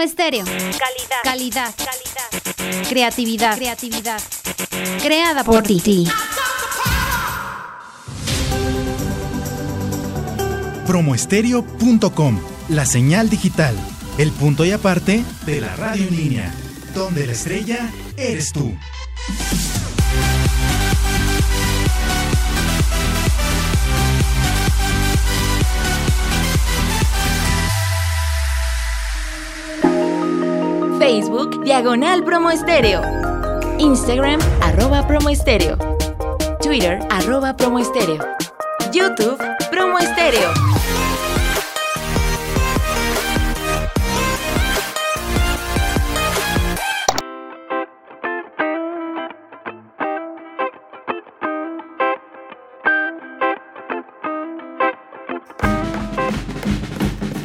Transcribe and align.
Estéreo. 0.00 0.44
Calidad. 0.44 1.22
Calidad. 1.22 1.74
Calidad. 1.76 2.88
Creatividad. 2.88 3.56
Creatividad. 3.56 4.20
Creada 5.02 5.44
por 5.44 5.62
ti. 5.62 6.06
Promoestereo.com. 10.86 12.40
La 12.68 12.86
señal 12.86 13.28
digital. 13.28 13.74
El 14.18 14.32
punto 14.32 14.64
y 14.64 14.72
aparte 14.72 15.24
de 15.44 15.60
la 15.60 15.74
radio 15.76 16.06
en 16.08 16.16
línea. 16.16 16.54
Donde 16.94 17.26
la 17.26 17.32
estrella 17.32 17.90
eres 18.16 18.52
tú. 18.52 18.76
Facebook, 31.16 31.64
Diagonal 31.64 32.22
Promo 32.24 32.50
Estéreo. 32.50 33.00
Instagram, 33.78 34.38
arroba 34.60 35.06
Promo 35.06 35.30
Estéreo. 35.30 35.78
Twitter, 36.62 36.98
arroba 37.08 37.56
Promo 37.56 37.78
Estéreo. 37.78 38.22
YouTube, 38.92 39.38
Promo 39.70 39.98
Estéreo. 39.98 40.50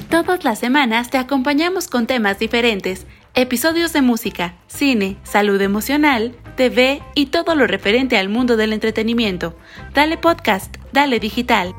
Todas 0.09 0.43
las 0.43 0.59
semanas 0.59 1.09
te 1.09 1.17
acompañamos 1.17 1.87
con 1.87 2.05
temas 2.05 2.37
diferentes, 2.37 3.07
episodios 3.33 3.93
de 3.93 4.01
música, 4.01 4.55
cine, 4.67 5.17
salud 5.23 5.61
emocional, 5.61 6.35
TV 6.55 7.01
y 7.15 7.27
todo 7.27 7.55
lo 7.55 7.65
referente 7.67 8.17
al 8.17 8.29
mundo 8.29 8.57
del 8.57 8.73
entretenimiento. 8.73 9.55
Dale 9.93 10.17
podcast, 10.17 10.75
dale 10.91 11.19
digital. 11.19 11.73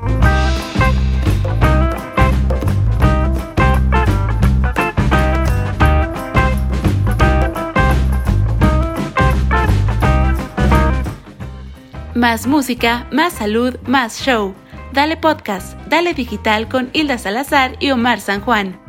Más 12.15 12.47
música, 12.47 13.07
más 13.11 13.33
salud, 13.33 13.77
más 13.85 14.21
show. 14.21 14.55
Dale 14.93 15.17
Podcast, 15.17 15.75
Dale 15.87 16.13
Digital 16.13 16.69
con 16.69 16.91
Hilda 16.93 17.17
Salazar 17.17 17.75
y 17.79 17.89
Omar 17.89 18.21
San 18.21 18.41
Juan. 18.41 18.79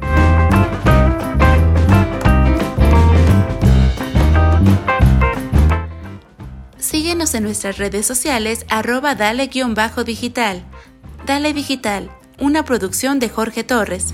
En 7.14 7.44
nuestras 7.44 7.78
redes 7.78 8.06
sociales 8.06 8.66
arroba 8.68 9.14
dale-digital. 9.14 10.64
Dale 11.24 11.52
Digital, 11.52 12.10
una 12.40 12.64
producción 12.64 13.20
de 13.20 13.28
Jorge 13.28 13.62
Torres. 13.62 14.12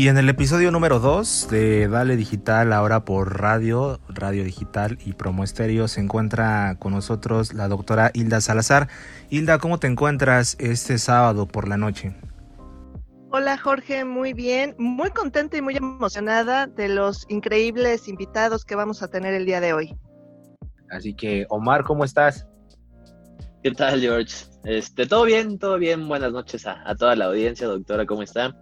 Y 0.00 0.08
en 0.08 0.16
el 0.16 0.30
episodio 0.30 0.70
número 0.70 0.98
2 0.98 1.48
de 1.50 1.86
Dale 1.86 2.16
Digital, 2.16 2.72
ahora 2.72 3.04
por 3.04 3.38
radio, 3.38 4.00
radio 4.08 4.44
digital 4.44 4.96
y 5.04 5.12
promo 5.12 5.44
estéreo, 5.44 5.88
se 5.88 6.00
encuentra 6.00 6.76
con 6.78 6.94
nosotros 6.94 7.52
la 7.52 7.68
doctora 7.68 8.10
Hilda 8.14 8.40
Salazar. 8.40 8.88
Hilda, 9.28 9.58
¿cómo 9.58 9.78
te 9.78 9.88
encuentras 9.88 10.56
este 10.58 10.96
sábado 10.96 11.46
por 11.46 11.68
la 11.68 11.76
noche? 11.76 12.16
Hola 13.30 13.58
Jorge, 13.58 14.06
muy 14.06 14.32
bien, 14.32 14.74
muy 14.78 15.10
contenta 15.10 15.58
y 15.58 15.60
muy 15.60 15.76
emocionada 15.76 16.66
de 16.66 16.88
los 16.88 17.26
increíbles 17.28 18.08
invitados 18.08 18.64
que 18.64 18.76
vamos 18.76 19.02
a 19.02 19.08
tener 19.08 19.34
el 19.34 19.44
día 19.44 19.60
de 19.60 19.74
hoy. 19.74 19.94
Así 20.88 21.12
que, 21.12 21.44
Omar, 21.50 21.84
¿cómo 21.84 22.04
estás? 22.04 22.46
¿Qué 23.62 23.72
tal, 23.72 24.00
George? 24.00 24.46
Este, 24.64 25.06
todo 25.06 25.24
bien, 25.24 25.58
todo 25.58 25.76
bien. 25.76 26.08
Buenas 26.08 26.32
noches 26.32 26.66
a, 26.66 26.82
a 26.88 26.94
toda 26.94 27.14
la 27.16 27.26
audiencia, 27.26 27.66
doctora, 27.66 28.06
¿cómo 28.06 28.22
está? 28.22 28.56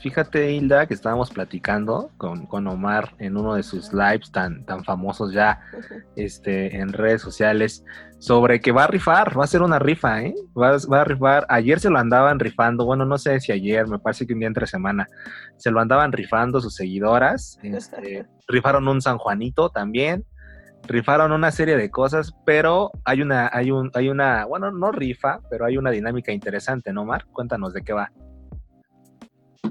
Fíjate, 0.00 0.52
Hilda, 0.52 0.86
que 0.86 0.94
estábamos 0.94 1.30
platicando 1.30 2.10
con, 2.16 2.46
con, 2.46 2.66
Omar 2.66 3.14
en 3.18 3.36
uno 3.36 3.54
de 3.54 3.62
sus 3.62 3.92
lives 3.92 4.30
tan, 4.32 4.64
tan 4.64 4.84
famosos 4.84 5.32
ya 5.32 5.60
este, 6.16 6.76
en 6.76 6.92
redes 6.92 7.20
sociales 7.20 7.84
sobre 8.18 8.60
que 8.60 8.70
va 8.72 8.84
a 8.84 8.86
rifar, 8.86 9.36
va 9.36 9.42
a 9.42 9.44
hacer 9.44 9.62
una 9.62 9.80
rifa, 9.80 10.22
¿eh? 10.22 10.34
Va, 10.56 10.76
va, 10.90 11.00
a 11.00 11.04
rifar. 11.04 11.44
Ayer 11.48 11.80
se 11.80 11.90
lo 11.90 11.98
andaban 11.98 12.38
rifando, 12.38 12.84
bueno, 12.84 13.04
no 13.04 13.18
sé 13.18 13.40
si 13.40 13.50
ayer, 13.50 13.86
me 13.88 13.98
parece 13.98 14.26
que 14.26 14.32
un 14.32 14.38
día 14.38 14.48
entre 14.48 14.66
semana, 14.66 15.08
se 15.56 15.70
lo 15.70 15.80
andaban 15.80 16.12
rifando 16.12 16.60
sus 16.60 16.74
seguidoras. 16.74 17.58
Este, 17.72 18.26
rifaron 18.46 18.86
un 18.86 19.00
San 19.00 19.18
Juanito 19.18 19.70
también. 19.70 20.24
Rifaron 20.86 21.32
una 21.32 21.50
serie 21.50 21.76
de 21.76 21.90
cosas, 21.90 22.32
pero 22.44 22.90
hay 23.04 23.22
una, 23.22 23.50
hay 23.52 23.70
un, 23.70 23.90
hay 23.94 24.08
una, 24.08 24.44
bueno, 24.44 24.70
no 24.70 24.92
rifa, 24.92 25.40
pero 25.50 25.64
hay 25.64 25.76
una 25.76 25.90
dinámica 25.90 26.32
interesante, 26.32 26.92
¿no, 26.92 27.02
Omar? 27.02 27.24
Cuéntanos 27.32 27.72
de 27.72 27.82
qué 27.82 27.92
va. 27.92 28.12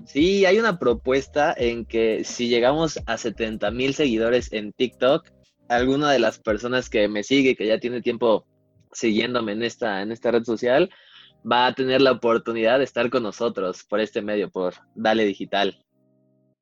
Sí, 0.05 0.45
hay 0.45 0.57
una 0.59 0.79
propuesta 0.79 1.53
en 1.55 1.85
que 1.85 2.23
si 2.23 2.47
llegamos 2.47 2.99
a 3.05 3.17
70 3.17 3.71
mil 3.71 3.93
seguidores 3.93 4.51
en 4.51 4.73
TikTok, 4.73 5.29
alguna 5.69 6.11
de 6.11 6.19
las 6.19 6.39
personas 6.39 6.89
que 6.89 7.07
me 7.07 7.23
sigue, 7.23 7.55
que 7.55 7.67
ya 7.67 7.79
tiene 7.79 8.01
tiempo 8.01 8.45
siguiéndome 8.91 9.53
en 9.53 9.63
esta, 9.63 10.01
en 10.01 10.11
esta 10.11 10.31
red 10.31 10.43
social, 10.43 10.89
va 11.49 11.67
a 11.67 11.73
tener 11.73 12.01
la 12.01 12.11
oportunidad 12.11 12.77
de 12.79 12.83
estar 12.83 13.09
con 13.09 13.23
nosotros 13.23 13.83
por 13.83 13.99
este 13.99 14.21
medio, 14.21 14.49
por 14.49 14.75
Dale 14.95 15.25
Digital. 15.25 15.77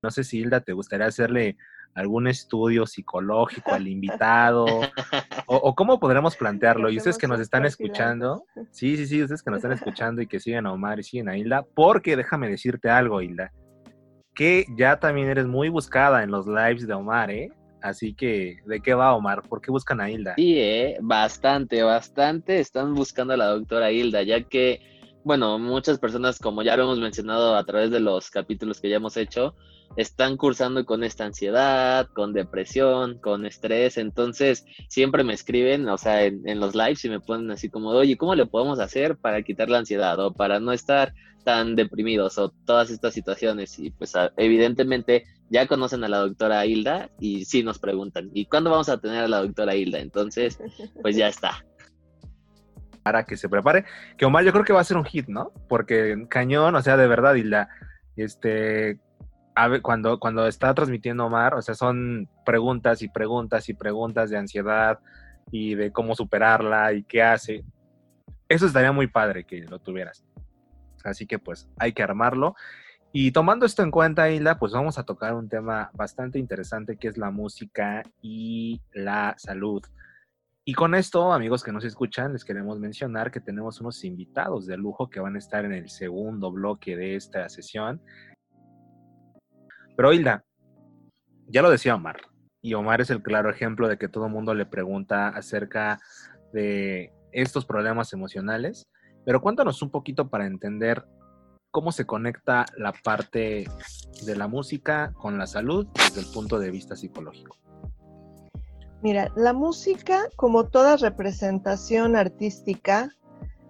No 0.01 0.11
sé 0.11 0.23
si 0.23 0.39
Hilda 0.39 0.61
te 0.61 0.73
gustaría 0.73 1.07
hacerle 1.07 1.57
algún 1.95 2.27
estudio 2.27 2.85
psicológico 2.85 3.73
al 3.73 3.87
invitado? 3.87 4.65
o, 5.47 5.55
o, 5.55 5.75
cómo 5.75 5.99
podremos 5.99 6.35
plantearlo? 6.35 6.89
Y 6.89 6.97
ustedes 6.97 7.17
que 7.17 7.27
nos 7.27 7.39
están 7.39 7.65
escuchando, 7.65 8.43
sí, 8.71 8.97
sí, 8.97 9.05
sí, 9.05 9.21
ustedes 9.21 9.43
que 9.43 9.51
nos 9.51 9.57
están 9.57 9.73
escuchando 9.73 10.21
y 10.21 10.27
que 10.27 10.39
siguen 10.39 10.65
a 10.65 10.73
Omar 10.73 10.99
y 10.99 11.03
siguen 11.03 11.29
a 11.29 11.37
Hilda, 11.37 11.65
porque 11.75 12.15
déjame 12.15 12.49
decirte 12.49 12.89
algo, 12.89 13.21
Hilda, 13.21 13.51
que 14.33 14.65
ya 14.77 14.99
también 14.99 15.27
eres 15.27 15.47
muy 15.47 15.69
buscada 15.69 16.23
en 16.23 16.31
los 16.31 16.47
lives 16.47 16.87
de 16.87 16.93
Omar, 16.93 17.31
¿eh? 17.31 17.49
Así 17.81 18.13
que, 18.13 18.57
¿de 18.65 18.81
qué 18.81 18.93
va 18.93 19.15
Omar? 19.15 19.41
¿Por 19.43 19.61
qué 19.61 19.71
buscan 19.71 20.01
a 20.01 20.09
Hilda? 20.09 20.35
Sí, 20.35 20.59
¿eh? 20.59 20.97
bastante, 21.01 21.81
bastante 21.83 22.59
están 22.59 22.93
buscando 22.93 23.33
a 23.33 23.37
la 23.37 23.47
doctora 23.47 23.91
Hilda, 23.91 24.23
ya 24.23 24.43
que, 24.43 24.81
bueno, 25.23 25.57
muchas 25.59 25.97
personas, 25.99 26.39
como 26.39 26.61
ya 26.61 26.75
lo 26.75 26.83
hemos 26.83 26.99
mencionado 26.99 27.55
a 27.55 27.63
través 27.63 27.91
de 27.91 27.99
los 27.99 28.29
capítulos 28.29 28.81
que 28.81 28.89
ya 28.89 28.97
hemos 28.97 29.15
hecho, 29.17 29.55
están 29.95 30.37
cursando 30.37 30.85
con 30.85 31.03
esta 31.03 31.25
ansiedad, 31.25 32.07
con 32.13 32.33
depresión, 32.33 33.19
con 33.19 33.45
estrés, 33.45 33.97
entonces 33.97 34.65
siempre 34.87 35.23
me 35.23 35.33
escriben, 35.33 35.87
o 35.89 35.97
sea, 35.97 36.23
en, 36.23 36.59
los 36.59 36.75
lives 36.75 37.03
y 37.05 37.09
me 37.09 37.19
ponen 37.19 37.51
así 37.51 37.69
como, 37.69 37.89
oye, 37.89 38.17
¿cómo 38.17 38.35
le 38.35 38.45
podemos 38.45 38.79
hacer 38.79 39.17
para 39.17 39.41
quitar 39.41 39.69
la 39.69 39.79
ansiedad 39.79 40.19
o 40.19 40.33
para 40.33 40.59
no 40.59 40.71
estar 40.71 41.13
tan 41.43 41.75
deprimidos 41.75 42.37
o 42.37 42.49
todas 42.65 42.89
estas 42.91 43.13
situaciones? 43.13 43.77
Y 43.79 43.91
pues 43.91 44.13
evidentemente 44.37 45.25
ya 45.49 45.67
conocen 45.67 46.03
a 46.03 46.09
la 46.09 46.19
doctora 46.19 46.65
Hilda 46.65 47.09
y 47.19 47.45
sí 47.45 47.63
nos 47.63 47.79
preguntan, 47.79 48.29
¿y 48.33 48.45
cuándo 48.45 48.69
vamos 48.69 48.89
a 48.89 48.99
tener 48.99 49.23
a 49.23 49.27
la 49.27 49.41
doctora 49.41 49.75
Hilda? 49.75 49.99
Entonces, 49.99 50.59
pues 51.01 51.15
ya 51.15 51.27
está. 51.27 51.65
Para 53.03 53.25
que 53.25 53.37
se 53.37 53.49
prepare, 53.49 53.85
que 54.17 54.25
Omar 54.25 54.43
yo 54.43 54.51
creo 54.51 54.65
que 54.65 54.73
va 54.73 54.81
a 54.81 54.85
ser 54.85 54.97
un 54.97 55.05
hit, 55.05 55.27
¿no? 55.27 55.51
Porque 55.67 56.25
cañón, 56.29 56.75
o 56.75 56.81
sea, 56.81 56.95
de 56.97 57.07
verdad, 57.07 57.35
Hilda, 57.35 57.69
este, 58.15 58.99
cuando, 59.81 60.19
cuando 60.19 60.47
está 60.47 60.73
transmitiendo 60.73 61.25
Omar, 61.25 61.55
o 61.55 61.61
sea, 61.61 61.75
son 61.75 62.29
preguntas 62.45 63.01
y 63.01 63.07
preguntas 63.09 63.69
y 63.69 63.73
preguntas 63.73 64.29
de 64.29 64.37
ansiedad 64.37 64.99
y 65.51 65.75
de 65.75 65.91
cómo 65.91 66.15
superarla 66.15 66.93
y 66.93 67.03
qué 67.03 67.23
hace. 67.23 67.63
Eso 68.47 68.65
estaría 68.65 68.91
muy 68.91 69.07
padre 69.07 69.43
que 69.43 69.63
lo 69.63 69.79
tuvieras. 69.79 70.23
Así 71.03 71.25
que 71.25 71.39
pues 71.39 71.69
hay 71.77 71.93
que 71.93 72.03
armarlo. 72.03 72.55
Y 73.11 73.31
tomando 73.31 73.65
esto 73.65 73.81
en 73.81 73.91
cuenta, 73.91 74.29
Hilda, 74.29 74.59
pues 74.59 74.71
vamos 74.71 74.99
a 74.99 75.03
tocar 75.03 75.33
un 75.33 75.49
tema 75.49 75.89
bastante 75.93 76.37
interesante 76.37 76.97
que 76.97 77.07
es 77.07 77.17
la 77.17 77.31
música 77.31 78.03
y 78.21 78.81
la 78.93 79.33
salud. 79.37 79.83
Y 80.63 80.73
con 80.73 80.93
esto, 80.93 81.33
amigos 81.33 81.63
que 81.63 81.71
nos 81.71 81.83
escuchan, 81.83 82.33
les 82.33 82.45
queremos 82.45 82.79
mencionar 82.79 83.31
que 83.31 83.39
tenemos 83.39 83.81
unos 83.81 84.03
invitados 84.03 84.67
de 84.67 84.77
lujo 84.77 85.09
que 85.09 85.19
van 85.19 85.35
a 85.35 85.39
estar 85.39 85.65
en 85.65 85.73
el 85.73 85.89
segundo 85.89 86.51
bloque 86.51 86.95
de 86.95 87.15
esta 87.15 87.49
sesión. 87.49 87.99
Pero 89.99 90.13
Hilda, 90.13 90.45
ya 91.47 91.61
lo 91.61 91.69
decía 91.69 91.93
Omar, 91.93 92.21
y 92.61 92.73
Omar 92.73 93.01
es 93.01 93.09
el 93.09 93.21
claro 93.21 93.49
ejemplo 93.49 93.89
de 93.89 93.97
que 93.97 94.07
todo 94.07 94.27
el 94.27 94.31
mundo 94.31 94.53
le 94.53 94.65
pregunta 94.65 95.27
acerca 95.27 95.99
de 96.53 97.11
estos 97.33 97.65
problemas 97.65 98.13
emocionales. 98.13 98.87
Pero 99.25 99.41
cuéntanos 99.41 99.81
un 99.81 99.89
poquito 99.89 100.29
para 100.29 100.45
entender 100.45 101.03
cómo 101.69 101.91
se 101.91 102.05
conecta 102.05 102.65
la 102.77 102.93
parte 102.93 103.67
de 104.25 104.35
la 104.37 104.47
música 104.47 105.11
con 105.15 105.37
la 105.37 105.47
salud 105.47 105.85
desde 105.93 106.21
el 106.21 106.27
punto 106.33 106.59
de 106.59 106.71
vista 106.71 106.95
psicológico. 106.95 107.57
Mira, 109.03 109.33
la 109.35 109.51
música, 109.51 110.29
como 110.37 110.69
toda 110.69 110.95
representación 110.95 112.15
artística, 112.15 113.09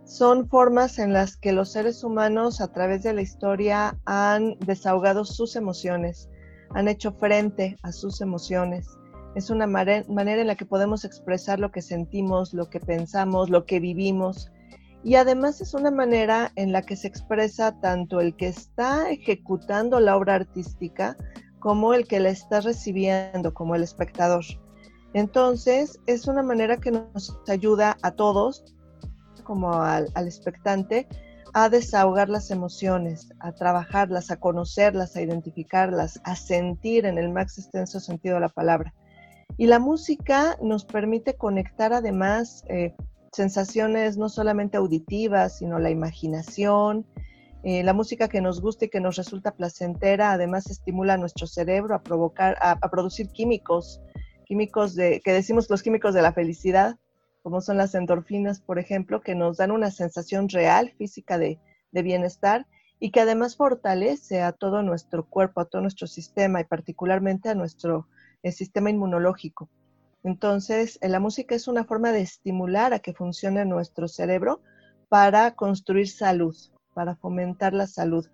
son 0.10 0.50
formas 0.50 0.98
en 0.98 1.14
las 1.14 1.38
que 1.38 1.54
los 1.54 1.72
seres 1.72 2.04
humanos 2.04 2.62
a 2.62 2.74
través 2.74 3.04
de 3.04 3.14
la 3.14 3.22
historia 3.22 3.96
han 4.06 4.58
desahogado 4.58 5.24
sus 5.24 5.56
emociones, 5.56 6.28
han 6.72 6.88
hecho 6.88 7.12
frente 7.12 7.78
a 7.84 7.92
sus 7.92 8.20
emociones. 8.20 8.88
Es 9.36 9.52
una 9.52 9.68
manera 9.68 10.04
en 10.08 10.48
la 10.48 10.56
que 10.56 10.66
podemos 10.66 11.06
expresar 11.06 11.60
lo 11.60 11.72
que 11.72 11.84
sentimos, 11.84 12.56
lo 12.56 12.72
que 12.72 12.80
pensamos, 12.80 13.52
lo 13.52 13.68
que 13.68 13.80
vivimos. 13.80 14.52
Y 15.04 15.14
además 15.14 15.62
es 15.62 15.76
una 15.76 15.92
manera 15.92 16.52
en 16.56 16.72
la 16.72 16.82
que 16.82 16.96
se 16.96 17.08
expresa 17.08 17.80
tanto 17.80 18.20
el 18.20 18.36
que 18.36 18.48
está 18.48 19.12
ejecutando 19.12 20.00
la 20.00 20.18
obra 20.18 20.34
artística 20.34 21.18
como 21.60 21.94
el 21.94 22.08
que 22.08 22.20
la 22.20 22.30
está 22.30 22.62
recibiendo, 22.62 23.54
como 23.54 23.76
el 23.76 23.84
espectador. 23.84 24.44
Entonces, 25.14 26.00
es 26.08 26.28
una 26.28 26.42
manera 26.42 26.78
que 26.78 26.90
nos 26.90 27.38
ayuda 27.48 27.98
a 28.02 28.12
todos, 28.12 28.76
como 29.50 29.74
al, 29.74 30.10
al, 30.14 30.28
expectante, 30.28 31.08
a 31.56 31.70
desahogar 31.70 32.30
las 32.30 32.52
emociones, 32.52 33.30
a 33.40 33.52
trabajarlas, 33.52 34.30
a 34.30 34.40
conocerlas, 34.40 35.16
a 35.16 35.24
identificarlas, 35.24 36.22
a 36.24 36.36
sentir 36.36 37.08
en 37.08 37.18
el 37.18 37.30
más 37.30 37.58
extenso 37.58 38.00
sentido 38.00 38.36
de 38.36 38.42
la 38.42 38.50
palabra. 38.50 38.94
Y 39.58 39.66
la 39.66 39.80
música 39.80 40.56
nos 40.62 40.86
permite 40.86 41.34
conectar 41.34 41.94
además 41.94 42.64
eh, 42.70 42.94
sensaciones 43.32 44.18
no 44.18 44.30
solamente 44.30 44.78
auditivas, 44.78 45.58
sino 45.58 45.80
la 45.80 45.90
imaginación. 45.90 47.08
Eh, 47.64 47.82
la 47.84 47.94
música 47.94 48.28
que 48.28 48.42
nos 48.42 48.62
gusta 48.62 48.86
y 48.86 48.90
que 48.90 49.00
nos 49.00 49.16
resulta 49.16 49.56
placentera, 49.56 50.32
además 50.32 50.70
estimula 50.70 51.18
nuestro 51.18 51.48
cerebro 51.48 51.96
a 51.96 52.04
provocar, 52.04 52.56
a 52.62 52.90
producir 52.92 53.30
químicos 53.30 54.00
químicos 54.50 54.96
de, 54.96 55.22
que 55.24 55.32
decimos 55.32 55.70
los 55.70 55.84
químicos 55.84 56.16
de 56.16 56.24
la 56.24 56.34
felicidad, 56.34 56.98
como 57.42 57.62
son 57.62 57.78
las 57.78 57.96
endorfinas, 57.96 58.60
por 58.60 58.80
ejemplo, 58.80 59.22
que 59.22 59.36
nos 59.36 59.58
dan 59.58 59.72
una 59.72 59.92
sensación 59.92 60.50
real, 60.50 60.94
física 60.98 61.38
de, 61.38 61.60
bienestar 61.92 62.68
y 63.00 63.12
que 63.12 63.22
además 63.22 63.56
fortalece 63.56 64.42
a 64.42 64.52
todo 64.52 64.84
nuestro 64.84 65.26
cuerpo, 65.26 65.60
a 65.60 65.66
todo 65.66 65.82
nuestro 65.82 66.06
sistema 66.06 66.62
y 66.62 66.66
particularmente 66.66 67.50
a 67.50 67.56
nuestro 67.56 68.08
eh, 68.44 68.52
sistema 68.52 68.90
inmunológico. 68.92 69.70
Entonces, 70.24 71.00
eh, 71.02 71.10
la 71.10 71.20
música 71.20 71.56
es 71.56 71.68
una 71.68 71.86
forma 71.86 72.12
de 72.12 72.22
estimular 72.22 72.94
a 72.94 73.00
que 73.00 73.14
funcione 73.14 73.66
nuestro 73.66 74.08
cerebro 74.08 74.62
para 75.08 75.56
construir 75.56 76.10
salud, 76.10 76.56
para 76.94 77.16
fomentar 77.16 77.74
la 77.74 77.88
salud. 77.88 78.28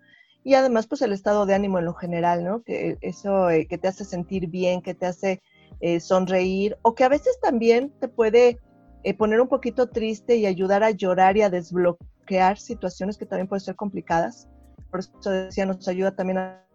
Y 0.43 0.53
además, 0.53 0.87
pues 0.87 1.01
el 1.01 1.13
estado 1.13 1.45
de 1.45 1.55
ánimo 1.55 1.79
en 1.79 1.85
lo 1.85 1.93
general, 1.93 2.43
¿no? 2.43 2.61
Que 2.61 2.97
eso 3.01 3.49
eh, 3.49 3.67
que 3.67 3.77
te 3.77 3.87
hace 3.87 4.05
sentir 4.05 4.47
bien, 4.47 4.81
que 4.81 4.93
te 4.93 5.05
hace 5.05 5.41
eh, 5.79 5.99
sonreír 5.99 6.77
o 6.83 6.95
que 6.95 7.03
a 7.03 7.09
veces 7.09 7.39
también 7.41 7.91
te 7.99 8.07
puede 8.07 8.59
eh, 9.05 9.13
poner 9.13 9.39
un 9.39 9.47
poquito 9.47 9.87
triste 9.87 10.35
y 10.35 10.47
ayudar 10.47 10.83
a 10.83 10.89
llorar 10.89 11.37
y 11.37 11.43
a 11.43 11.51
desbloquear 11.51 12.57
situaciones 12.57 13.17
que 13.17 13.27
también 13.27 13.47
pueden 13.47 13.63
ser 13.63 13.75
complicadas. 13.75 14.47
Por 14.89 15.01
eso 15.01 15.29
decía, 15.29 15.67
nos 15.67 15.87
ayuda 15.87 16.15
también 16.15 16.39
a 16.39 16.65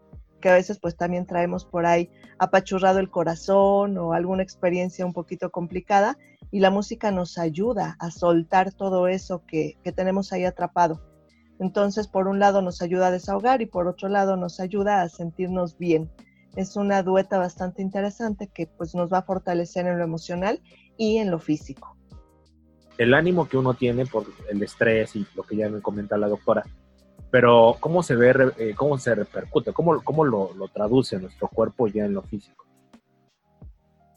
que 0.40 0.48
a 0.48 0.54
veces 0.54 0.78
pues 0.80 0.96
también 0.96 1.26
traemos 1.26 1.64
por 1.64 1.84
ahí 1.84 2.08
apachurrado 2.38 3.00
el 3.00 3.10
corazón 3.10 3.98
o 3.98 4.14
alguna 4.14 4.42
experiencia 4.42 5.04
un 5.04 5.12
poquito 5.12 5.50
complicada 5.50 6.16
y 6.50 6.60
la 6.60 6.70
música 6.70 7.10
nos 7.10 7.36
ayuda 7.36 7.96
a 7.98 8.10
soltar 8.10 8.72
todo 8.72 9.08
eso 9.08 9.44
que, 9.44 9.76
que 9.82 9.92
tenemos 9.92 10.32
ahí 10.32 10.44
atrapado. 10.44 11.02
Entonces, 11.58 12.06
por 12.06 12.28
un 12.28 12.38
lado 12.38 12.62
nos 12.62 12.80
ayuda 12.80 13.08
a 13.08 13.10
desahogar 13.10 13.60
y 13.60 13.66
por 13.66 13.86
otro 13.88 14.08
lado 14.08 14.36
nos 14.36 14.60
ayuda 14.60 15.02
a 15.02 15.08
sentirnos 15.08 15.76
bien 15.76 16.10
es 16.56 16.76
una 16.76 17.02
dueta 17.02 17.38
bastante 17.38 17.82
interesante 17.82 18.48
que 18.48 18.66
pues 18.66 18.94
nos 18.94 19.12
va 19.12 19.18
a 19.18 19.22
fortalecer 19.22 19.86
en 19.86 19.98
lo 19.98 20.04
emocional 20.04 20.60
y 20.96 21.18
en 21.18 21.30
lo 21.30 21.38
físico. 21.38 21.96
El 23.00 23.14
ánimo 23.14 23.48
que 23.48 23.56
uno 23.56 23.72
tiene 23.72 24.04
por 24.04 24.26
el 24.50 24.62
estrés 24.62 25.16
y 25.16 25.26
lo 25.34 25.42
que 25.42 25.56
ya 25.56 25.70
me 25.70 25.80
comenta 25.80 26.18
la 26.18 26.28
doctora, 26.28 26.66
pero 27.30 27.78
¿cómo 27.80 28.02
se 28.02 28.14
ve, 28.14 28.52
eh, 28.58 28.74
cómo 28.76 28.98
se 28.98 29.14
repercute, 29.14 29.72
cómo, 29.72 30.04
cómo 30.04 30.22
lo, 30.22 30.52
lo 30.52 30.68
traduce 30.68 31.18
nuestro 31.18 31.48
cuerpo 31.48 31.88
ya 31.88 32.04
en 32.04 32.12
lo 32.12 32.20
físico? 32.20 32.66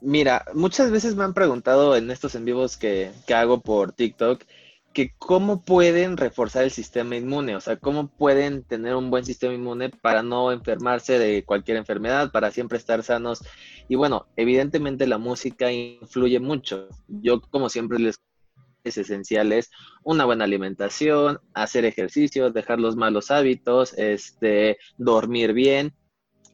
Mira, 0.01 0.43
muchas 0.53 0.91
veces 0.91 1.15
me 1.15 1.23
han 1.23 1.33
preguntado 1.33 1.95
en 1.95 2.11
estos 2.11 2.35
en 2.35 2.43
vivos 2.43 2.75
que, 2.75 3.13
que 3.25 3.33
hago 3.33 3.61
por 3.61 3.93
TikTok, 3.93 4.43
que 4.91 5.13
cómo 5.17 5.63
pueden 5.63 6.17
reforzar 6.17 6.65
el 6.65 6.71
sistema 6.71 7.15
inmune, 7.15 7.55
o 7.55 7.61
sea, 7.61 7.77
cómo 7.77 8.09
pueden 8.09 8.63
tener 8.63 8.97
un 8.97 9.09
buen 9.09 9.23
sistema 9.23 9.53
inmune 9.53 9.91
para 9.91 10.23
no 10.23 10.51
enfermarse 10.51 11.17
de 11.17 11.45
cualquier 11.45 11.77
enfermedad, 11.77 12.33
para 12.33 12.51
siempre 12.51 12.79
estar 12.79 13.01
sanos. 13.01 13.45
Y 13.87 13.95
bueno, 13.95 14.27
evidentemente 14.35 15.07
la 15.07 15.19
música 15.19 15.71
influye 15.71 16.41
mucho. 16.41 16.89
Yo, 17.07 17.39
como 17.39 17.69
siempre 17.69 17.97
les 17.97 18.19
es 18.83 18.97
esencial 18.97 19.51
es 19.51 19.71
una 20.03 20.25
buena 20.25 20.43
alimentación, 20.45 21.39
hacer 21.53 21.85
ejercicio, 21.85 22.51
dejar 22.51 22.79
los 22.79 22.95
malos 22.95 23.31
hábitos, 23.31 23.93
este, 23.97 24.77
dormir 24.97 25.53
bien. 25.53 25.93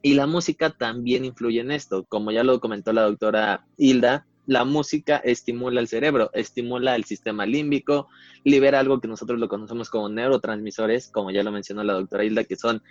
Y 0.02 0.14
la 0.14 0.26
música 0.26 0.70
también 0.70 1.24
influye 1.24 1.60
en 1.60 1.70
esto. 1.70 2.04
Como 2.08 2.30
ya 2.30 2.42
lo 2.42 2.60
comentó 2.60 2.92
la 2.92 3.02
doctora 3.02 3.66
Hilda, 3.76 4.26
la 4.50 4.64
música 4.64 5.18
estimula 5.18 5.80
el 5.80 5.86
cerebro, 5.86 6.32
estimula 6.34 6.96
el 6.96 7.04
sistema 7.04 7.46
límbico, 7.46 8.08
libera 8.42 8.80
algo 8.80 9.00
que 9.00 9.06
nosotros 9.06 9.38
lo 9.38 9.48
conocemos 9.48 9.88
como 9.88 10.08
neurotransmisores, 10.08 11.06
como 11.06 11.30
ya 11.30 11.44
lo 11.44 11.52
mencionó 11.52 11.84
la 11.84 11.92
doctora 11.92 12.24
Hilda, 12.24 12.42
que 12.42 12.56
son 12.56 12.82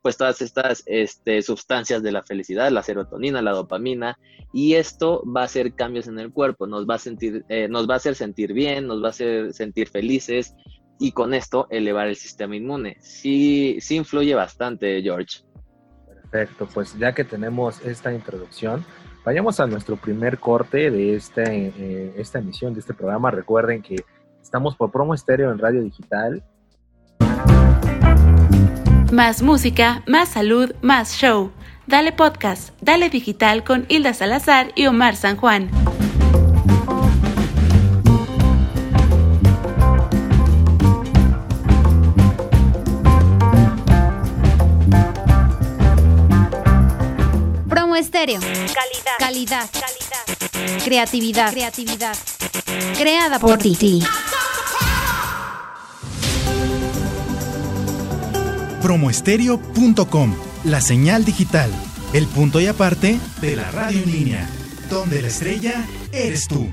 pues 0.00 0.16
todas 0.16 0.40
estas 0.42 0.84
este, 0.86 1.42
sustancias 1.42 2.04
de 2.04 2.12
la 2.12 2.22
felicidad, 2.22 2.70
la 2.70 2.84
serotonina, 2.84 3.42
la 3.42 3.50
dopamina, 3.50 4.16
y 4.52 4.74
esto 4.74 5.24
va 5.24 5.40
a 5.40 5.46
hacer 5.46 5.74
cambios 5.74 6.06
en 6.06 6.20
el 6.20 6.32
cuerpo, 6.32 6.68
nos 6.68 6.88
va 6.88 6.94
a 6.94 6.98
sentir, 6.98 7.44
eh, 7.48 7.66
nos 7.66 7.90
va 7.90 7.94
a 7.94 7.96
hacer 7.96 8.14
sentir 8.14 8.52
bien, 8.52 8.86
nos 8.86 9.02
va 9.02 9.08
a 9.08 9.10
hacer 9.10 9.52
sentir 9.52 9.88
felices, 9.88 10.54
y 11.00 11.10
con 11.10 11.34
esto 11.34 11.66
elevar 11.70 12.06
el 12.06 12.14
sistema 12.14 12.54
inmune. 12.54 12.96
Sí, 13.00 13.78
sí 13.80 13.96
influye 13.96 14.36
bastante, 14.36 15.02
George. 15.02 15.40
Perfecto, 16.30 16.68
pues 16.72 16.96
ya 16.96 17.12
que 17.12 17.24
tenemos 17.24 17.80
esta 17.84 18.12
introducción, 18.12 18.84
Vayamos 19.28 19.60
a 19.60 19.66
nuestro 19.66 19.96
primer 19.96 20.38
corte 20.38 20.90
de 20.90 21.14
este, 21.14 21.42
eh, 21.76 22.14
esta 22.16 22.38
emisión 22.38 22.72
de 22.72 22.80
este 22.80 22.94
programa. 22.94 23.30
Recuerden 23.30 23.82
que 23.82 23.96
estamos 24.42 24.74
por 24.74 24.90
promo 24.90 25.12
estéreo 25.12 25.52
en 25.52 25.58
radio 25.58 25.82
digital. 25.82 26.42
Más 29.12 29.42
música, 29.42 30.02
más 30.06 30.30
salud, 30.30 30.74
más 30.80 31.12
show. 31.12 31.52
Dale 31.86 32.12
podcast, 32.12 32.70
dale 32.80 33.10
digital 33.10 33.64
con 33.64 33.84
Hilda 33.88 34.14
Salazar 34.14 34.72
y 34.74 34.86
Omar 34.86 35.14
San 35.14 35.36
Juan. 35.36 35.68
Estéreo. 48.18 48.40
Calidad. 48.40 49.16
Calidad. 49.20 49.70
Calidad. 49.70 50.84
Creatividad. 50.84 51.52
Creatividad. 51.52 52.16
Creada 52.96 53.38
por 53.38 53.58
ti. 53.58 54.02
Promoestereo.com, 58.82 60.34
la 60.64 60.80
señal 60.80 61.24
digital, 61.24 61.70
el 62.12 62.26
punto 62.26 62.60
y 62.60 62.66
aparte 62.66 63.20
de 63.40 63.54
la 63.54 63.70
radio 63.70 64.02
en 64.02 64.10
línea, 64.10 64.50
donde 64.90 65.22
la 65.22 65.28
estrella 65.28 65.86
eres 66.10 66.48
tú. 66.48 66.68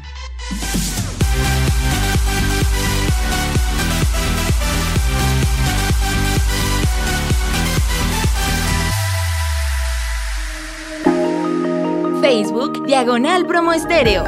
Facebook, 12.37 12.85
Diagonal 12.85 13.45
Promo 13.47 13.71
Estéreo. 13.71 14.25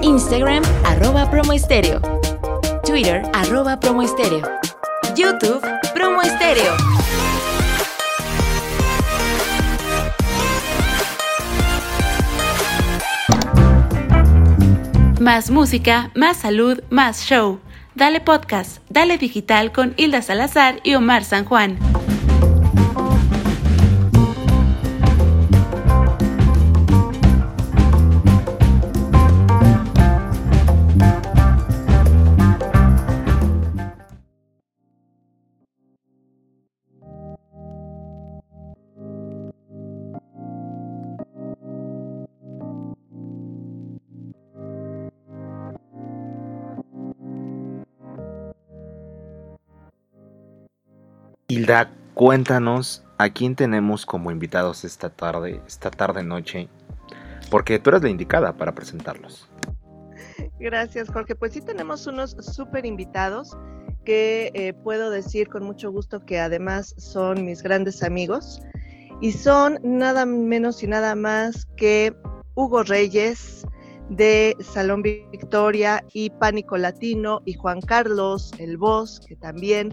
Instagram, 0.00 0.62
arroba 0.86 1.28
Promo 1.30 1.52
Estéreo. 1.52 2.00
Twitter, 2.82 3.30
arroba 3.34 3.78
Promo 3.78 4.00
Estéreo. 4.00 4.48
YouTube, 5.14 5.60
Promo 5.92 6.22
Estéreo. 6.22 6.74
Más 15.20 15.50
música, 15.50 16.10
más 16.14 16.38
salud, 16.38 16.80
más 16.88 17.20
show. 17.26 17.60
Dale 17.94 18.22
podcast, 18.22 18.78
dale 18.88 19.18
digital 19.18 19.72
con 19.72 19.92
Hilda 19.98 20.22
Salazar 20.22 20.80
y 20.84 20.94
Omar 20.94 21.22
San 21.22 21.44
Juan. 21.44 21.76
Hilda, 51.66 51.90
cuéntanos 52.14 53.02
a 53.18 53.28
quién 53.28 53.56
tenemos 53.56 54.06
como 54.06 54.30
invitados 54.30 54.84
esta 54.84 55.10
tarde, 55.10 55.60
esta 55.66 55.90
tarde 55.90 56.22
noche, 56.22 56.68
porque 57.50 57.80
tú 57.80 57.90
eres 57.90 58.04
la 58.04 58.08
indicada 58.08 58.52
para 58.52 58.72
presentarlos. 58.72 59.48
Gracias, 60.60 61.10
Jorge. 61.10 61.34
Pues 61.34 61.54
sí 61.54 61.60
tenemos 61.60 62.06
unos 62.06 62.36
súper 62.40 62.86
invitados 62.86 63.58
que 64.04 64.52
eh, 64.54 64.74
puedo 64.74 65.10
decir 65.10 65.48
con 65.48 65.64
mucho 65.64 65.90
gusto 65.90 66.24
que 66.24 66.38
además 66.38 66.94
son 66.98 67.44
mis 67.44 67.64
grandes 67.64 68.04
amigos 68.04 68.62
y 69.20 69.32
son 69.32 69.80
nada 69.82 70.24
menos 70.24 70.84
y 70.84 70.86
nada 70.86 71.16
más 71.16 71.66
que 71.76 72.14
Hugo 72.54 72.84
Reyes 72.84 73.66
de 74.08 74.54
Salón 74.60 75.02
Victoria 75.02 76.04
y 76.12 76.30
Pánico 76.30 76.76
Latino 76.76 77.42
y 77.44 77.54
Juan 77.54 77.80
Carlos 77.80 78.52
El 78.58 78.76
Voz, 78.76 79.18
que 79.18 79.34
también 79.34 79.90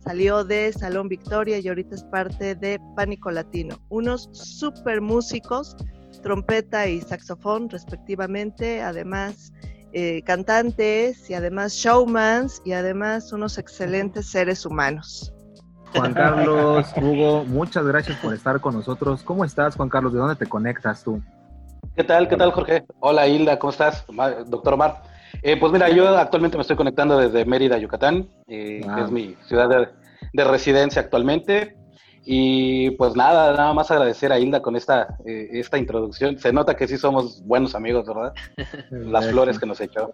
salió 0.00 0.44
de 0.44 0.72
Salón 0.72 1.08
Victoria 1.08 1.58
y 1.58 1.68
ahorita 1.68 1.94
es 1.94 2.04
parte 2.04 2.54
de 2.54 2.80
Pánico 2.96 3.30
Latino. 3.30 3.78
Unos 3.88 4.28
super 4.32 5.00
músicos, 5.00 5.76
trompeta 6.22 6.86
y 6.86 7.00
saxofón 7.00 7.68
respectivamente, 7.68 8.82
además 8.82 9.52
eh, 9.92 10.22
cantantes 10.22 11.30
y 11.30 11.34
además 11.34 11.72
showmans 11.72 12.60
y 12.64 12.72
además 12.72 13.32
unos 13.32 13.58
excelentes 13.58 14.26
seres 14.26 14.66
humanos. 14.66 15.32
Juan 15.94 16.12
Carlos, 16.12 16.86
Hugo, 16.96 17.44
muchas 17.44 17.86
gracias 17.86 18.18
por 18.18 18.34
estar 18.34 18.60
con 18.60 18.74
nosotros. 18.74 19.22
¿Cómo 19.22 19.44
estás, 19.44 19.76
Juan 19.76 19.88
Carlos? 19.88 20.12
¿De 20.12 20.18
dónde 20.18 20.36
te 20.36 20.46
conectas 20.46 21.02
tú? 21.02 21.22
¿Qué 21.94 22.04
tal? 22.04 22.28
¿Qué 22.28 22.36
tal, 22.36 22.52
Jorge? 22.52 22.84
Hola, 23.00 23.26
Hilda, 23.26 23.58
¿cómo 23.58 23.70
estás? 23.70 24.04
Doctor 24.48 24.74
Omar. 24.74 25.02
Eh, 25.42 25.56
pues 25.58 25.72
mira, 25.72 25.88
yo 25.90 26.08
actualmente 26.16 26.56
me 26.56 26.62
estoy 26.62 26.76
conectando 26.76 27.18
desde 27.18 27.44
Mérida, 27.44 27.78
Yucatán, 27.78 28.28
eh, 28.46 28.80
que 28.82 29.02
es 29.02 29.10
mi 29.10 29.36
ciudad 29.46 29.68
de, 29.68 30.44
residencia 30.44 31.02
actualmente. 31.02 31.76
Y 32.28 32.90
pues 32.92 33.14
nada, 33.14 33.52
nada 33.52 33.72
más 33.72 33.88
agradecer 33.92 34.32
a 34.32 34.38
Hilda 34.40 34.60
con 34.60 34.74
esta, 34.74 35.16
eh, 35.24 35.48
esta 35.52 35.78
introducción. 35.78 36.38
Se 36.38 36.52
nota 36.52 36.74
que 36.74 36.88
sí 36.88 36.98
somos 36.98 37.44
buenos 37.46 37.76
amigos, 37.76 38.06
¿verdad? 38.06 38.34
Las 38.90 39.30
flores 39.30 39.60
que 39.60 39.66
nos 39.66 39.80
echó. 39.80 40.12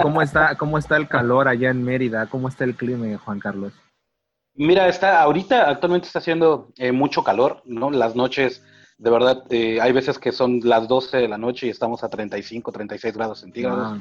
¿Cómo 0.00 0.22
está, 0.22 0.56
¿Cómo 0.56 0.78
está 0.78 0.96
el 0.96 1.08
calor 1.08 1.46
allá 1.46 1.68
en 1.68 1.84
Mérida? 1.84 2.26
¿Cómo 2.26 2.48
está 2.48 2.64
el 2.64 2.74
clima, 2.74 3.18
Juan 3.18 3.38
Carlos? 3.38 3.74
Mira, 4.54 4.88
está, 4.88 5.20
ahorita 5.20 5.68
actualmente 5.68 6.06
está 6.06 6.20
haciendo 6.20 6.72
mucho 6.94 7.22
calor, 7.22 7.62
¿no? 7.66 7.90
Las 7.90 8.16
noches, 8.16 8.64
de 9.00 9.10
verdad, 9.10 9.44
hay 9.50 9.92
veces 9.92 10.18
que 10.18 10.30
son 10.30 10.60
las 10.62 10.86
12 10.86 11.16
de 11.16 11.28
la 11.28 11.38
noche 11.38 11.66
y 11.66 11.70
estamos 11.70 12.04
a 12.04 12.10
35, 12.10 12.70
36 12.70 13.14
grados 13.14 13.40
centígrados 13.40 13.98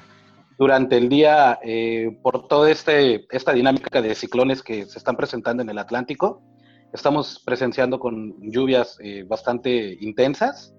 durante 0.58 0.98
el 0.98 1.08
día 1.08 1.58
eh, 1.64 2.20
por 2.22 2.50
toda 2.50 2.70
este, 2.70 3.26
esta 3.32 3.54
dinámica 3.54 4.02
de 4.02 4.14
ciclones 4.14 4.62
que 4.62 4.86
se 4.88 5.00
están 5.00 5.16
presentando 5.16 5.64
en 5.64 5.70
el 5.70 5.78
Atlántico. 5.78 6.44
Estamos 6.92 7.42
presenciando 7.46 7.98
con 7.98 8.36
lluvias 8.42 8.98
eh, 9.02 9.24
bastante 9.26 9.98
intensas, 10.02 10.76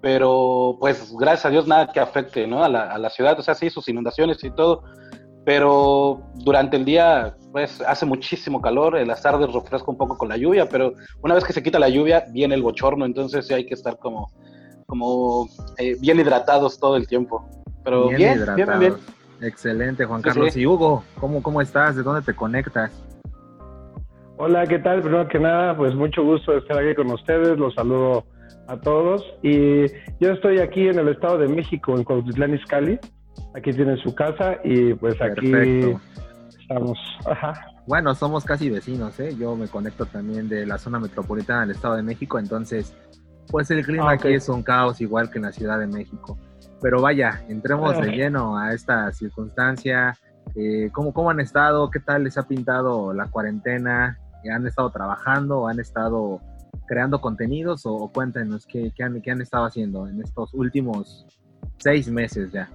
pero 0.00 0.78
pues 0.80 1.12
gracias 1.18 1.44
a 1.44 1.50
Dios 1.50 1.66
nada 1.66 1.92
que 1.92 2.00
afecte 2.00 2.46
¿no? 2.46 2.64
a, 2.64 2.70
la, 2.70 2.90
a 2.90 2.96
la 2.96 3.10
ciudad, 3.10 3.38
o 3.38 3.42
sea, 3.42 3.54
sí, 3.54 3.68
sus 3.68 3.86
inundaciones 3.90 4.42
y 4.42 4.50
todo, 4.50 4.82
pero 5.44 6.22
durante 6.34 6.76
el 6.76 6.84
día 6.84 7.34
pues 7.52 7.80
hace 7.80 8.04
muchísimo 8.04 8.60
calor, 8.60 8.98
en 8.98 9.08
las 9.08 9.22
tardes 9.22 9.52
refresca 9.52 9.90
un 9.90 9.96
poco 9.96 10.18
con 10.18 10.28
la 10.28 10.36
lluvia, 10.36 10.68
pero 10.68 10.92
una 11.22 11.34
vez 11.34 11.44
que 11.44 11.52
se 11.52 11.62
quita 11.62 11.78
la 11.78 11.88
lluvia 11.88 12.24
viene 12.30 12.54
el 12.54 12.62
bochorno, 12.62 13.04
entonces 13.04 13.46
sí 13.46 13.54
hay 13.54 13.66
que 13.66 13.74
estar 13.74 13.98
como, 13.98 14.30
como 14.86 15.48
eh, 15.78 15.96
bien 16.00 16.20
hidratados 16.20 16.78
todo 16.78 16.96
el 16.96 17.06
tiempo. 17.06 17.48
Pero 17.84 18.08
bien, 18.08 18.44
bien, 18.44 18.54
bien, 18.56 18.78
bien. 18.78 18.94
Excelente, 19.40 20.04
Juan 20.04 20.20
Carlos. 20.20 20.56
Y 20.56 20.66
Hugo, 20.66 21.04
¿cómo, 21.18 21.42
¿cómo 21.42 21.60
estás? 21.60 21.96
¿De 21.96 22.02
dónde 22.02 22.22
te 22.22 22.34
conectas? 22.34 22.90
Hola, 24.36 24.66
¿qué 24.66 24.78
tal? 24.78 25.00
Primero 25.00 25.26
que 25.28 25.38
nada, 25.38 25.76
pues 25.76 25.94
mucho 25.94 26.22
gusto 26.22 26.56
estar 26.56 26.78
aquí 26.78 26.94
con 26.94 27.10
ustedes. 27.10 27.58
Los 27.58 27.74
saludo 27.74 28.24
a 28.66 28.76
todos. 28.76 29.24
Y 29.42 29.86
yo 30.20 30.32
estoy 30.32 30.58
aquí 30.58 30.88
en 30.88 30.98
el 30.98 31.08
Estado 31.08 31.38
de 31.38 31.48
México, 31.48 31.96
en 31.96 32.04
Cuautitlán 32.04 32.54
Izcalli. 32.54 32.98
Aquí 33.54 33.72
tienen 33.72 33.96
su 33.98 34.14
casa 34.14 34.58
y 34.64 34.94
pues 34.94 35.20
aquí 35.20 35.52
estamos. 36.60 36.98
Bueno, 37.86 38.14
somos 38.14 38.44
casi 38.44 38.68
vecinos, 38.68 39.18
¿eh? 39.18 39.34
Yo 39.38 39.56
me 39.56 39.66
conecto 39.66 40.04
también 40.04 40.48
de 40.48 40.66
la 40.66 40.76
zona 40.76 41.00
metropolitana 41.00 41.62
del 41.62 41.70
Estado 41.70 41.96
de 41.96 42.02
México, 42.02 42.38
entonces, 42.38 42.94
pues 43.50 43.70
el 43.70 43.84
clima 43.84 44.10
ah, 44.10 44.14
aquí 44.14 44.28
es 44.34 44.48
un 44.50 44.62
caos 44.62 45.00
igual 45.00 45.30
que 45.30 45.38
en 45.38 45.44
la 45.44 45.52
Ciudad 45.52 45.78
de 45.78 45.86
México. 45.86 46.38
Pero 46.82 47.00
vaya, 47.00 47.42
entremos 47.48 47.98
de 47.98 48.12
lleno 48.12 48.58
a 48.58 48.74
esta 48.74 49.10
circunstancia. 49.12 50.14
Eh, 50.54 50.90
¿cómo, 50.92 51.12
¿Cómo 51.12 51.30
han 51.30 51.40
estado? 51.40 51.90
¿Qué 51.90 51.98
tal 51.98 52.24
les 52.24 52.36
ha 52.38 52.46
pintado 52.46 53.12
la 53.12 53.26
cuarentena? 53.26 54.18
¿Han 54.52 54.66
estado 54.66 54.90
trabajando? 54.90 55.66
¿Han 55.66 55.80
estado 55.80 56.40
creando 56.86 57.20
contenidos? 57.20 57.82
O, 57.84 58.10
cuéntenos 58.12 58.66
¿qué, 58.66 58.92
qué, 58.94 59.02
han, 59.02 59.20
qué 59.22 59.30
han 59.30 59.40
estado 59.40 59.64
haciendo 59.64 60.06
en 60.06 60.20
estos 60.20 60.54
últimos 60.54 61.26
seis 61.78 62.08
meses 62.10 62.52
ya. 62.52 62.68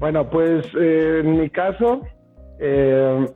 Bueno, 0.00 0.30
pues 0.30 0.64
eh, 0.80 1.20
en 1.20 1.38
mi 1.38 1.50
caso, 1.50 2.00
eh, 2.58 3.26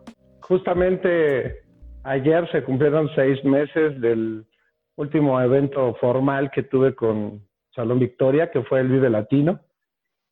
justamente 0.40 1.62
ayer 2.04 2.50
se 2.50 2.64
cumplieron 2.64 3.10
seis 3.14 3.44
meses 3.44 4.00
del 4.00 4.46
último 4.96 5.38
evento 5.42 5.94
formal 6.00 6.50
que 6.50 6.62
tuve 6.62 6.94
con 6.94 7.46
Salón 7.74 7.98
Victoria, 7.98 8.50
que 8.50 8.62
fue 8.62 8.80
el 8.80 8.88
Vive 8.88 9.10
Latino. 9.10 9.60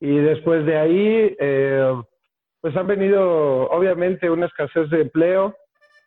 Y 0.01 0.17
después 0.17 0.65
de 0.65 0.79
ahí, 0.79 1.37
eh, 1.39 2.03
pues 2.63 2.75
han 2.79 2.87
venido, 2.87 3.69
obviamente, 3.69 4.31
una 4.31 4.47
escasez 4.47 4.89
de 4.89 5.03
empleo, 5.03 5.55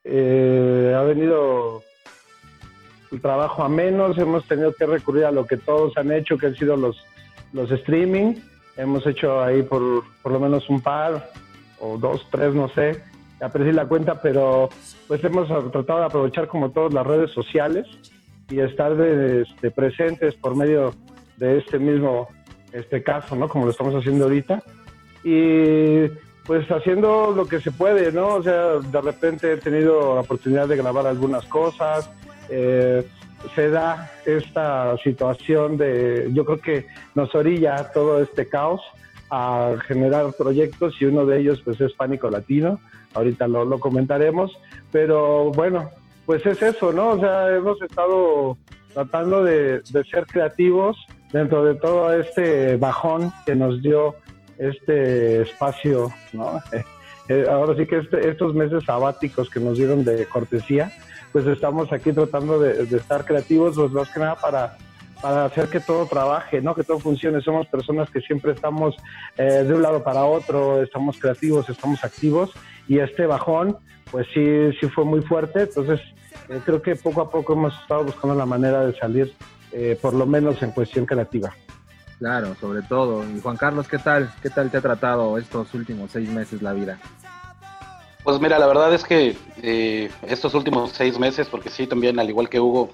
eh, 0.04 0.92
ha 0.98 1.04
venido 1.04 1.84
el 3.12 3.22
trabajo 3.22 3.62
a 3.62 3.70
menos, 3.70 4.18
hemos 4.18 4.48
tenido 4.48 4.74
que 4.74 4.88
recurrir 4.88 5.26
a 5.26 5.32
lo 5.32 5.46
que 5.46 5.58
todos 5.58 5.96
han 5.98 6.12
hecho, 6.12 6.40
que 6.40 6.48
han 6.48 6.56
sido 6.56 6.76
los, 6.76 6.98
los 7.54 7.70
streaming. 7.70 8.38
Hemos 8.78 9.06
hecho 9.08 9.42
ahí 9.42 9.64
por, 9.64 10.04
por 10.22 10.32
lo 10.32 10.40
menos 10.40 10.70
un 10.70 10.82
par, 10.82 11.30
o 11.80 11.98
dos, 11.98 12.28
tres, 12.32 12.54
no 12.54 12.70
sé, 12.70 13.02
aprecié 13.42 13.74
la 13.74 13.86
cuenta, 13.86 14.22
pero 14.22 14.70
pues 15.08 15.24
hemos 15.24 15.48
tratado 15.72 16.00
de 16.00 16.06
aprovechar 16.06 16.48
como 16.48 16.72
todas 16.72 16.94
las 16.94 17.06
redes 17.06 17.32
sociales 17.32 17.88
y 18.50 18.60
estar 18.60 18.96
de, 18.96 19.42
este, 19.42 19.72
presentes 19.72 20.36
por 20.36 20.56
medio 20.56 20.94
de 21.38 21.58
este 21.58 21.80
mismo 21.80 22.28
este 22.72 23.04
caso, 23.04 23.36
¿no? 23.36 23.48
Como 23.48 23.66
lo 23.66 23.72
estamos 23.72 23.96
haciendo 23.96 24.26
ahorita. 24.26 24.62
Y 25.24 26.08
pues 26.46 26.70
haciendo 26.70 27.32
lo 27.32 27.48
que 27.48 27.60
se 27.60 27.72
puede, 27.72 28.12
¿no? 28.12 28.36
O 28.36 28.44
sea, 28.44 28.80
de 28.80 29.02
repente 29.02 29.54
he 29.54 29.58
tenido 29.58 30.16
la 30.16 30.22
oportunidad 30.22 30.68
de 30.68 30.78
grabar 30.78 31.08
algunas 31.08 31.46
cosas. 31.46 32.10
Eh, 32.50 33.08
se 33.54 33.70
da 33.70 34.12
esta 34.26 34.98
situación 34.98 35.78
de, 35.78 36.30
yo 36.34 36.46
creo 36.46 36.60
que 36.60 36.88
nos 37.14 37.34
orilla 37.36 37.92
todo 37.92 38.22
este 38.22 38.48
caos 38.48 38.82
a 39.30 39.76
generar 39.88 40.32
proyectos 40.38 40.96
y 41.02 41.06
uno 41.06 41.26
de 41.26 41.40
ellos 41.40 41.62
pues 41.64 41.80
es 41.82 41.94
Pánico 41.94 42.30
Latino. 42.30 42.80
Ahorita 43.14 43.48
lo, 43.48 43.66
lo 43.66 43.80
comentaremos, 43.80 44.52
pero 44.92 45.52
bueno, 45.52 45.90
pues 46.26 46.46
es 46.46 46.62
eso, 46.62 46.92
¿no? 46.92 47.10
O 47.12 47.20
sea, 47.20 47.56
hemos 47.56 47.82
estado 47.82 48.58
tratando 48.94 49.44
de, 49.44 49.82
ser 50.10 50.26
creativos 50.26 50.98
dentro 51.32 51.64
de 51.66 51.76
todo 51.76 52.14
este 52.14 52.78
bajón 52.78 53.32
que 53.46 53.54
nos 53.54 53.82
dio 53.82 54.16
este 54.58 55.42
espacio, 55.42 56.12
¿no? 56.34 56.60
Eh, 57.28 57.48
ahora 57.50 57.76
sí 57.76 57.88
que 57.88 57.98
este, 57.98 58.30
estos 58.30 58.54
meses 58.54 58.84
sabáticos 58.84 59.50
que 59.50 59.60
nos 59.60 59.80
dieron 59.80 60.06
de 60.06 60.28
cortesía, 60.28 60.92
pues 61.36 61.48
estamos 61.48 61.92
aquí 61.92 62.14
tratando 62.14 62.60
de, 62.60 62.84
estar 62.96 63.26
creativos, 63.26 63.76
pues 63.76 63.92
más 63.92 64.10
que 64.10 64.22
nada 64.22 64.36
para, 64.36 64.78
para 65.22 65.44
hacer 65.44 65.68
que 65.68 65.82
todo 65.82 66.06
trabaje, 66.06 66.62
¿no? 66.62 66.74
Que 66.74 66.86
todo 66.86 66.98
funcione. 66.98 67.42
Somos 67.42 67.68
personas 67.68 68.10
que 68.10 68.22
siempre 68.22 68.54
estamos 68.54 68.96
eh, 69.36 69.66
de 69.68 69.74
un 69.74 69.82
lado 69.82 70.02
para 70.02 70.24
otro, 70.24 70.82
estamos 70.82 71.20
creativos, 71.20 71.70
estamos 71.70 72.02
activos 72.06 72.54
y 72.88 73.00
este 73.00 73.26
bajón, 73.26 73.76
pues 74.12 74.28
sí, 74.34 74.72
sí 74.80 74.88
fue 74.88 75.04
muy 75.04 75.24
fuerte. 75.24 75.64
Entonces, 75.64 76.00
eh, 76.48 76.62
creo 76.64 76.82
que 76.82 76.96
poco 76.96 77.20
a 77.20 77.30
poco 77.30 77.52
hemos 77.52 77.78
estado 77.82 78.06
buscando 78.06 78.34
la 78.34 78.46
manera 78.46 78.86
de 78.86 78.98
salir, 78.98 79.34
eh, 79.74 80.00
por 80.02 80.14
lo 80.14 80.26
menos 80.26 80.64
en 80.64 80.72
cuestión 80.72 81.06
creativa. 81.06 81.54
Claro, 82.18 82.56
sobre 82.62 82.82
todo. 82.82 83.30
Y 83.30 83.42
Juan 83.42 83.58
Carlos, 83.58 83.90
¿qué 83.90 83.98
tal? 83.98 84.32
¿Qué 84.42 84.50
tal 84.50 84.72
te 84.72 84.78
ha 84.78 84.82
tratado 84.82 85.38
estos 85.38 85.74
últimos 85.74 86.12
seis 86.12 86.30
meses 86.30 86.62
la 86.62 86.72
vida? 86.72 86.98
Pues 88.26 88.42
mira, 88.42 88.58
la 88.58 88.66
verdad 88.66 88.92
es 88.92 89.04
que 89.04 89.38
eh, 89.62 90.10
estos 90.28 90.56
últimos 90.56 90.92
seis 90.94 91.20
meses, 91.20 91.48
porque 91.48 91.70
sí, 91.70 91.86
también 91.86 92.20
al 92.20 92.28
igual 92.28 92.50
que 92.50 92.60
Hugo, 92.60 92.90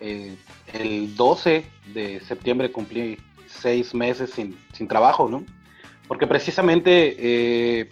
eh, 0.00 0.36
el 0.72 1.14
12 1.14 1.64
de 1.94 2.18
septiembre 2.26 2.72
cumplí 2.72 3.16
seis 3.46 3.94
meses 3.94 4.30
sin, 4.30 4.58
sin 4.72 4.88
trabajo, 4.88 5.28
¿no? 5.28 5.44
Porque 6.08 6.26
precisamente 6.26 7.14
eh, 7.16 7.88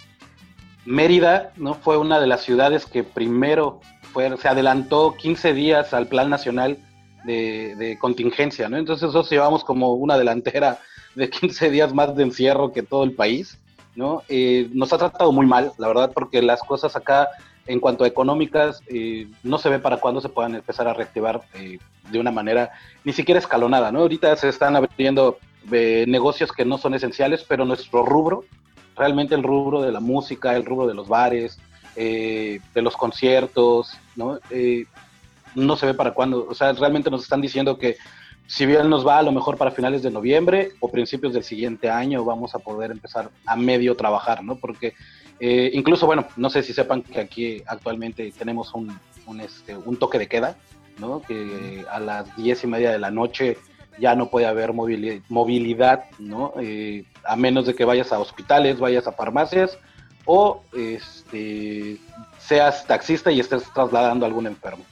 Mérida, 0.84 1.52
¿no? 1.56 1.74
Fue 1.74 1.96
una 1.96 2.18
de 2.18 2.26
las 2.26 2.42
ciudades 2.42 2.86
que 2.86 3.04
primero 3.04 3.80
fue, 4.12 4.36
se 4.36 4.48
adelantó 4.48 5.14
15 5.16 5.54
días 5.54 5.94
al 5.94 6.08
Plan 6.08 6.28
Nacional 6.28 6.76
de, 7.24 7.96
contingencia, 8.00 8.68
¿no? 8.68 8.78
Entonces 8.78 9.04
nosotros 9.04 9.30
llevamos 9.30 9.62
como 9.62 9.94
una 9.94 10.18
delantera 10.18 10.80
de 11.14 11.30
15 11.30 11.70
días 11.70 11.94
más 11.94 12.16
de 12.16 12.24
encierro 12.24 12.72
que 12.72 12.82
todo 12.82 13.04
el 13.04 13.12
país, 13.12 13.59
¿no? 13.94 14.22
Eh, 14.28 14.68
nos 14.72 14.92
ha 14.92 14.98
tratado 14.98 15.32
muy 15.32 15.46
mal, 15.46 15.72
la 15.78 15.88
verdad, 15.88 16.12
porque 16.14 16.42
las 16.42 16.62
cosas 16.62 16.96
acá, 16.96 17.28
en 17.66 17.80
cuanto 17.80 18.04
a 18.04 18.08
económicas, 18.08 18.82
eh, 18.86 19.28
no 19.42 19.58
se 19.58 19.68
ve 19.68 19.78
para 19.78 19.98
cuándo 19.98 20.20
se 20.20 20.28
puedan 20.28 20.54
empezar 20.54 20.88
a 20.88 20.94
reactivar 20.94 21.42
eh, 21.54 21.78
de 22.10 22.18
una 22.18 22.30
manera 22.30 22.70
ni 23.04 23.12
siquiera 23.12 23.38
escalonada, 23.38 23.92
¿no? 23.92 24.00
Ahorita 24.00 24.34
se 24.36 24.48
están 24.48 24.76
abriendo 24.76 25.38
negocios 26.06 26.52
que 26.52 26.64
no 26.64 26.78
son 26.78 26.94
esenciales, 26.94 27.44
pero 27.46 27.64
nuestro 27.64 28.04
rubro, 28.04 28.44
realmente 28.96 29.34
el 29.34 29.42
rubro 29.42 29.82
de 29.82 29.92
la 29.92 30.00
música, 30.00 30.56
el 30.56 30.64
rubro 30.64 30.86
de 30.86 30.94
los 30.94 31.06
bares, 31.06 31.58
de 31.94 32.60
los 32.76 32.96
conciertos, 32.96 33.92
¿no? 34.16 34.38
no 35.54 35.76
se 35.76 35.86
ve 35.86 35.94
para 35.94 36.12
cuándo. 36.12 36.46
O 36.48 36.54
sea, 36.54 36.72
realmente 36.72 37.10
nos 37.10 37.22
están 37.22 37.42
diciendo 37.42 37.78
que 37.78 37.96
si 38.46 38.66
bien 38.66 38.90
nos 38.90 39.06
va 39.06 39.18
a 39.18 39.22
lo 39.22 39.32
mejor 39.32 39.56
para 39.56 39.70
finales 39.70 40.02
de 40.02 40.10
noviembre 40.10 40.72
o 40.80 40.90
principios 40.90 41.32
del 41.32 41.44
siguiente 41.44 41.88
año 41.88 42.24
vamos 42.24 42.54
a 42.54 42.58
poder 42.58 42.90
empezar 42.90 43.30
a 43.46 43.56
medio 43.56 43.96
trabajar, 43.96 44.42
¿no? 44.42 44.56
Porque 44.56 44.94
eh, 45.38 45.70
incluso, 45.72 46.06
bueno, 46.06 46.26
no 46.36 46.50
sé 46.50 46.62
si 46.62 46.72
sepan 46.72 47.02
que 47.02 47.20
aquí 47.20 47.62
actualmente 47.66 48.30
tenemos 48.36 48.74
un, 48.74 48.98
un, 49.26 49.40
este, 49.40 49.76
un 49.76 49.96
toque 49.96 50.18
de 50.18 50.28
queda, 50.28 50.56
¿no? 50.98 51.22
Que 51.22 51.84
a 51.90 52.00
las 52.00 52.36
diez 52.36 52.62
y 52.64 52.66
media 52.66 52.90
de 52.90 52.98
la 52.98 53.10
noche 53.10 53.56
ya 53.98 54.14
no 54.14 54.30
puede 54.30 54.46
haber 54.46 54.72
movilidad, 54.72 56.04
¿no? 56.18 56.52
Eh, 56.60 57.04
a 57.24 57.36
menos 57.36 57.66
de 57.66 57.74
que 57.74 57.84
vayas 57.84 58.12
a 58.12 58.18
hospitales, 58.18 58.78
vayas 58.78 59.06
a 59.06 59.12
farmacias 59.12 59.78
o 60.24 60.62
este, 60.72 61.98
seas 62.38 62.86
taxista 62.86 63.30
y 63.30 63.40
estés 63.40 63.62
trasladando 63.72 64.24
a 64.24 64.28
algún 64.28 64.46
enfermo. 64.46 64.84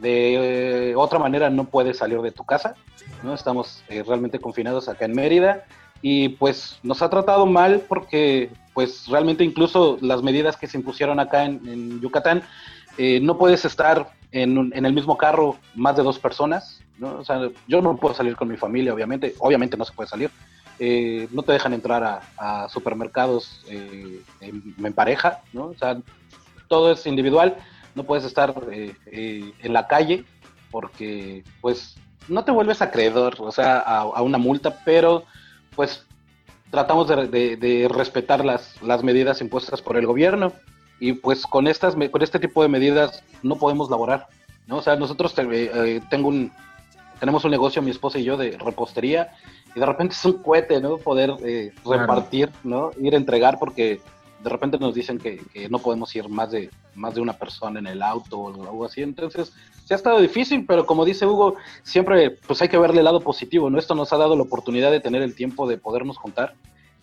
De 0.00 0.94
otra 0.96 1.18
manera 1.18 1.50
no 1.50 1.64
puedes 1.64 1.98
salir 1.98 2.20
de 2.22 2.32
tu 2.32 2.44
casa, 2.44 2.74
¿no? 3.22 3.34
Estamos 3.34 3.82
eh, 3.88 4.02
realmente 4.06 4.38
confinados 4.38 4.88
acá 4.88 5.04
en 5.04 5.12
Mérida 5.12 5.64
y 6.00 6.30
pues 6.30 6.78
nos 6.82 7.02
ha 7.02 7.10
tratado 7.10 7.44
mal 7.44 7.82
porque 7.86 8.50
pues 8.72 9.06
realmente 9.08 9.44
incluso 9.44 9.98
las 10.00 10.22
medidas 10.22 10.56
que 10.56 10.66
se 10.66 10.78
impusieron 10.78 11.20
acá 11.20 11.44
en, 11.44 12.00
Yucatán, 12.00 12.42
eh, 12.96 13.20
no 13.20 13.36
puedes 13.36 13.64
estar 13.66 14.10
en, 14.32 14.72
el 14.72 14.92
mismo 14.94 15.18
carro 15.18 15.56
más 15.74 15.96
de 15.96 16.02
dos 16.02 16.18
personas, 16.18 16.80
¿no? 16.96 17.18
O 17.18 17.24
sea, 17.24 17.50
yo 17.68 17.82
no 17.82 17.96
puedo 17.96 18.14
salir 18.14 18.36
con 18.36 18.48
mi 18.48 18.56
familia, 18.56 18.94
obviamente, 18.94 19.34
obviamente 19.38 19.76
no 19.76 19.84
se 19.84 19.92
puede 19.92 20.08
salir. 20.08 20.30
Eh, 20.78 21.28
no 21.30 21.42
te 21.42 21.52
dejan 21.52 21.74
entrar 21.74 22.22
a, 22.38 22.68
supermercados 22.70 23.62
en, 23.68 24.22
en, 24.40 24.92
pareja, 24.94 25.42
¿no? 25.52 25.66
O 25.66 25.74
sea, 25.74 25.98
todo 26.68 26.92
es 26.92 27.06
individual 27.06 27.58
no 28.00 28.06
puedes 28.06 28.24
estar 28.24 28.54
eh, 28.72 28.94
eh, 29.12 29.52
en 29.60 29.72
la 29.74 29.86
calle 29.86 30.24
porque 30.70 31.44
pues 31.60 31.96
no 32.28 32.44
te 32.44 32.50
vuelves 32.50 32.80
acreedor, 32.80 33.36
o 33.38 33.52
sea, 33.52 33.78
a, 33.78 34.22
una 34.22 34.38
multa, 34.38 34.78
pero 34.84 35.24
pues 35.76 36.06
tratamos 36.70 37.08
de, 37.08 37.88
respetar 37.92 38.44
las, 38.44 38.80
las, 38.82 39.02
medidas 39.02 39.42
impuestas 39.42 39.82
por 39.82 39.98
el 39.98 40.06
gobierno 40.06 40.52
y 40.98 41.12
pues 41.12 41.44
con 41.44 41.66
estas 41.66 41.94
con 42.10 42.22
este 42.22 42.38
tipo 42.38 42.62
de 42.62 42.68
medidas 42.68 43.22
no 43.42 43.56
podemos 43.56 43.90
laborar, 43.90 44.28
¿no? 44.66 44.76
O 44.78 44.82
sea, 44.82 44.96
nosotros 44.96 45.34
eh, 45.36 46.00
tengo 46.08 46.28
un 46.28 46.52
tenemos 47.18 47.44
un 47.44 47.50
negocio 47.50 47.82
mi 47.82 47.90
esposa 47.90 48.18
y 48.18 48.24
yo 48.24 48.38
de 48.38 48.56
repostería 48.56 49.32
y 49.74 49.80
de 49.80 49.84
repente 49.84 50.14
es 50.14 50.24
un 50.24 50.42
cohete, 50.42 50.80
¿no? 50.80 50.96
Poder 50.96 51.34
repartir, 51.84 52.50
¿no? 52.64 52.92
Ir 52.98 53.12
a 53.12 53.18
entregar 53.18 53.58
porque 53.58 54.00
de 54.42 54.50
repente 54.50 54.78
nos 54.78 54.94
dicen 54.94 55.18
que, 55.18 55.40
no 55.68 55.78
podemos 55.78 56.14
ir 56.16 56.28
más 56.28 56.50
de, 56.50 56.70
más 56.94 57.14
de 57.14 57.20
una 57.20 57.34
persona 57.34 57.78
en 57.78 57.86
el 57.86 58.02
auto 58.02 58.38
o 58.38 58.48
algo 58.48 58.84
así. 58.84 59.02
Entonces, 59.02 59.52
se 59.84 59.94
ha 59.94 59.96
estado 59.96 60.20
difícil, 60.20 60.64
pero 60.66 60.86
como 60.86 61.04
dice 61.04 61.26
Hugo, 61.26 61.56
siempre 61.82 62.30
pues 62.30 62.62
hay 62.62 62.68
que 62.68 62.78
verle 62.78 62.98
el 62.98 63.04
lado 63.04 63.20
positivo, 63.20 63.70
¿no? 63.70 63.78
Esto 63.78 63.94
nos 63.94 64.12
ha 64.12 64.16
dado 64.16 64.36
la 64.36 64.42
oportunidad 64.42 64.90
de 64.90 65.00
tener 65.00 65.22
el 65.22 65.34
tiempo 65.34 65.68
de 65.68 65.78
podernos 65.78 66.16
juntar 66.16 66.54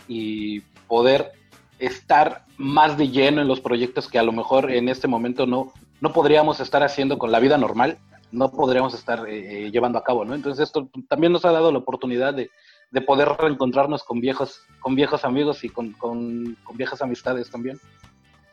y 0.08 0.62
poder 0.88 1.34
estar 1.80 2.46
más 2.58 2.98
de 2.98 3.10
lleno 3.10 3.42
en 3.42 3.48
los 3.48 3.62
proyectos 3.62 4.08
que 4.08 4.18
a 4.18 4.24
lo 4.24 4.32
mejor 4.32 4.72
en 4.72 4.90
este 4.90 5.08
momento 5.08 5.46
no, 5.46 5.74
no 6.02 6.12
podríamos 6.12 6.60
estar 6.60 6.82
haciendo 6.84 7.18
con 7.18 7.32
la 7.32 7.40
vida 7.40 7.58
normal, 7.58 8.00
no 8.32 8.52
podríamos 8.52 8.94
estar 8.94 9.28
eh, 9.28 9.68
eh, 9.68 9.72
llevando 9.72 10.00
a 10.00 10.04
cabo, 10.04 10.26
¿no? 10.26 10.34
Entonces 10.34 10.64
esto 10.64 10.90
también 11.08 11.32
nos 11.32 11.46
ha 11.46 11.52
dado 11.52 11.72
la 11.72 11.78
oportunidad 11.78 12.34
de, 12.34 12.50
de 12.92 13.02
poder 13.02 13.30
reencontrarnos 13.40 14.04
con 14.04 14.20
viejos, 14.22 14.62
con 14.80 14.96
viejos 14.96 15.26
amigos 15.26 15.64
y 15.64 15.70
con, 15.70 15.92
con, 15.94 16.58
viejas 16.76 17.02
amistades 17.02 17.50
también. 17.50 17.80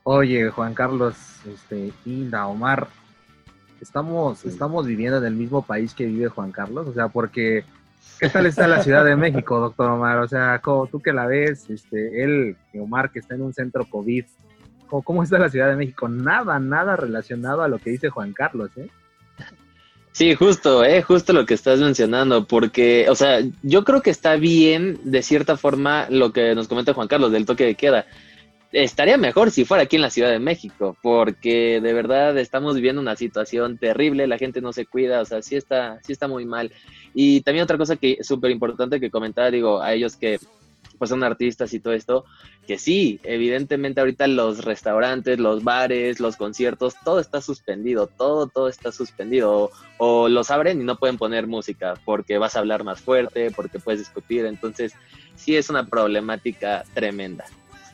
Oye, 0.02 0.50
Juan 0.50 0.74
Carlos, 0.74 1.16
este, 1.46 1.92
Inda, 2.04 2.46
Omar, 2.46 2.88
estamos, 3.80 4.44
estamos 4.44 4.86
viviendo 4.86 5.18
en 5.18 5.24
el 5.24 5.34
mismo 5.34 5.62
país 5.62 5.94
que 5.94 6.06
vive 6.06 6.28
Juan 6.28 6.52
Carlos, 6.52 6.88
o 6.88 6.92
sea, 6.92 7.08
porque 7.08 7.64
¿qué 8.20 8.28
tal 8.28 8.46
está 8.46 8.66
la 8.66 8.82
Ciudad 8.82 9.04
de 9.04 9.16
México, 9.16 9.58
doctor 9.60 9.90
Omar? 9.90 10.18
O 10.18 10.28
sea, 10.28 10.60
tú 10.62 11.00
que 11.02 11.12
la 11.12 11.26
ves, 11.26 11.70
este, 11.70 12.22
él, 12.22 12.56
Omar, 12.74 13.10
que 13.12 13.20
está 13.20 13.34
en 13.34 13.42
un 13.42 13.54
centro 13.54 13.88
COVID, 13.88 14.24
¿cómo, 14.88 15.02
¿cómo 15.02 15.22
está 15.22 15.38
la 15.38 15.48
Ciudad 15.48 15.68
de 15.68 15.76
México? 15.76 16.08
Nada, 16.08 16.58
nada 16.58 16.96
relacionado 16.96 17.62
a 17.62 17.68
lo 17.68 17.78
que 17.78 17.90
dice 17.90 18.10
Juan 18.10 18.32
Carlos, 18.32 18.70
¿eh? 18.76 18.90
Sí, 20.14 20.32
justo, 20.36 20.84
eh, 20.84 21.02
justo 21.02 21.32
lo 21.32 21.44
que 21.44 21.54
estás 21.54 21.80
mencionando, 21.80 22.46
porque, 22.46 23.06
o 23.10 23.16
sea, 23.16 23.40
yo 23.64 23.82
creo 23.82 24.00
que 24.00 24.10
está 24.10 24.36
bien, 24.36 25.00
de 25.02 25.22
cierta 25.24 25.56
forma, 25.56 26.06
lo 26.08 26.32
que 26.32 26.54
nos 26.54 26.68
comenta 26.68 26.94
Juan 26.94 27.08
Carlos 27.08 27.32
del 27.32 27.46
toque 27.46 27.64
de 27.64 27.74
queda. 27.74 28.06
Estaría 28.70 29.16
mejor 29.16 29.50
si 29.50 29.64
fuera 29.64 29.82
aquí 29.82 29.96
en 29.96 30.02
la 30.02 30.10
Ciudad 30.10 30.30
de 30.30 30.38
México, 30.38 30.96
porque 31.02 31.80
de 31.80 31.92
verdad 31.92 32.38
estamos 32.38 32.76
viviendo 32.76 33.02
una 33.02 33.16
situación 33.16 33.76
terrible, 33.76 34.28
la 34.28 34.38
gente 34.38 34.60
no 34.60 34.72
se 34.72 34.86
cuida, 34.86 35.20
o 35.20 35.24
sea, 35.24 35.42
sí 35.42 35.56
está, 35.56 35.98
sí 36.04 36.12
está 36.12 36.28
muy 36.28 36.44
mal. 36.44 36.70
Y 37.12 37.40
también 37.40 37.64
otra 37.64 37.76
cosa 37.76 37.96
que 37.96 38.18
súper 38.22 38.52
importante 38.52 39.00
que 39.00 39.10
comentar, 39.10 39.50
digo, 39.50 39.82
a 39.82 39.94
ellos 39.94 40.14
que 40.14 40.38
pues 40.98 41.10
son 41.10 41.24
artistas 41.24 41.72
y 41.74 41.80
todo 41.80 41.92
esto, 41.94 42.24
que 42.66 42.78
sí, 42.78 43.20
evidentemente 43.24 44.00
ahorita 44.00 44.26
los 44.26 44.64
restaurantes, 44.64 45.38
los 45.38 45.64
bares, 45.64 46.20
los 46.20 46.36
conciertos, 46.36 46.94
todo 47.04 47.20
está 47.20 47.40
suspendido, 47.40 48.06
todo, 48.06 48.46
todo 48.46 48.68
está 48.68 48.92
suspendido. 48.92 49.70
O, 49.98 50.28
los 50.28 50.50
abren 50.50 50.80
y 50.80 50.84
no 50.84 50.96
pueden 50.96 51.18
poner 51.18 51.46
música 51.46 51.94
porque 52.04 52.38
vas 52.38 52.56
a 52.56 52.60
hablar 52.60 52.84
más 52.84 53.00
fuerte, 53.00 53.50
porque 53.50 53.78
puedes 53.78 54.00
discutir. 54.00 54.46
Entonces, 54.46 54.94
sí 55.34 55.56
es 55.56 55.70
una 55.70 55.86
problemática 55.86 56.84
tremenda. 56.94 57.44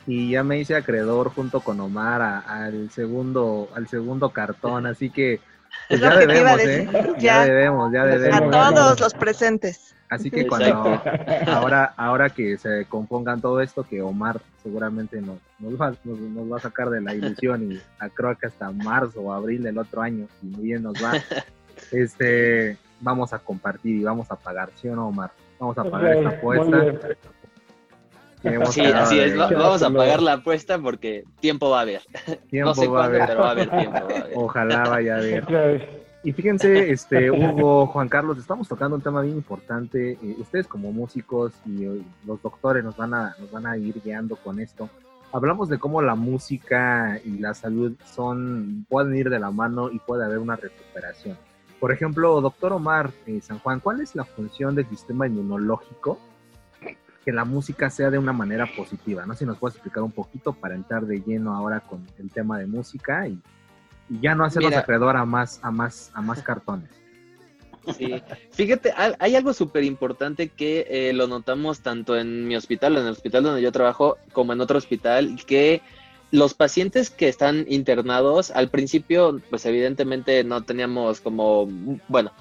Y 0.07 0.31
ya 0.31 0.43
me 0.43 0.59
hice 0.59 0.75
acreedor 0.75 1.29
junto 1.29 1.59
con 1.59 1.79
Omar 1.79 2.21
al 2.21 2.89
segundo, 2.91 3.69
al 3.75 3.87
segundo 3.87 4.31
cartón, 4.31 4.87
así 4.87 5.09
que 5.09 5.39
pues 5.87 6.01
ya 6.01 6.15
debemos, 6.15 6.59
¿eh? 6.61 6.89
Ya, 7.19 7.45
debemos, 7.45 7.93
ya 7.93 8.05
debemos. 8.05 8.55
A 8.55 8.73
todos 8.73 8.99
los 8.99 9.13
presentes. 9.13 9.95
Así 10.11 10.29
que 10.29 10.45
cuando 10.45 11.01
ahora, 11.47 11.93
ahora 11.95 12.29
que 12.29 12.57
se 12.57 12.83
compongan 12.83 13.39
todo 13.39 13.61
esto, 13.61 13.83
que 13.83 14.01
Omar 14.01 14.41
seguramente 14.61 15.21
nos, 15.21 15.39
nos, 15.57 15.79
va, 15.79 15.93
nos, 16.03 16.51
va 16.51 16.57
a 16.57 16.59
sacar 16.59 16.89
de 16.89 16.99
la 16.99 17.15
ilusión 17.15 17.71
y 17.71 17.79
creo 18.13 18.37
que 18.37 18.47
hasta 18.47 18.71
marzo 18.71 19.21
o 19.21 19.31
abril 19.31 19.63
del 19.63 19.77
otro 19.77 20.01
año, 20.01 20.27
si 20.41 20.47
muy 20.47 20.65
bien 20.65 20.83
nos 20.83 20.95
va, 20.95 21.13
este, 21.93 22.77
vamos 22.99 23.31
a 23.31 23.39
compartir 23.39 24.01
y 24.01 24.03
vamos 24.03 24.29
a 24.31 24.35
pagar, 24.35 24.69
¿sí 24.75 24.89
o 24.89 24.97
no, 24.97 25.07
Omar? 25.07 25.31
Vamos 25.57 25.77
a 25.77 25.85
pagar 25.85 26.17
esta 26.17 26.29
apuesta. 26.29 27.17
Sí, 28.71 28.81
así 28.81 29.17
es. 29.17 29.37
Vamos 29.37 29.81
a 29.81 29.89
pagar 29.91 30.21
la 30.21 30.33
apuesta 30.33 30.77
porque 30.77 31.23
tiempo 31.39 31.69
va 31.69 31.79
a 31.79 31.81
haber. 31.83 32.01
no 32.51 32.75
sé 32.75 32.85
cuándo, 32.85 33.17
pero 33.17 33.39
va 33.39 33.47
a 33.47 33.51
haber 33.51 33.69
tiempo. 33.69 33.99
Ojalá 34.35 34.83
vaya 34.89 35.15
a 35.15 35.17
haber. 35.19 36.00
Y 36.23 36.33
fíjense, 36.33 36.91
este, 36.91 37.31
Hugo, 37.31 37.87
Juan 37.87 38.07
Carlos, 38.07 38.37
estamos 38.37 38.67
tocando 38.67 38.95
un 38.95 39.01
tema 39.01 39.21
bien 39.21 39.37
importante. 39.37 40.11
Eh, 40.11 40.35
ustedes 40.37 40.67
como 40.67 40.91
músicos 40.91 41.51
y 41.65 41.83
eh, 41.83 42.03
los 42.27 42.39
doctores 42.43 42.83
nos 42.83 42.95
van, 42.95 43.15
a, 43.15 43.35
nos 43.39 43.49
van 43.49 43.65
a 43.65 43.75
ir 43.75 43.99
guiando 44.03 44.35
con 44.35 44.59
esto. 44.59 44.87
Hablamos 45.33 45.67
de 45.69 45.79
cómo 45.79 46.01
la 46.01 46.13
música 46.13 47.19
y 47.25 47.39
la 47.39 47.55
salud 47.55 47.93
son, 48.05 48.85
pueden 48.87 49.15
ir 49.15 49.31
de 49.31 49.39
la 49.39 49.49
mano 49.49 49.89
y 49.89 49.97
puede 49.97 50.23
haber 50.23 50.37
una 50.37 50.55
recuperación. 50.55 51.37
Por 51.79 51.91
ejemplo, 51.91 52.39
doctor 52.39 52.73
Omar 52.73 53.09
eh, 53.25 53.41
San 53.41 53.57
Juan, 53.57 53.79
¿cuál 53.79 54.01
es 54.01 54.13
la 54.13 54.23
función 54.23 54.75
del 54.75 54.87
sistema 54.89 55.25
inmunológico? 55.25 56.19
Que 57.25 57.31
la 57.31 57.45
música 57.45 57.89
sea 57.89 58.11
de 58.11 58.19
una 58.19 58.33
manera 58.33 58.67
positiva. 58.77 59.25
No 59.25 59.33
sé 59.33 59.39
si 59.39 59.45
nos 59.45 59.57
puedes 59.57 59.77
explicar 59.77 60.03
un 60.03 60.11
poquito 60.11 60.53
para 60.53 60.75
entrar 60.75 61.07
de 61.07 61.19
lleno 61.21 61.55
ahora 61.55 61.79
con 61.79 62.05
el 62.19 62.29
tema 62.29 62.59
de 62.59 62.67
música 62.67 63.27
y 63.27 63.41
y 64.11 64.19
ya 64.19 64.35
no 64.35 64.43
hacerlos 64.43 64.73
acreedor 64.73 65.15
a 65.15 65.25
más, 65.25 65.59
a 65.63 65.71
más, 65.71 66.11
a 66.13 66.21
más 66.21 66.43
cartones. 66.43 66.89
Sí, 67.97 68.21
fíjate, 68.51 68.93
hay 68.95 69.35
algo 69.35 69.53
súper 69.53 69.83
importante 69.83 70.49
que 70.49 70.85
eh, 70.89 71.13
lo 71.13 71.27
notamos 71.27 71.79
tanto 71.79 72.15
en 72.15 72.47
mi 72.47 72.55
hospital, 72.55 72.97
en 72.97 73.03
el 73.03 73.13
hospital 73.13 73.43
donde 73.43 73.61
yo 73.61 73.71
trabajo, 73.71 74.17
como 74.33 74.53
en 74.53 74.61
otro 74.61 74.77
hospital, 74.77 75.37
que 75.47 75.81
los 76.29 76.53
pacientes 76.53 77.09
que 77.09 77.27
están 77.27 77.65
internados, 77.69 78.51
al 78.51 78.69
principio, 78.69 79.41
pues 79.49 79.65
evidentemente 79.65 80.43
no 80.43 80.61
teníamos 80.61 81.21
como, 81.21 81.67
bueno, 82.07 82.31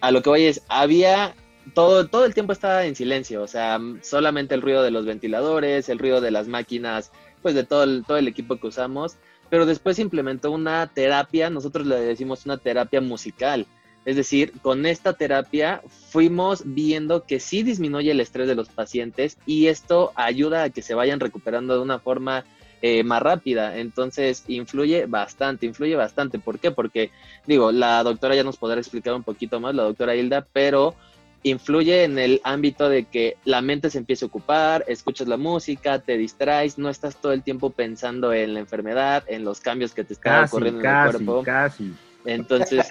a 0.00 0.10
lo 0.12 0.22
que 0.22 0.30
voy 0.30 0.44
es, 0.44 0.62
había 0.68 1.34
todo, 1.74 2.06
todo 2.06 2.24
el 2.24 2.34
tiempo 2.34 2.52
estaba 2.52 2.86
en 2.86 2.96
silencio, 2.96 3.42
o 3.42 3.48
sea, 3.48 3.78
solamente 4.00 4.54
el 4.54 4.62
ruido 4.62 4.82
de 4.82 4.92
los 4.92 5.04
ventiladores, 5.04 5.88
el 5.88 5.98
ruido 5.98 6.20
de 6.20 6.30
las 6.30 6.48
máquinas, 6.48 7.10
pues 7.42 7.54
de 7.54 7.64
todo 7.64 7.82
el, 7.84 8.04
todo 8.06 8.16
el 8.16 8.28
equipo 8.28 8.56
que 8.56 8.68
usamos, 8.68 9.16
pero 9.50 9.66
después 9.66 9.98
implementó 9.98 10.50
una 10.50 10.86
terapia, 10.86 11.50
nosotros 11.50 11.86
le 11.86 11.96
decimos 12.00 12.44
una 12.46 12.58
terapia 12.58 13.00
musical. 13.00 13.66
Es 14.04 14.14
decir, 14.14 14.52
con 14.62 14.86
esta 14.86 15.14
terapia 15.14 15.82
fuimos 16.10 16.62
viendo 16.64 17.24
que 17.24 17.40
sí 17.40 17.64
disminuye 17.64 18.12
el 18.12 18.20
estrés 18.20 18.46
de 18.46 18.54
los 18.54 18.68
pacientes 18.68 19.36
y 19.46 19.66
esto 19.66 20.12
ayuda 20.14 20.62
a 20.62 20.70
que 20.70 20.80
se 20.80 20.94
vayan 20.94 21.18
recuperando 21.18 21.74
de 21.74 21.80
una 21.80 21.98
forma 21.98 22.44
eh, 22.82 23.02
más 23.02 23.20
rápida. 23.20 23.78
Entonces, 23.78 24.44
influye 24.46 25.06
bastante, 25.06 25.66
influye 25.66 25.96
bastante. 25.96 26.38
¿Por 26.38 26.60
qué? 26.60 26.70
Porque, 26.70 27.10
digo, 27.46 27.72
la 27.72 28.02
doctora 28.04 28.36
ya 28.36 28.44
nos 28.44 28.58
podrá 28.58 28.78
explicar 28.78 29.14
un 29.14 29.24
poquito 29.24 29.58
más, 29.58 29.74
la 29.74 29.82
doctora 29.82 30.14
Hilda, 30.14 30.46
pero 30.52 30.94
influye 31.42 32.04
en 32.04 32.18
el 32.18 32.40
ámbito 32.44 32.88
de 32.88 33.04
que 33.04 33.36
la 33.44 33.60
mente 33.60 33.90
se 33.90 33.98
empiece 33.98 34.24
a 34.24 34.28
ocupar, 34.28 34.84
escuchas 34.88 35.28
la 35.28 35.36
música, 35.36 36.00
te 36.00 36.16
distraes, 36.16 36.78
no 36.78 36.88
estás 36.88 37.16
todo 37.16 37.32
el 37.32 37.42
tiempo 37.42 37.70
pensando 37.70 38.32
en 38.32 38.54
la 38.54 38.60
enfermedad, 38.60 39.24
en 39.28 39.44
los 39.44 39.60
cambios 39.60 39.94
que 39.94 40.04
te 40.04 40.14
están 40.14 40.44
ocurriendo 40.44 40.80
en 40.80 40.86
el 40.86 41.10
cuerpo. 41.10 41.42
Casi. 41.44 41.94
Entonces, 42.24 42.90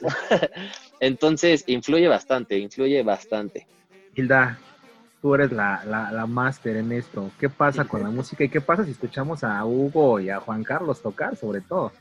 entonces 0.99 1.63
influye 1.67 2.07
bastante, 2.07 2.57
influye 2.57 3.03
bastante. 3.03 3.67
Hilda, 4.15 4.57
tú 5.21 5.35
eres 5.35 5.51
la, 5.51 5.83
la, 5.85 6.25
máster 6.25 6.77
en 6.77 6.91
esto. 6.91 7.31
¿Qué 7.39 7.49
pasa 7.49 7.83
con 7.85 8.03
la 8.03 8.09
música 8.09 8.43
y 8.43 8.49
qué 8.49 8.61
pasa 8.61 8.85
si 8.85 8.91
escuchamos 8.91 9.43
a 9.43 9.65
Hugo 9.65 10.19
y 10.19 10.29
a 10.29 10.39
Juan 10.39 10.63
Carlos 10.63 11.01
tocar, 11.01 11.35
sobre 11.35 11.61
todo? 11.61 11.91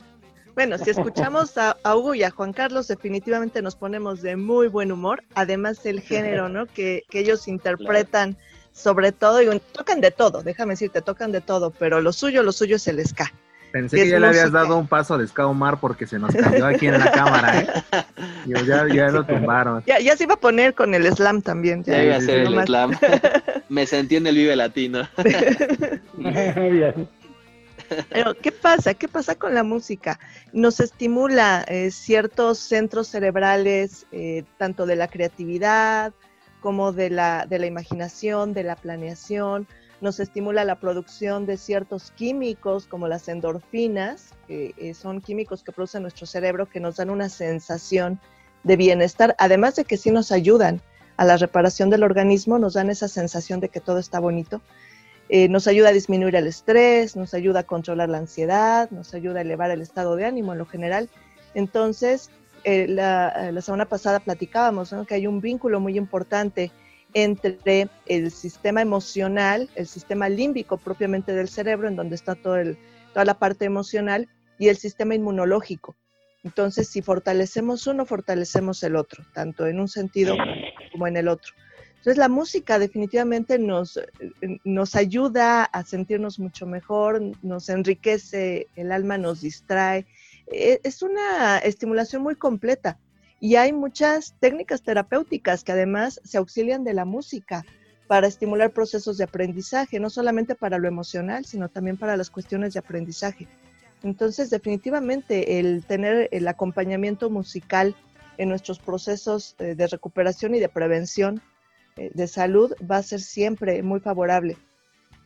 Bueno, 0.55 0.77
si 0.77 0.89
escuchamos 0.89 1.57
a, 1.57 1.75
Hugo 1.95 2.15
y 2.15 2.23
a 2.23 2.31
Juan 2.31 2.53
Carlos, 2.53 2.87
definitivamente 2.87 3.61
nos 3.61 3.75
ponemos 3.75 4.21
de 4.21 4.37
muy 4.37 4.69
buen 4.69 4.91
humor. 4.91 5.21
Además, 5.35 5.85
el 5.85 5.99
género, 5.99 6.49
¿no? 6.49 6.65
Que, 6.75 7.03
ellos 7.11 7.47
interpretan, 7.47 8.37
sobre 8.71 9.11
todo, 9.11 9.41
y 9.41 9.61
tocan 9.71 10.01
de 10.01 10.11
todo, 10.11 10.43
déjame 10.43 10.73
decirte, 10.73 11.01
tocan 11.01 11.31
de 11.31 11.41
todo, 11.41 11.71
pero 11.71 12.01
lo 12.01 12.11
suyo, 12.11 12.43
lo 12.43 12.51
suyo 12.51 12.77
es 12.77 12.87
el 12.87 13.05
ska. 13.05 13.31
Pensé 13.71 13.97
que 13.97 14.09
ya 14.09 14.19
le 14.19 14.27
habías 14.27 14.51
dado 14.51 14.77
un 14.77 14.87
paso 14.87 15.17
de 15.17 15.27
Ska 15.27 15.47
Omar 15.47 15.79
porque 15.81 16.07
se 16.07 16.17
nos 16.17 16.33
cambió 16.33 16.65
aquí 16.65 16.87
en 16.87 16.97
la 16.97 17.11
cámara, 17.11 17.59
¿eh? 17.59 17.67
ya, 18.45 18.87
ya 18.87 19.09
lo 19.09 19.25
tumbaron. 19.25 19.83
Ya, 19.85 20.15
se 20.15 20.23
iba 20.23 20.35
a 20.35 20.39
poner 20.39 20.73
con 20.73 20.93
el 20.93 21.05
slam 21.13 21.41
también. 21.41 21.83
Ya, 21.83 22.01
iba 22.01 22.15
a 22.15 22.19
hacer 22.19 22.39
el 22.39 22.65
slam. 22.65 22.97
Me 23.69 23.85
sentí 23.85 24.15
en 24.15 24.27
el 24.27 24.35
Vive 24.35 24.55
Latino. 24.55 25.09
¿qué 28.41 28.51
pasa? 28.51 28.93
¿Qué 28.93 29.07
pasa 29.07 29.35
con 29.35 29.53
la 29.53 29.63
música? 29.63 30.19
Nos 30.53 30.79
estimula 30.79 31.65
eh, 31.67 31.91
ciertos 31.91 32.59
centros 32.59 33.07
cerebrales, 33.07 34.07
eh, 34.11 34.43
tanto 34.57 34.85
de 34.85 34.95
la 34.95 35.07
creatividad 35.07 36.13
como 36.61 36.91
de 36.91 37.09
la, 37.11 37.45
de 37.47 37.59
la 37.59 37.67
imaginación, 37.67 38.53
de 38.53 38.63
la 38.63 38.75
planeación, 38.75 39.67
nos 40.01 40.19
estimula 40.19 40.65
la 40.65 40.79
producción 40.79 41.45
de 41.45 41.57
ciertos 41.57 42.11
químicos 42.11 42.85
como 42.85 43.07
las 43.07 43.27
endorfinas, 43.27 44.33
que 44.47 44.73
eh, 44.77 44.93
son 44.93 45.21
químicos 45.21 45.63
que 45.63 45.71
produce 45.71 45.99
nuestro 45.99 46.25
cerebro 46.25 46.67
que 46.67 46.79
nos 46.79 46.97
dan 46.97 47.09
una 47.09 47.29
sensación 47.29 48.19
de 48.63 48.75
bienestar, 48.77 49.35
además 49.39 49.75
de 49.75 49.85
que 49.85 49.97
sí 49.97 50.11
nos 50.11 50.31
ayudan 50.31 50.81
a 51.17 51.25
la 51.25 51.37
reparación 51.37 51.89
del 51.89 52.03
organismo, 52.03 52.59
nos 52.59 52.73
dan 52.73 52.89
esa 52.89 53.07
sensación 53.07 53.59
de 53.59 53.69
que 53.69 53.79
todo 53.79 53.99
está 53.99 54.19
bonito. 54.19 54.61
Eh, 55.29 55.49
nos 55.49 55.67
ayuda 55.67 55.89
a 55.89 55.93
disminuir 55.93 56.35
el 56.35 56.47
estrés, 56.47 57.15
nos 57.15 57.33
ayuda 57.33 57.61
a 57.61 57.63
controlar 57.63 58.09
la 58.09 58.19
ansiedad, 58.19 58.89
nos 58.91 59.13
ayuda 59.13 59.39
a 59.39 59.41
elevar 59.41 59.71
el 59.71 59.81
estado 59.81 60.15
de 60.15 60.25
ánimo 60.25 60.53
en 60.53 60.59
lo 60.59 60.65
general. 60.65 61.09
Entonces, 61.55 62.29
eh, 62.63 62.87
la, 62.87 63.51
la, 63.51 63.61
semana 63.61 63.85
pasada 63.85 64.19
platicábamos 64.19 64.93
que 65.07 65.15
hay 65.15 65.27
un 65.27 65.41
vínculo 65.41 65.79
muy 65.79 65.97
importante 65.97 66.71
entre 67.13 67.89
el 68.05 68.29
sistema 68.29 68.81
emocional, 68.81 69.69
el 69.75 69.87
sistema 69.87 70.29
límbico 70.29 70.77
propiamente 70.77 71.33
del 71.33 71.47
cerebro, 71.47 71.87
en 71.87 71.95
donde 71.95 72.15
está 72.15 72.35
todo 72.35 72.57
el, 72.57 72.77
toda 73.13 73.25
la 73.25 73.39
parte 73.39 73.65
emocional, 73.65 74.27
y 74.59 74.67
el 74.67 74.77
sistema 74.77 75.15
inmunológico. 75.15 75.95
Entonces, 76.43 76.87
si 76.89 77.01
fortalecemos 77.01 77.87
uno, 77.87 78.05
fortalecemos 78.05 78.83
el 78.83 78.95
otro, 78.95 79.23
tanto 79.33 79.65
en 79.65 79.79
un 79.79 79.87
sentido 79.87 80.35
como 80.91 81.07
en 81.07 81.17
el 81.17 81.27
otro. 81.27 81.53
Entonces, 82.05 82.19
la 82.19 82.29
música 82.29 82.77
definitivamente 82.77 83.57
nos, 83.57 83.99
nos 84.63 84.95
ayuda 84.95 85.63
a 85.63 85.83
sentirnos 85.83 86.37
mucho 86.37 86.67
mejor, 86.67 87.19
nos 87.41 87.67
enriquece 87.67 88.67
el 88.75 88.91
alma, 88.91 89.17
nos 89.17 89.41
distrae. 89.41 90.05
E, 90.45 90.79
es 90.83 91.01
una 91.01 91.57
estimulación 91.57 92.21
muy 92.21 92.35
completa. 92.35 92.99
Y 93.39 93.55
hay 93.55 93.73
muchas 93.73 94.35
técnicas 94.39 94.83
terapéuticas 94.83 95.63
que 95.63 95.71
además 95.71 96.21
se 96.23 96.37
auxilian 96.37 96.83
de 96.83 96.93
la 96.93 97.05
música 97.05 97.65
para 98.05 98.27
estimular 98.27 98.69
procesos 98.69 99.17
de 99.17 99.23
aprendizaje, 99.23 99.99
no 99.99 100.11
solamente 100.11 100.53
para 100.53 100.77
lo 100.77 100.87
emocional, 100.87 101.43
sino 101.45 101.69
también 101.69 101.97
para 101.97 102.17
las 102.17 102.29
cuestiones 102.29 102.73
de 102.73 102.81
aprendizaje. 102.81 103.47
Entonces, 104.03 104.51
definitivamente 104.51 105.57
el 105.57 105.83
tener 105.83 106.29
el 106.31 106.47
acompañamiento 106.47 107.31
musical 107.31 107.95
en 108.37 108.49
nuestros 108.49 108.77
procesos 108.77 109.55
eh, 109.57 109.73
de 109.73 109.87
recuperación 109.87 110.53
y 110.53 110.59
de 110.59 110.69
prevención 110.69 111.37
eh, 111.37 111.54
de 111.95 112.27
salud 112.27 112.73
va 112.89 112.97
a 112.97 113.03
ser 113.03 113.21
siempre 113.21 113.81
muy 113.83 113.99
favorable. 113.99 114.57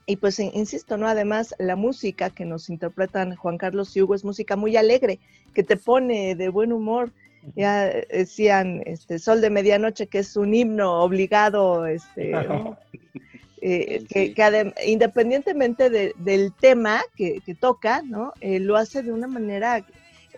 Y 0.05 0.15
pues 0.17 0.39
insisto, 0.39 0.97
¿no? 0.97 1.07
Además, 1.07 1.53
la 1.59 1.75
música 1.75 2.29
que 2.31 2.45
nos 2.45 2.69
interpretan 2.69 3.35
Juan 3.35 3.57
Carlos 3.57 3.95
y 3.95 4.01
Hugo 4.01 4.15
es 4.15 4.23
música 4.23 4.55
muy 4.55 4.75
alegre, 4.75 5.19
que 5.53 5.63
te 5.63 5.77
pone 5.77 6.35
de 6.35 6.49
buen 6.49 6.73
humor, 6.73 7.11
ya 7.55 7.85
decían 8.09 8.81
este 8.85 9.19
Sol 9.19 9.39
de 9.39 9.49
Medianoche, 9.49 10.07
que 10.07 10.19
es 10.19 10.35
un 10.35 10.53
himno 10.53 11.01
obligado, 11.01 11.85
este, 11.85 12.31
eh, 13.61 14.03
que, 14.09 14.73
independientemente 14.85 15.89
del 15.89 16.53
tema 16.59 17.01
que, 17.15 17.41
toca, 17.59 18.01
¿no? 18.01 18.33
Eh, 18.41 18.59
lo 18.59 18.77
hace 18.77 19.03
de 19.03 19.11
una 19.11 19.27
manera, 19.27 19.85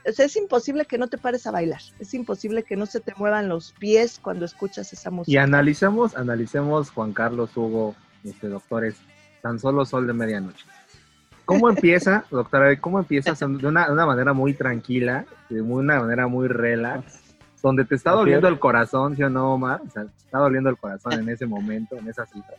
o 0.07 0.11
sea, 0.11 0.25
es 0.25 0.35
imposible 0.35 0.85
que 0.85 0.97
no 0.97 1.07
te 1.07 1.17
pares 1.17 1.45
a 1.47 1.51
bailar, 1.51 1.81
es 1.99 2.13
imposible 2.13 2.63
que 2.63 2.75
no 2.75 2.85
se 2.85 2.99
te 2.99 3.13
muevan 3.15 3.49
los 3.49 3.73
pies 3.73 4.19
cuando 4.21 4.45
escuchas 4.45 4.91
esa 4.93 5.11
música. 5.11 5.31
Y 5.31 5.37
analicemos, 5.37 6.15
analicemos, 6.15 6.89
Juan 6.89 7.13
Carlos, 7.13 7.55
Hugo, 7.55 7.95
este, 8.23 8.47
doctores, 8.47 8.95
tan 9.41 9.59
solo 9.59 9.85
Sol 9.85 10.07
de 10.07 10.13
Medianoche. 10.13 10.65
¿Cómo 11.45 11.69
empieza, 11.69 12.25
doctora? 12.31 12.79
¿Cómo 12.79 12.99
empieza 12.99 13.33
de 13.33 13.67
una, 13.67 13.87
de 13.87 13.93
una 13.93 14.05
manera 14.05 14.33
muy 14.33 14.53
tranquila, 14.53 15.25
de 15.49 15.61
una 15.61 15.99
manera 15.99 16.27
muy 16.27 16.47
relax, 16.47 17.19
donde 17.61 17.85
te 17.85 17.95
está 17.95 18.11
doliendo 18.11 18.47
el 18.47 18.59
corazón, 18.59 19.15
¿sí 19.15 19.23
o 19.23 19.29
no, 19.29 19.53
Omar? 19.53 19.81
O 19.87 19.89
sea, 19.91 20.05
te 20.05 20.17
está 20.17 20.39
doliendo 20.39 20.69
el 20.69 20.77
corazón 20.77 21.13
en 21.13 21.29
ese 21.29 21.45
momento, 21.45 21.95
en 21.95 22.07
esa 22.07 22.25
cita. 22.25 22.53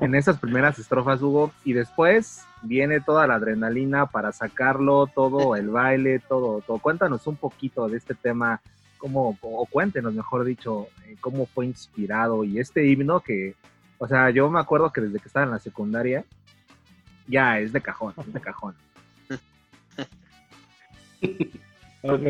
En 0.00 0.14
esas 0.14 0.38
primeras 0.38 0.78
estrofas, 0.78 1.20
Hugo, 1.20 1.52
y 1.64 1.72
después 1.72 2.46
viene 2.62 3.00
toda 3.00 3.26
la 3.26 3.34
adrenalina 3.34 4.06
para 4.06 4.32
sacarlo, 4.32 5.06
todo 5.06 5.56
el 5.56 5.68
baile, 5.68 6.20
todo, 6.20 6.60
todo. 6.60 6.78
Cuéntanos 6.78 7.26
un 7.26 7.36
poquito 7.36 7.88
de 7.88 7.98
este 7.98 8.14
tema, 8.14 8.60
cómo, 8.96 9.36
o 9.40 9.66
cuéntenos, 9.66 10.14
mejor 10.14 10.44
dicho, 10.44 10.88
eh, 11.06 11.16
cómo 11.20 11.46
fue 11.46 11.66
inspirado 11.66 12.44
y 12.44 12.58
este 12.58 12.86
himno 12.86 13.20
que, 13.20 13.54
o 13.98 14.06
sea, 14.06 14.30
yo 14.30 14.48
me 14.50 14.60
acuerdo 14.60 14.92
que 14.92 15.00
desde 15.00 15.18
que 15.18 15.28
estaba 15.28 15.44
en 15.44 15.52
la 15.52 15.58
secundaria, 15.58 16.24
ya 17.26 17.58
es 17.58 17.72
de 17.72 17.80
cajón, 17.80 18.14
es 18.16 18.32
de 18.32 18.40
cajón. 18.40 18.74
ok, 22.02 22.22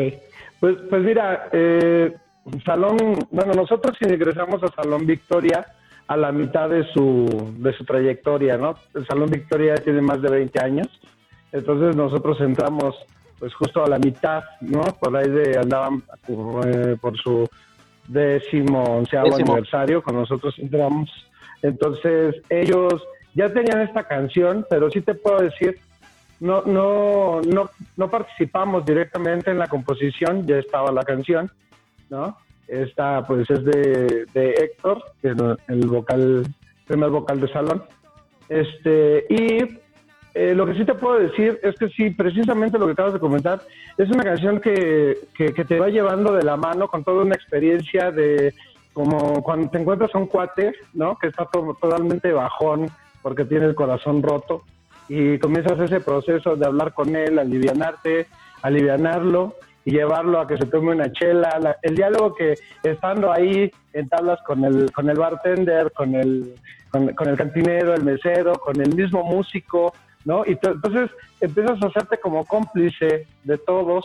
pues, 0.60 0.76
pues 0.90 1.02
mira, 1.02 1.48
eh, 1.52 2.16
Salón, 2.64 2.96
bueno, 3.30 3.52
nosotros 3.54 3.96
ingresamos 4.00 4.62
a 4.62 4.68
Salón 4.68 5.06
Victoria 5.06 5.66
a 6.09 6.16
la 6.16 6.33
mitad 6.33 6.71
de 6.71 6.85
su, 6.92 7.55
de 7.59 7.73
su 7.75 7.85
trayectoria, 7.85 8.57
¿no? 8.57 8.77
El 8.94 9.07
Salón 9.07 9.31
Victoria 9.31 9.75
tiene 9.77 10.01
más 10.01 10.21
de 10.23 10.31
20 10.31 10.61
años, 10.61 10.88
entonces 11.53 11.94
nosotros 11.94 12.40
entramos 12.40 12.97
pues 13.38 13.55
justo 13.55 13.85
a 13.85 13.88
la 13.88 13.99
mitad, 13.99 14.42
¿no? 14.62 14.81
Por 15.01 15.16
ahí 15.16 15.29
de 15.29 15.59
andaban 15.59 16.03
eh, 16.29 16.97
por 17.01 17.16
su 17.18 17.49
décimo, 18.09 18.83
onceavo 18.83 19.37
aniversario, 19.37 20.03
con 20.03 20.16
nosotros 20.16 20.55
entramos. 20.59 21.11
Entonces 21.62 22.37
ellos 22.49 23.03
ya 23.35 23.53
tenían 23.53 23.83
esta 23.83 24.05
canción, 24.05 24.66
pero 24.68 24.90
sí 24.90 25.03
te 25.03 25.14
puedo 25.14 25.40
decir, 25.40 25.79
no, 26.40 26.62
no, 26.62 27.40
no, 27.42 27.71
no 27.97 28.11
participamos 28.11 28.85
directamente 28.85 29.51
en 29.51 29.59
la 29.59 29.68
composición, 29.68 30.47
ya 30.47 30.57
estaba 30.57 30.90
la 30.90 31.05
canción, 31.05 31.51
¿no? 32.09 32.37
Esta 32.68 33.26
pues 33.26 33.48
es 33.50 33.64
de, 33.64 34.26
de 34.35 34.50
Héctor, 34.50 35.02
el, 35.22 35.57
el 35.68 35.87
vocal, 35.87 36.46
primer 36.87 37.11
vocal 37.11 37.40
de 37.40 37.48
salón. 37.48 37.83
Este, 38.48 39.26
y 39.28 39.78
eh, 40.35 40.54
lo 40.54 40.66
que 40.66 40.74
sí 40.74 40.85
te 40.85 40.94
puedo 40.94 41.18
decir 41.18 41.59
es 41.62 41.74
que 41.76 41.88
sí, 41.88 42.11
precisamente 42.11 42.78
lo 42.78 42.87
que 42.87 42.92
acabas 42.92 43.14
de 43.14 43.20
comentar, 43.20 43.61
es 43.96 44.09
una 44.09 44.22
canción 44.22 44.61
que, 44.61 45.18
que, 45.35 45.52
te 45.52 45.78
va 45.81 45.88
llevando 45.88 46.33
de 46.33 46.44
la 46.44 46.57
mano 46.57 46.88
con 46.88 47.02
toda 47.02 47.24
una 47.24 47.35
experiencia 47.35 48.11
de 48.12 48.54
como 48.92 49.42
cuando 49.42 49.68
te 49.70 49.78
encuentras 49.78 50.14
a 50.14 50.18
un 50.18 50.26
cuate, 50.26 50.72
¿no? 50.94 51.16
Que 51.18 51.28
está 51.28 51.46
totalmente 51.46 52.33
bajón 52.33 52.87
porque 53.22 53.44
tiene 53.44 53.66
el 53.66 53.74
corazón 53.74 54.22
roto 54.22 54.62
y 55.09 55.38
comienzas 55.38 55.81
ese 55.81 56.00
proceso 56.00 56.54
de 56.54 56.66
hablar 56.66 56.94
con 56.94 57.16
él, 57.16 57.38
alivianarte, 57.38 58.26
alivianarlo 58.62 59.54
y 59.88 59.90
llevarlo 59.90 60.38
a 60.38 60.46
que 60.46 60.59
se 60.59 60.66
tome 60.66 60.90
una 60.90 61.11
chela. 61.12 61.79
el 61.81 61.94
diálogo 61.94 62.35
que 62.35 62.57
estando 62.83 63.33
ahí 63.33 63.70
entablas 63.94 64.38
con 64.42 64.62
el, 64.62 64.92
con 64.92 65.09
el 65.09 65.16
bartender, 65.16 65.90
con 65.92 66.14
el, 66.14 66.55
con, 66.90 67.09
el 67.27 67.37
cantinero, 67.38 67.94
el 67.94 68.05
mesero, 68.05 68.53
con 68.53 68.79
el 68.83 68.94
mismo 68.94 69.24
músico, 69.24 69.94
¿no? 70.27 70.44
Y 70.44 70.59
entonces 70.62 71.11
empiezas 71.40 71.83
a 71.83 71.87
hacerte 71.87 72.18
como 72.18 72.44
cómplice 72.44 73.27
de 73.44 73.57
todos 73.57 74.05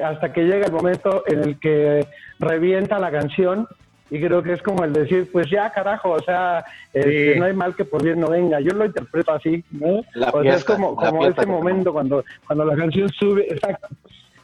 hasta 0.00 0.32
que 0.32 0.44
llega 0.44 0.66
el 0.66 0.72
momento 0.72 1.24
en 1.26 1.42
el 1.42 1.58
que 1.58 2.06
revienta 2.38 3.00
la 3.00 3.10
canción 3.10 3.66
y 4.08 4.20
creo 4.20 4.44
que 4.44 4.52
es 4.52 4.62
como 4.62 4.84
el 4.84 4.92
decir, 4.92 5.28
pues 5.32 5.50
ya 5.50 5.72
carajo, 5.72 6.10
o 6.10 6.22
sea, 6.22 6.64
este, 6.92 7.34
no 7.34 7.46
hay 7.46 7.52
mal 7.52 7.74
que 7.74 7.84
por 7.84 8.04
bien 8.04 8.20
no 8.20 8.28
venga. 8.28 8.60
Yo 8.60 8.70
lo 8.74 8.84
interpreto 8.84 9.32
así, 9.32 9.64
¿no? 9.72 10.04
o 10.32 10.42
sea, 10.44 10.54
es 10.54 10.64
como, 10.64 10.94
como 10.94 11.26
ese 11.26 11.46
momento 11.46 11.92
cuando, 11.92 12.24
cuando 12.46 12.64
la 12.64 12.76
canción 12.76 13.08
sube, 13.08 13.52
exacto, 13.52 13.88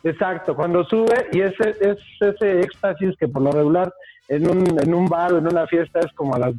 exacto, 0.04 0.54
cuando 0.54 0.84
sube 0.84 1.28
y 1.32 1.40
ese 1.40 1.70
es 1.80 1.98
ese 2.20 2.60
éxtasis 2.60 3.16
que 3.16 3.28
por 3.28 3.42
lo 3.42 3.52
regular 3.52 3.92
en 4.28 4.48
un, 4.48 4.80
en 4.80 4.94
un 4.94 5.06
bar 5.06 5.32
o 5.32 5.38
en 5.38 5.46
una 5.46 5.66
fiesta 5.66 6.00
es 6.00 6.12
como 6.12 6.34
a 6.34 6.38
las 6.38 6.54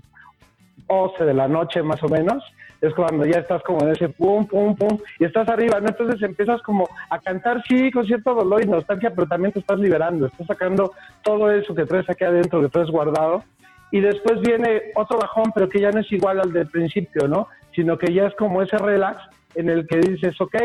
11 0.87 1.25
de 1.25 1.33
la 1.33 1.47
noche 1.47 1.81
más 1.81 2.01
o 2.03 2.09
menos, 2.09 2.43
es 2.81 2.93
cuando 2.93 3.25
ya 3.25 3.39
estás 3.39 3.63
como 3.63 3.81
en 3.83 3.91
ese 3.91 4.09
pum, 4.09 4.45
pum, 4.45 4.75
pum, 4.75 4.97
y 5.17 5.23
estás 5.23 5.47
arriba, 5.47 5.79
¿no? 5.79 5.87
Entonces 5.87 6.21
empiezas 6.21 6.61
como 6.63 6.89
a 7.09 7.17
cantar, 7.19 7.63
sí, 7.65 7.89
con 7.91 8.05
cierto 8.05 8.35
dolor 8.35 8.61
y 8.61 8.67
nostalgia, 8.67 9.11
pero 9.15 9.25
también 9.25 9.53
te 9.53 9.59
estás 9.59 9.79
liberando, 9.79 10.25
estás 10.25 10.47
sacando 10.47 10.91
todo 11.23 11.49
eso 11.49 11.73
que 11.73 11.85
traes 11.85 12.09
aquí 12.09 12.25
adentro, 12.25 12.61
que 12.61 12.67
traes 12.67 12.89
guardado, 12.89 13.43
y 13.91 14.01
después 14.01 14.41
viene 14.41 14.91
otro 14.95 15.17
bajón, 15.17 15.51
pero 15.55 15.69
que 15.69 15.79
ya 15.79 15.91
no 15.91 16.01
es 16.01 16.11
igual 16.11 16.41
al 16.41 16.51
del 16.51 16.67
principio, 16.67 17.27
¿no? 17.27 17.47
Sino 17.73 17.97
que 17.97 18.13
ya 18.13 18.25
es 18.27 18.35
como 18.35 18.61
ese 18.61 18.77
relax 18.77 19.21
en 19.55 19.69
el 19.69 19.87
que 19.87 19.99
dices, 19.99 20.39
ok, 20.41 20.55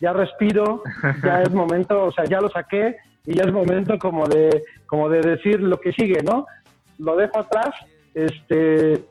ya 0.00 0.12
respiro, 0.12 0.82
ya 1.22 1.42
es 1.42 1.52
momento, 1.52 2.04
o 2.04 2.12
sea, 2.12 2.24
ya 2.24 2.40
lo 2.40 2.48
saqué, 2.48 2.96
y 3.26 3.34
ya 3.34 3.44
es 3.44 3.52
momento 3.52 3.98
como 3.98 4.26
de, 4.26 4.62
como 4.86 5.08
de 5.08 5.20
decir 5.20 5.60
lo 5.60 5.78
que 5.78 5.92
sigue, 5.92 6.22
¿no? 6.22 6.46
Lo 6.98 7.16
dejo 7.16 7.38
atrás, 7.38 7.70
este, 8.14 9.04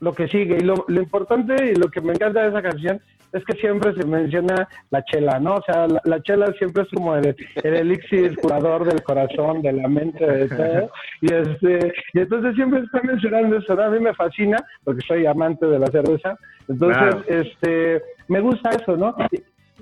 lo 0.00 0.12
que 0.12 0.28
sigue. 0.28 0.56
Y 0.56 0.60
lo, 0.60 0.84
importante 0.88 1.72
y 1.72 1.74
lo 1.74 1.88
que 1.88 2.00
me 2.00 2.12
encanta 2.12 2.42
de 2.42 2.48
esa 2.48 2.62
canción 2.62 3.00
es 3.32 3.44
que 3.44 3.52
siempre 3.58 3.94
se 3.94 4.04
menciona 4.04 4.68
la 4.90 5.04
chela, 5.04 5.38
¿no? 5.38 5.56
O 5.56 5.62
sea, 5.62 5.86
la, 5.86 6.22
chela 6.22 6.52
siempre 6.58 6.82
es 6.82 6.88
como 6.88 7.14
el, 7.14 7.36
el, 7.62 7.74
elixir 7.74 8.34
curador 8.36 8.84
del 8.84 9.02
corazón, 9.04 9.62
de 9.62 9.72
la 9.72 9.88
mente, 9.88 10.26
de 10.26 10.48
todo. 10.48 10.90
Y, 11.20 11.32
este, 11.32 11.92
y 12.14 12.20
entonces 12.20 12.56
siempre 12.56 12.80
está 12.80 13.00
mencionando 13.02 13.58
eso, 13.58 13.80
A 13.80 13.90
mí 13.90 14.00
me 14.00 14.14
fascina, 14.14 14.56
porque 14.82 15.02
soy 15.06 15.26
amante 15.26 15.64
de 15.66 15.78
la 15.78 15.86
cerveza. 15.88 16.36
Entonces, 16.66 17.14
este, 17.28 18.02
me 18.26 18.40
gusta 18.40 18.70
eso, 18.70 18.96
¿no? 18.96 19.14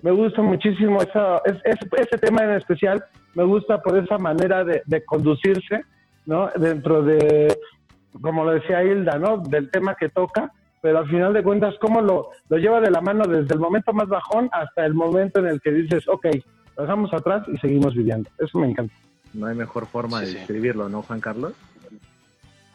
Me 0.03 0.11
gusta 0.11 0.43
muchísimo 0.43 1.03
esa, 1.03 1.41
ese 1.45 2.19
tema 2.19 2.45
en 2.45 2.51
especial, 2.53 3.05
me 3.35 3.45
gusta 3.45 3.81
por 3.83 3.99
esa 3.99 4.19
manera 4.19 4.65
de, 4.65 4.83
de 4.87 5.05
conducirse, 5.05 5.85
¿no? 6.27 6.49
Dentro 6.57 7.03
de, 7.03 7.57
como 8.21 8.45
lo 8.45 8.53
decía 8.53 8.83
Hilda, 8.83 9.19
¿no? 9.19 9.39
Del 9.39 9.71
tema 9.71 9.95
que 9.95 10.09
toca, 10.09 10.53
pero 10.81 10.99
al 10.99 11.09
final 11.09 11.33
de 11.33 11.43
cuentas, 11.43 11.75
cómo 11.81 12.01
lo, 12.01 12.31
lo 12.49 12.57
lleva 12.59 12.81
de 12.81 12.91
la 12.91 13.01
mano 13.01 13.25
desde 13.25 13.55
el 13.55 13.61
momento 13.61 13.93
más 13.93 14.09
bajón 14.09 14.49
hasta 14.53 14.85
el 14.87 14.95
momento 14.95 15.41
en 15.41 15.49
el 15.49 15.61
que 15.61 15.71
dices, 15.71 16.07
ok, 16.09 16.27
lo 16.77 16.83
dejamos 16.83 17.13
atrás 17.13 17.47
y 17.49 17.57
seguimos 17.59 17.95
viviendo. 17.95 18.31
Eso 18.39 18.59
me 18.59 18.69
encanta. 18.69 18.95
No 19.35 19.47
hay 19.47 19.57
mejor 19.57 19.87
forma 19.87 20.21
de 20.21 20.33
describirlo, 20.33 20.89
¿no, 20.89 21.03
Juan 21.03 21.21
Carlos? 21.21 21.53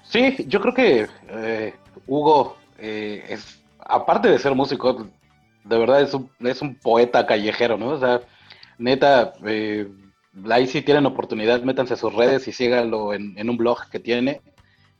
Sí, 0.04 0.46
yo 0.48 0.60
creo 0.62 0.74
que 0.74 1.08
eh, 1.30 1.74
Hugo 2.06 2.58
eh, 2.78 3.24
es, 3.30 3.64
aparte 3.80 4.30
de 4.30 4.38
ser 4.38 4.54
músico, 4.54 5.08
de 5.64 5.78
verdad 5.78 6.02
es 6.02 6.14
un, 6.14 6.30
es 6.40 6.62
un 6.62 6.76
poeta 6.76 7.26
callejero, 7.26 7.78
¿no? 7.78 7.90
O 7.90 8.00
sea, 8.00 8.22
neta, 8.78 9.34
eh, 9.46 9.88
ahí 10.50 10.68
si 10.68 10.82
tienen 10.82 11.06
oportunidad, 11.06 11.62
métanse 11.62 11.94
a 11.94 11.98
sus 11.98 12.14
redes 12.14 12.48
y 12.48 12.52
síganlo 12.52 13.14
en, 13.14 13.38
en 13.38 13.50
un 13.50 13.58
blog 13.58 13.90
que 13.90 14.00
tiene. 14.00 14.42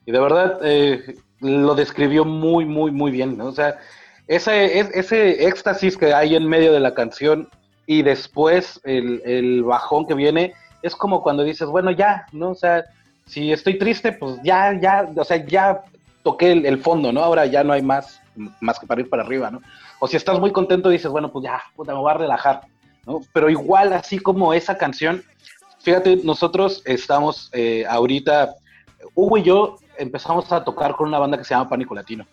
Y 0.06 0.12
de 0.12 0.20
verdad 0.20 0.58
eh, 0.62 1.16
lo 1.40 1.74
describió 1.74 2.24
muy, 2.24 2.64
muy, 2.64 2.90
muy 2.90 3.10
bien, 3.10 3.36
¿no? 3.36 3.46
O 3.46 3.52
sea, 3.52 3.78
ese, 4.26 4.78
ese 4.78 5.46
éxtasis 5.46 5.96
que 5.96 6.14
hay 6.14 6.34
en 6.34 6.48
medio 6.48 6.72
de 6.72 6.80
la 6.80 6.94
canción 6.94 7.48
y 7.86 8.02
después 8.02 8.80
el, 8.84 9.62
bajón 9.62 10.06
que 10.06 10.14
viene, 10.14 10.54
es 10.82 10.96
como 10.96 11.22
cuando 11.22 11.42
dices, 11.42 11.68
bueno, 11.68 11.90
ya, 11.90 12.26
¿no? 12.32 12.50
O 12.50 12.54
sea, 12.54 12.84
si 13.26 13.52
estoy 13.52 13.78
triste, 13.78 14.12
pues 14.12 14.38
ya, 14.42 14.78
ya, 14.80 15.10
o 15.14 15.24
sea, 15.24 15.44
ya 15.44 15.82
toqué 16.22 16.52
el, 16.52 16.78
fondo, 16.78 17.12
¿no? 17.12 17.22
Ahora 17.22 17.44
ya 17.44 17.62
no 17.62 17.74
hay 17.74 17.82
más, 17.82 18.20
más 18.60 18.78
que 18.78 18.86
para 18.86 19.02
ir 19.02 19.10
para 19.10 19.22
arriba, 19.22 19.50
¿no? 19.50 19.60
O 20.04 20.06
si 20.06 20.18
estás 20.18 20.38
muy 20.38 20.52
contento, 20.52 20.90
dices, 20.90 21.10
bueno, 21.10 21.32
pues 21.32 21.44
ya, 21.44 21.62
puta, 21.74 21.94
me 21.94 21.98
voy 21.98 22.10
a 22.10 22.14
relajar, 22.18 22.60
¿no? 23.06 23.22
Pero 23.32 23.48
igual, 23.48 23.90
así 23.94 24.18
como 24.18 24.52
esa 24.52 24.76
canción, 24.76 25.24
fíjate, 25.80 26.20
nosotros 26.22 26.82
estamos 26.84 27.48
eh, 27.54 27.86
ahorita, 27.88 28.54
Hugo 29.14 29.38
y 29.38 29.44
yo 29.44 29.76
empezamos 29.96 30.52
a 30.52 30.62
tocar 30.62 30.94
con 30.94 31.08
una 31.08 31.18
banda 31.18 31.38
que 31.38 31.44
se 31.44 31.54
llama 31.54 31.70
Pánico 31.70 31.94
Latino. 31.94 32.26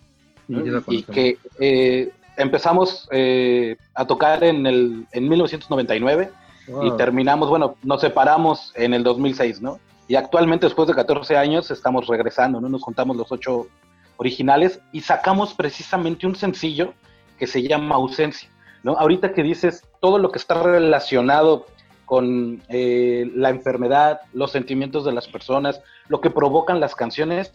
Y 0.90 1.04
que 1.04 1.38
eh, 1.62 2.12
empezamos 2.36 3.08
eh, 3.10 3.78
a 3.96 4.06
tocar 4.06 4.44
en, 4.44 4.68
el, 4.68 5.08
en 5.14 5.30
1999 5.30 6.30
y 6.84 6.92
terminamos, 6.98 7.48
bueno, 7.48 7.76
nos 7.84 8.02
separamos 8.02 8.74
en 8.76 8.94
el 8.94 9.02
2006, 9.02 9.62
¿no? 9.62 9.80
Y 10.10 10.16
actualmente, 10.16 10.66
después 10.66 10.90
de 10.90 10.94
14 10.94 11.38
años, 11.38 11.72
estamos 11.72 12.06
regresando, 12.08 12.60
¿no? 12.60 12.68
Nos 12.68 12.82
juntamos 12.82 13.16
los 13.16 13.32
ocho 13.32 13.68
originales 14.18 14.82
y 14.92 15.00
sacamos 15.00 15.54
precisamente 15.54 16.28
un 16.28 16.36
sencillo 16.36 16.94
que 17.42 17.48
se 17.48 17.64
llama 17.64 17.96
Ausencia, 17.96 18.48
¿no? 18.84 18.94
Ahorita 19.00 19.34
que 19.34 19.42
dices 19.42 19.84
todo 20.00 20.20
lo 20.20 20.32
que 20.32 20.38
está 20.38 20.62
relacionado 20.62 21.66
con 22.06 22.62
eh, 22.70 23.32
la 23.34 23.50
enfermedad, 23.50 24.22
los 24.32 24.52
sentimientos 24.52 25.06
de 25.06 25.12
las 25.12 25.28
personas, 25.28 25.82
lo 26.08 26.22
que 26.22 26.30
provocan 26.30 26.80
las 26.80 26.94
canciones. 26.94 27.52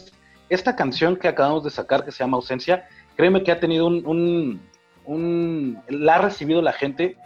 Esta 0.49 0.75
canción 0.75 1.15
que 1.15 1.29
acabamos 1.29 1.63
de 1.63 1.71
sacar, 1.71 2.05
que 2.05 2.11
se 2.11 2.25
llama 2.25 2.37
Ausencia, 2.37 2.89
créeme 3.15 3.45
que 3.45 3.53
ha 3.53 3.61
tenido 3.61 3.87
un... 3.87 4.61
un, 5.05 5.81
la 5.89 6.17
ha 6.17 6.19
recibido 6.19 6.61
la 6.63 6.73
gente 6.73 7.17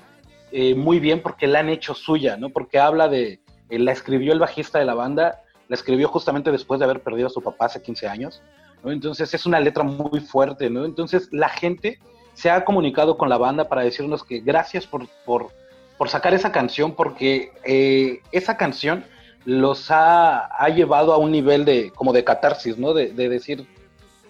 eh, 0.52 0.74
muy 0.74 1.00
bien 1.00 1.22
porque 1.22 1.46
la 1.46 1.60
han 1.60 1.70
hecho 1.70 1.94
suya, 1.94 2.36
¿no? 2.36 2.50
Porque 2.50 2.78
habla 2.78 3.08
de... 3.08 3.40
Eh, 3.70 3.78
la 3.78 3.92
escribió 3.92 4.34
el 4.34 4.38
bajista 4.38 4.78
de 4.78 4.84
la 4.84 4.92
banda, 4.92 5.40
la 5.68 5.76
escribió 5.76 6.08
justamente 6.08 6.52
después 6.52 6.78
de 6.78 6.84
haber 6.84 7.00
perdido 7.00 7.28
a 7.28 7.30
su 7.30 7.40
papá 7.40 7.64
hace 7.64 7.80
15 7.80 8.06
años, 8.06 8.42
¿no? 8.84 8.92
Entonces 8.92 9.32
es 9.32 9.46
una 9.46 9.60
letra 9.60 9.82
muy 9.82 10.20
fuerte, 10.20 10.68
¿no? 10.68 10.84
Entonces 10.84 11.26
la 11.32 11.48
gente 11.48 11.98
se 12.40 12.50
ha 12.50 12.64
comunicado 12.64 13.18
con 13.18 13.28
la 13.28 13.36
banda 13.36 13.68
para 13.68 13.82
decirnos 13.82 14.24
que 14.24 14.40
gracias 14.40 14.86
por, 14.86 15.06
por 15.24 15.50
por 16.00 16.08
sacar 16.08 16.32
esa 16.32 16.50
canción, 16.50 16.94
porque 16.94 17.52
eh, 17.62 18.22
esa 18.32 18.56
canción 18.56 19.04
los 19.44 19.90
ha, 19.90 20.48
llevado 20.74 21.12
a 21.12 21.18
un 21.18 21.30
nivel 21.30 21.66
de 21.66 21.92
como 21.94 22.14
de 22.14 22.24
catarsis, 22.24 22.78
¿no? 22.78 22.94
De, 22.94 23.10
decir, 23.12 23.66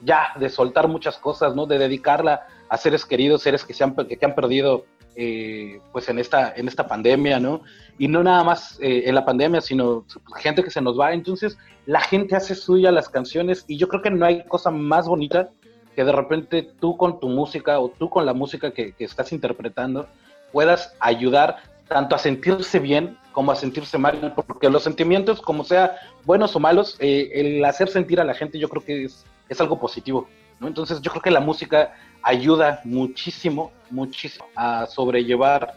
ya, 0.02 0.32
de 0.40 0.48
soltar 0.48 0.88
muchas 0.88 1.16
cosas, 1.16 1.54
¿no? 1.54 1.66
De 1.66 1.78
dedicarla 1.78 2.44
a 2.68 2.76
seres 2.76 3.04
queridos, 3.06 3.42
seres 3.42 3.64
que 3.64 3.72
se 3.72 3.84
han, 3.84 3.94
que 3.94 4.18
han 4.20 4.34
perdido 4.34 4.84
eh, 5.14 5.78
pues 5.92 6.08
en 6.08 6.18
esta, 6.18 6.52
en 6.56 6.66
esta 6.66 6.88
pandemia, 6.88 7.38
¿no? 7.38 7.62
Y 8.00 8.08
no 8.08 8.24
nada 8.24 8.42
más 8.42 8.76
eh, 8.80 9.04
en 9.06 9.14
la 9.14 9.24
pandemia, 9.24 9.60
sino 9.60 10.04
gente 10.38 10.64
que 10.64 10.72
se 10.72 10.80
nos 10.80 10.98
va. 10.98 11.12
Entonces, 11.12 11.56
la 11.86 12.00
gente 12.00 12.34
hace 12.34 12.56
suya 12.56 12.90
las 12.90 13.08
canciones 13.08 13.64
y 13.68 13.76
yo 13.76 13.86
creo 13.86 14.02
que 14.02 14.10
no 14.10 14.26
hay 14.26 14.44
cosa 14.46 14.72
más 14.72 15.06
bonita 15.06 15.50
que 16.00 16.04
de 16.06 16.12
repente 16.12 16.62
tú 16.62 16.96
con 16.96 17.20
tu 17.20 17.28
música 17.28 17.78
o 17.78 17.90
tú 17.90 18.08
con 18.08 18.24
la 18.24 18.32
música 18.32 18.70
que, 18.70 18.94
estás 19.00 19.34
interpretando, 19.34 20.08
puedas 20.50 20.96
ayudar 20.98 21.58
tanto 21.88 22.16
a 22.16 22.18
sentirse 22.18 22.78
bien 22.78 23.18
como 23.32 23.52
a 23.52 23.54
sentirse 23.54 23.98
mal, 23.98 24.32
porque 24.34 24.70
los 24.70 24.82
sentimientos, 24.82 25.42
como 25.42 25.62
sea 25.62 25.98
buenos 26.24 26.56
o 26.56 26.58
malos, 26.58 26.96
eh, 27.00 27.28
el 27.34 27.62
hacer 27.66 27.90
sentir 27.90 28.18
a 28.18 28.24
la 28.24 28.32
gente 28.32 28.58
yo 28.58 28.70
creo 28.70 28.82
que 28.82 29.04
es, 29.04 29.26
es 29.50 29.60
algo 29.60 29.78
positivo. 29.78 30.26
Entonces 30.62 31.02
yo 31.02 31.10
creo 31.10 31.20
que 31.20 31.30
la 31.30 31.40
música 31.40 31.94
ayuda 32.22 32.80
muchísimo, 32.84 33.70
muchísimo 33.90 34.46
a 34.56 34.86
sobrellevar 34.86 35.74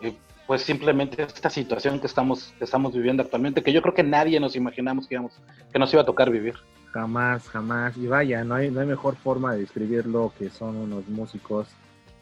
eh, 0.00 0.14
pues 0.46 0.62
simplemente 0.62 1.24
esta 1.24 1.50
situación 1.50 1.98
que 1.98 2.06
estamos, 2.06 2.54
que 2.56 2.62
estamos 2.62 2.94
viviendo 2.94 3.24
actualmente, 3.24 3.64
que 3.64 3.72
yo 3.72 3.82
creo 3.82 3.94
que 3.94 4.04
nadie 4.04 4.38
nos 4.38 4.54
imaginamos 4.54 5.08
que, 5.08 5.16
íbamos, 5.16 5.32
que 5.72 5.78
nos 5.80 5.92
iba 5.92 6.02
a 6.02 6.06
tocar 6.06 6.30
vivir. 6.30 6.54
Jamás, 6.96 7.48
jamás. 7.48 7.96
Y 7.96 8.06
vaya, 8.06 8.42
no 8.44 8.54
hay, 8.54 8.70
no 8.70 8.80
hay 8.80 8.86
mejor 8.86 9.16
forma 9.16 9.52
de 9.52 9.60
describirlo 9.60 10.32
que 10.38 10.48
son 10.48 10.76
unos 10.76 11.06
músicos 11.08 11.68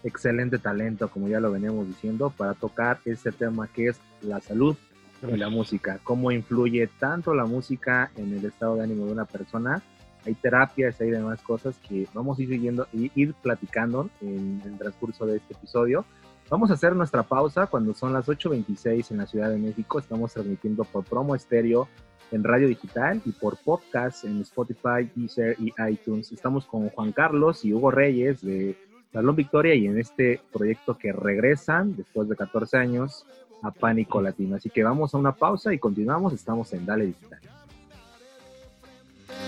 excelente 0.02 0.58
talento, 0.58 1.08
como 1.08 1.28
ya 1.28 1.40
lo 1.40 1.50
veníamos 1.50 1.86
diciendo, 1.86 2.30
para 2.36 2.54
tocar 2.54 2.98
ese 3.04 3.32
tema 3.32 3.68
que 3.68 3.88
es 3.88 4.00
la 4.20 4.40
salud 4.40 4.76
y 5.22 5.36
la 5.36 5.48
música, 5.48 5.98
cómo 6.02 6.30
influye 6.30 6.86
tanto 6.98 7.34
la 7.34 7.46
música 7.46 8.10
en 8.16 8.34
el 8.34 8.44
estado 8.44 8.76
de 8.76 8.82
ánimo 8.82 9.06
de 9.06 9.12
una 9.12 9.24
persona 9.24 9.82
hay 10.26 10.34
terapias, 10.34 11.00
hay 11.00 11.10
demás 11.10 11.40
cosas 11.42 11.78
que 11.78 12.08
vamos 12.14 12.38
a 12.38 12.42
ir 12.42 12.48
siguiendo 12.48 12.86
y 12.92 13.10
ir 13.14 13.34
platicando 13.34 14.08
en, 14.20 14.60
el 14.64 14.78
transcurso 14.78 15.26
de 15.26 15.36
este 15.36 15.54
episodio. 15.54 16.04
Vamos 16.50 16.70
a 16.70 16.74
hacer 16.74 16.94
nuestra 16.94 17.22
pausa 17.22 17.66
cuando 17.66 17.94
son 17.94 18.12
las 18.12 18.26
8.26 18.26 19.10
en 19.10 19.18
la 19.18 19.26
Ciudad 19.26 19.50
de 19.50 19.58
México. 19.58 19.98
Estamos 19.98 20.32
transmitiendo 20.32 20.84
por 20.84 21.04
promo 21.04 21.34
estéreo 21.34 21.88
en 22.30 22.44
radio 22.44 22.68
digital 22.68 23.20
y 23.24 23.32
por 23.32 23.56
podcast 23.58 24.24
en 24.24 24.40
Spotify, 24.40 25.10
Deezer 25.14 25.56
y 25.58 25.72
iTunes. 25.90 26.32
Estamos 26.32 26.66
con 26.66 26.88
Juan 26.90 27.12
Carlos 27.12 27.64
y 27.64 27.72
Hugo 27.72 27.90
Reyes 27.90 28.42
de 28.42 28.76
Salón 29.12 29.36
Victoria 29.36 29.74
y 29.74 29.86
en 29.86 29.98
este 29.98 30.40
proyecto 30.52 30.98
que 30.98 31.12
regresan 31.12 31.94
después 31.96 32.28
de 32.28 32.36
14 32.36 32.76
años 32.76 33.24
a 33.62 33.70
Pánico 33.70 34.20
Latino. 34.20 34.56
Así 34.56 34.70
que 34.70 34.82
vamos 34.82 35.14
a 35.14 35.18
una 35.18 35.32
pausa 35.32 35.72
y 35.72 35.78
continuamos. 35.78 36.32
Estamos 36.32 36.72
en 36.72 36.84
Dale 36.84 37.06
Digital. 37.06 37.40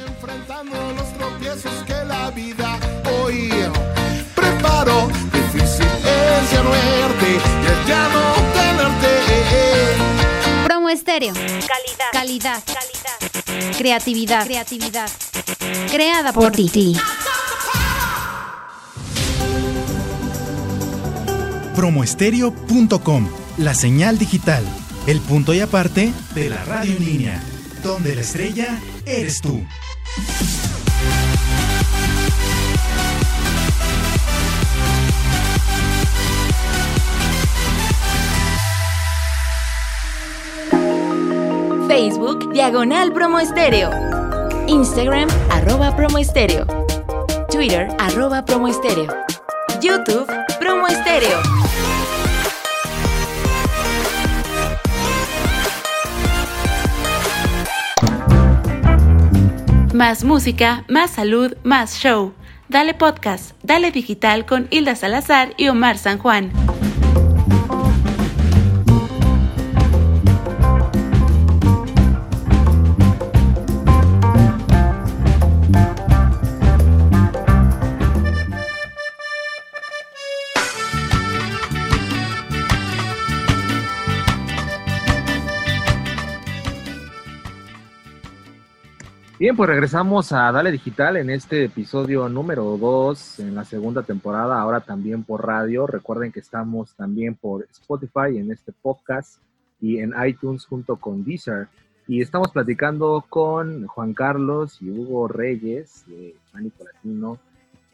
Enfrentando 0.06 0.76
los 0.96 1.12
tropiezos 1.14 1.84
que 1.84 2.04
la 2.06 2.30
vida 2.30 2.78
hoy 3.22 3.50
preparo. 4.34 5.08
Difícil 5.32 5.86
es 5.86 6.52
ya 7.86 8.08
no 8.08 8.34
tenerte. 8.52 10.05
Promo 10.86 10.94
estéreo. 10.94 11.34
Calidad. 11.34 12.12
Calidad. 12.12 12.62
Calidad. 12.64 13.76
Creatividad. 13.76 14.46
Creatividad. 14.46 15.10
Creada 15.90 16.32
por, 16.32 16.44
por 16.44 16.52
ti. 16.52 16.96
Promoestereo.com, 21.74 23.28
la 23.58 23.74
señal 23.74 24.16
digital, 24.16 24.64
el 25.08 25.20
punto 25.22 25.52
y 25.54 25.58
aparte 25.58 26.12
de 26.36 26.50
la 26.50 26.64
radio 26.64 26.92
en 26.92 27.04
línea, 27.04 27.42
donde 27.82 28.14
la 28.14 28.20
estrella 28.20 28.80
eres 29.04 29.40
tú. 29.40 29.66
Facebook, 41.98 42.52
Diagonal 42.52 43.10
Promo 43.10 43.38
Estéreo. 43.40 43.90
Instagram, 44.68 45.30
arroba 45.50 45.96
Promo 45.96 46.18
Estéreo. 46.18 46.66
Twitter, 47.50 47.88
arroba 47.98 48.44
Promo 48.44 48.68
Estéreo. 48.68 49.08
YouTube, 49.80 50.26
Promo 50.60 50.88
Estéreo. 50.88 51.40
Más 59.94 60.22
música, 60.22 60.84
más 60.88 61.12
salud, 61.12 61.56
más 61.64 61.96
show. 61.96 62.34
Dale 62.68 62.92
podcast, 62.92 63.52
dale 63.62 63.90
digital 63.90 64.44
con 64.44 64.68
Hilda 64.68 64.96
Salazar 64.96 65.54
y 65.56 65.68
Omar 65.68 65.96
San 65.96 66.18
Juan. 66.18 66.52
Bien, 89.46 89.56
pues 89.56 89.70
regresamos 89.70 90.32
a 90.32 90.50
Dale 90.50 90.72
Digital 90.72 91.18
en 91.18 91.30
este 91.30 91.66
episodio 91.66 92.28
número 92.28 92.76
2 92.76 93.38
en 93.38 93.54
la 93.54 93.64
segunda 93.64 94.02
temporada, 94.02 94.60
ahora 94.60 94.80
también 94.80 95.22
por 95.22 95.46
radio. 95.46 95.86
Recuerden 95.86 96.32
que 96.32 96.40
estamos 96.40 96.96
también 96.96 97.36
por 97.36 97.64
Spotify 97.70 98.38
en 98.38 98.50
este 98.50 98.72
podcast 98.72 99.40
y 99.80 100.00
en 100.00 100.12
iTunes 100.26 100.66
junto 100.66 100.96
con 100.96 101.24
Deezer. 101.24 101.68
Y 102.08 102.22
estamos 102.22 102.50
platicando 102.50 103.24
con 103.28 103.86
Juan 103.86 104.14
Carlos 104.14 104.82
y 104.82 104.90
Hugo 104.90 105.28
Reyes 105.28 106.04
de 106.08 106.34
Pánico 106.50 106.82
Latino. 106.82 107.38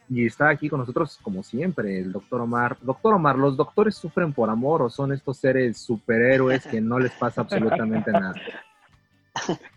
Y 0.09 0.25
está 0.25 0.49
aquí 0.49 0.71
con 0.71 0.81
nosotros, 0.81 1.19
como 1.21 1.43
siempre, 1.43 1.99
el 2.01 2.13
doctor 2.13 2.41
Omar. 2.41 2.79
Doctor 2.81 3.13
Omar, 3.13 3.37
¿los 3.37 3.59
doctores 3.59 3.95
sufren 3.95 4.33
por 4.33 4.49
amor 4.49 4.81
o 4.81 4.89
son 4.89 5.13
estos 5.13 5.37
seres 5.37 5.77
superhéroes 5.77 6.67
que 6.67 6.81
no 6.81 6.99
les 6.99 7.13
pasa 7.13 7.43
absolutamente 7.43 8.11
nada? 8.11 8.33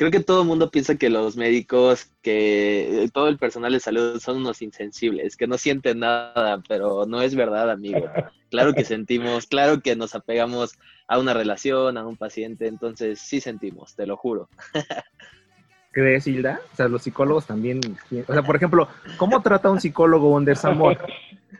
creo 0.00 0.10
que 0.10 0.20
todo 0.20 0.40
el 0.40 0.48
mundo 0.48 0.70
piensa 0.70 0.96
que 0.96 1.10
los 1.10 1.36
médicos, 1.36 2.10
que 2.22 3.10
todo 3.12 3.28
el 3.28 3.36
personal 3.36 3.74
de 3.74 3.80
salud 3.80 4.18
son 4.18 4.38
unos 4.38 4.62
insensibles, 4.62 5.36
que 5.36 5.46
no 5.46 5.58
sienten 5.58 5.98
nada, 5.98 6.62
pero 6.66 7.04
no 7.04 7.20
es 7.20 7.34
verdad, 7.34 7.70
amigo. 7.70 8.10
Claro 8.48 8.72
que 8.72 8.86
sentimos, 8.86 9.44
claro 9.44 9.82
que 9.82 9.96
nos 9.96 10.14
apegamos 10.14 10.78
a 11.06 11.18
una 11.18 11.34
relación, 11.34 11.98
a 11.98 12.06
un 12.06 12.16
paciente, 12.16 12.66
entonces 12.66 13.20
sí 13.20 13.42
sentimos, 13.42 13.94
te 13.94 14.06
lo 14.06 14.16
juro. 14.16 14.48
¿Crees, 15.92 16.26
Hilda? 16.26 16.60
O 16.72 16.76
sea, 16.76 16.88
los 16.88 17.02
psicólogos 17.02 17.46
también, 17.46 17.80
o 18.28 18.32
sea, 18.32 18.42
por 18.42 18.56
ejemplo, 18.56 18.88
¿cómo 19.16 19.42
trata 19.42 19.70
un 19.70 19.80
psicólogo 19.80 20.30
un 20.30 20.44
desamor? 20.44 20.98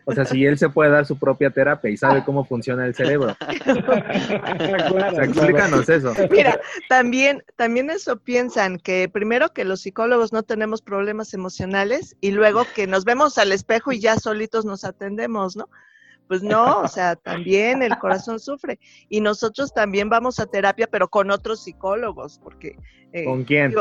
O 0.04 0.12
sea, 0.12 0.24
si 0.24 0.44
él 0.44 0.56
se 0.58 0.68
puede 0.68 0.90
dar 0.90 1.04
su 1.04 1.18
propia 1.18 1.50
terapia 1.50 1.90
y 1.90 1.96
sabe 1.96 2.24
cómo 2.24 2.44
funciona 2.44 2.86
el 2.86 2.94
cerebro. 2.94 3.36
explícanos 5.22 5.88
eso. 5.88 6.14
Mira, 6.30 6.60
también, 6.88 7.44
también 7.56 7.90
eso 7.90 8.16
piensan 8.18 8.78
que 8.78 9.08
primero 9.08 9.52
que 9.52 9.64
los 9.64 9.82
psicólogos 9.82 10.32
no 10.32 10.42
tenemos 10.42 10.82
problemas 10.82 11.34
emocionales 11.34 12.16
y 12.20 12.30
luego 12.30 12.64
que 12.74 12.86
nos 12.86 13.04
vemos 13.04 13.36
al 13.38 13.52
espejo 13.52 13.92
y 13.92 14.00
ya 14.00 14.16
solitos 14.16 14.64
nos 14.64 14.84
atendemos, 14.84 15.56
¿no? 15.56 15.68
Pues 16.28 16.42
no, 16.44 16.80
o 16.82 16.88
sea, 16.88 17.16
también 17.16 17.82
el 17.82 17.98
corazón 17.98 18.38
sufre. 18.38 18.78
Y 19.08 19.20
nosotros 19.20 19.74
también 19.74 20.08
vamos 20.08 20.38
a 20.38 20.46
terapia, 20.46 20.86
pero 20.86 21.08
con 21.08 21.30
otros 21.30 21.64
psicólogos, 21.64 22.40
porque... 22.42 22.76
Eh, 23.12 23.24
¿Con 23.24 23.42
quién? 23.42 23.74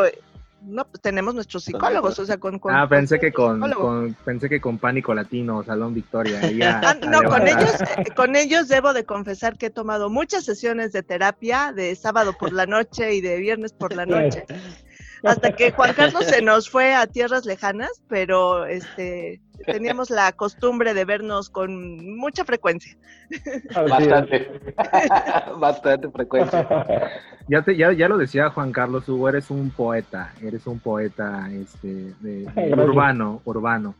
No, 0.61 0.85
pues 0.85 1.01
tenemos 1.01 1.33
nuestros 1.33 1.63
psicólogos, 1.63 2.19
o 2.19 2.25
sea, 2.25 2.37
con... 2.37 2.59
ah, 2.69 2.87
pensé 2.89 3.19
que 3.19 3.31
con, 3.31 4.15
pensé 4.25 4.49
que 4.49 4.59
con 4.59 4.77
Pánico 4.77 5.13
Latino, 5.13 5.63
Salón 5.63 5.93
Victoria. 5.93 6.39
Ah, 6.81 6.95
no, 7.07 7.23
con 7.23 7.47
ellos, 7.47 7.75
eh, 7.97 8.05
con 8.15 8.35
ellos 8.35 8.67
debo 8.67 8.93
de 8.93 9.03
confesar 9.03 9.57
que 9.57 9.67
he 9.67 9.69
tomado 9.69 10.09
muchas 10.09 10.43
sesiones 10.43 10.91
de 10.91 11.03
terapia 11.03 11.71
de 11.73 11.95
sábado 11.95 12.33
por 12.37 12.53
la 12.53 12.65
noche 12.65 13.13
y 13.13 13.21
de 13.21 13.37
viernes 13.37 13.73
por 13.73 13.95
la 13.95 14.05
noche. 14.05 14.45
Hasta 15.23 15.51
que 15.51 15.71
Juan 15.71 15.93
Carlos 15.93 16.25
se 16.25 16.41
nos 16.41 16.69
fue 16.69 16.93
a 16.93 17.07
tierras 17.07 17.45
lejanas, 17.45 18.01
pero 18.07 18.65
este 18.65 19.41
teníamos 19.65 20.09
la 20.09 20.31
costumbre 20.31 20.93
de 20.93 21.05
vernos 21.05 21.49
con 21.49 22.15
mucha 22.17 22.45
frecuencia. 22.45 22.97
Bastante, 23.75 24.73
bastante 25.59 26.09
frecuencia. 26.09 26.67
Ya, 27.47 27.61
te, 27.61 27.75
ya, 27.75 27.91
ya 27.91 28.07
lo 28.07 28.17
decía 28.17 28.49
Juan 28.49 28.71
Carlos 28.71 29.09
Hugo, 29.09 29.29
eres 29.29 29.49
un 29.49 29.69
poeta, 29.71 30.33
eres 30.41 30.65
un 30.67 30.79
poeta 30.79 31.49
este, 31.51 32.13
urbano, 32.77 33.41
urbano. 33.45 33.95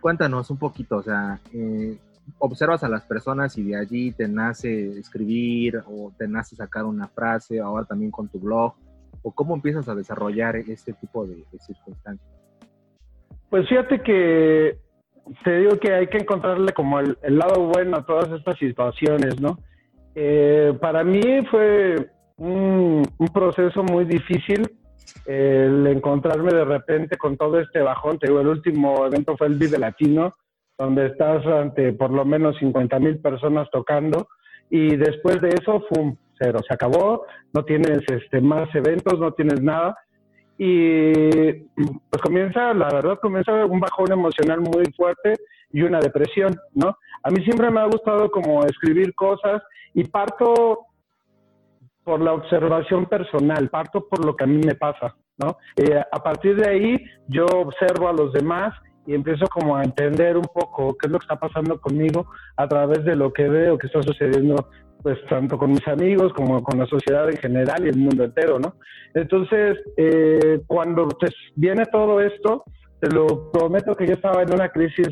Cuéntanos 0.00 0.50
un 0.50 0.58
poquito, 0.58 0.96
o 0.98 1.02
sea, 1.02 1.40
eh, 1.52 1.98
observas 2.38 2.84
a 2.84 2.88
las 2.88 3.02
personas 3.02 3.56
y 3.58 3.64
de 3.64 3.76
allí 3.76 4.12
te 4.12 4.28
nace 4.28 4.98
escribir 4.98 5.82
o 5.86 6.12
te 6.16 6.28
nace 6.28 6.56
sacar 6.56 6.84
una 6.84 7.08
frase, 7.08 7.60
ahora 7.60 7.84
también 7.84 8.10
con 8.10 8.28
tu 8.28 8.38
blog, 8.38 8.74
o 9.22 9.32
cómo 9.32 9.54
empiezas 9.54 9.88
a 9.88 9.94
desarrollar 9.94 10.56
este 10.56 10.92
tipo 10.94 11.26
de 11.26 11.44
circunstancias. 11.58 12.28
Pues 13.50 13.68
fíjate 13.68 14.00
que 14.00 14.78
te 15.44 15.58
digo 15.58 15.78
que 15.78 15.92
hay 15.92 16.06
que 16.06 16.18
encontrarle 16.18 16.72
como 16.72 17.00
el, 17.00 17.16
lado 17.22 17.66
bueno 17.66 17.98
a 17.98 18.06
todas 18.06 18.30
estas 18.30 18.58
situaciones, 18.58 19.40
¿no? 19.40 19.58
Eh, 20.14 20.72
para 20.80 21.04
mí 21.04 21.20
fue 21.50 22.10
un, 22.36 23.02
proceso 23.32 23.82
muy 23.82 24.04
difícil 24.04 24.68
el 25.26 25.86
encontrarme 25.86 26.52
de 26.52 26.64
repente 26.64 27.16
con 27.16 27.36
todo 27.36 27.60
este 27.60 27.80
bajón. 27.80 28.18
Te 28.18 28.28
digo, 28.28 28.40
el 28.40 28.48
último 28.48 29.06
evento 29.06 29.36
fue 29.36 29.48
el 29.48 29.56
Vive 29.56 29.78
Latino, 29.78 30.34
donde 30.78 31.06
estás 31.06 31.44
ante 31.46 31.92
por 31.92 32.10
lo 32.10 32.24
menos 32.24 32.56
50 32.58 32.98
mil 32.98 33.18
personas 33.18 33.68
tocando 33.70 34.28
y 34.68 34.96
después 34.96 35.40
de 35.40 35.48
eso, 35.48 35.84
¡fum! 35.88 36.16
Cero, 36.40 36.60
se 36.66 36.72
acabó, 36.72 37.26
no 37.52 37.64
tienes 37.64 38.00
este, 38.10 38.40
más 38.40 38.74
eventos, 38.74 39.18
no 39.18 39.32
tienes 39.32 39.60
nada 39.62 39.96
y 40.62 41.52
pues 42.10 42.22
comienza, 42.22 42.74
la 42.74 42.90
verdad, 42.92 43.18
comienza 43.18 43.64
un 43.64 43.80
bajón 43.80 44.12
emocional 44.12 44.60
muy 44.60 44.84
fuerte 44.94 45.32
y 45.72 45.80
una 45.80 46.00
depresión, 46.00 46.54
¿no? 46.74 46.98
A 47.22 47.30
mí 47.30 47.42
siempre 47.44 47.70
me 47.70 47.80
ha 47.80 47.86
gustado 47.86 48.30
como 48.30 48.62
escribir 48.64 49.14
cosas 49.14 49.62
y 49.94 50.04
parto 50.04 50.80
por 52.04 52.20
la 52.20 52.34
observación 52.34 53.06
personal, 53.06 53.70
parto 53.70 54.06
por 54.06 54.22
lo 54.22 54.36
que 54.36 54.44
a 54.44 54.46
mí 54.46 54.58
me 54.58 54.74
pasa, 54.74 55.16
¿no? 55.38 55.56
Eh, 55.76 55.98
a 55.98 56.22
partir 56.22 56.56
de 56.56 56.68
ahí 56.68 57.04
yo 57.26 57.46
observo 57.46 58.10
a 58.10 58.12
los 58.12 58.30
demás 58.34 58.74
y 59.06 59.14
empiezo 59.14 59.46
como 59.46 59.76
a 59.76 59.82
entender 59.82 60.36
un 60.36 60.44
poco 60.52 60.94
qué 60.98 61.06
es 61.06 61.10
lo 61.10 61.18
que 61.18 61.24
está 61.24 61.36
pasando 61.36 61.80
conmigo 61.80 62.26
a 62.58 62.68
través 62.68 63.02
de 63.06 63.16
lo 63.16 63.32
que 63.32 63.48
veo 63.48 63.78
que 63.78 63.86
está 63.86 64.02
sucediendo 64.02 64.68
pues 65.02 65.18
tanto 65.28 65.56
con 65.56 65.70
mis 65.70 65.86
amigos 65.88 66.32
como 66.34 66.62
con 66.62 66.78
la 66.78 66.86
sociedad 66.86 67.28
en 67.30 67.36
general 67.36 67.84
y 67.84 67.88
el 67.88 67.96
mundo 67.96 68.24
entero, 68.24 68.58
¿no? 68.58 68.74
Entonces, 69.14 69.78
eh, 69.96 70.60
cuando 70.66 71.08
pues, 71.08 71.32
viene 71.56 71.86
todo 71.86 72.20
esto, 72.20 72.64
te 73.00 73.08
lo 73.10 73.50
prometo 73.50 73.96
que 73.96 74.06
yo 74.06 74.14
estaba 74.14 74.42
en 74.42 74.52
una 74.52 74.68
crisis 74.68 75.08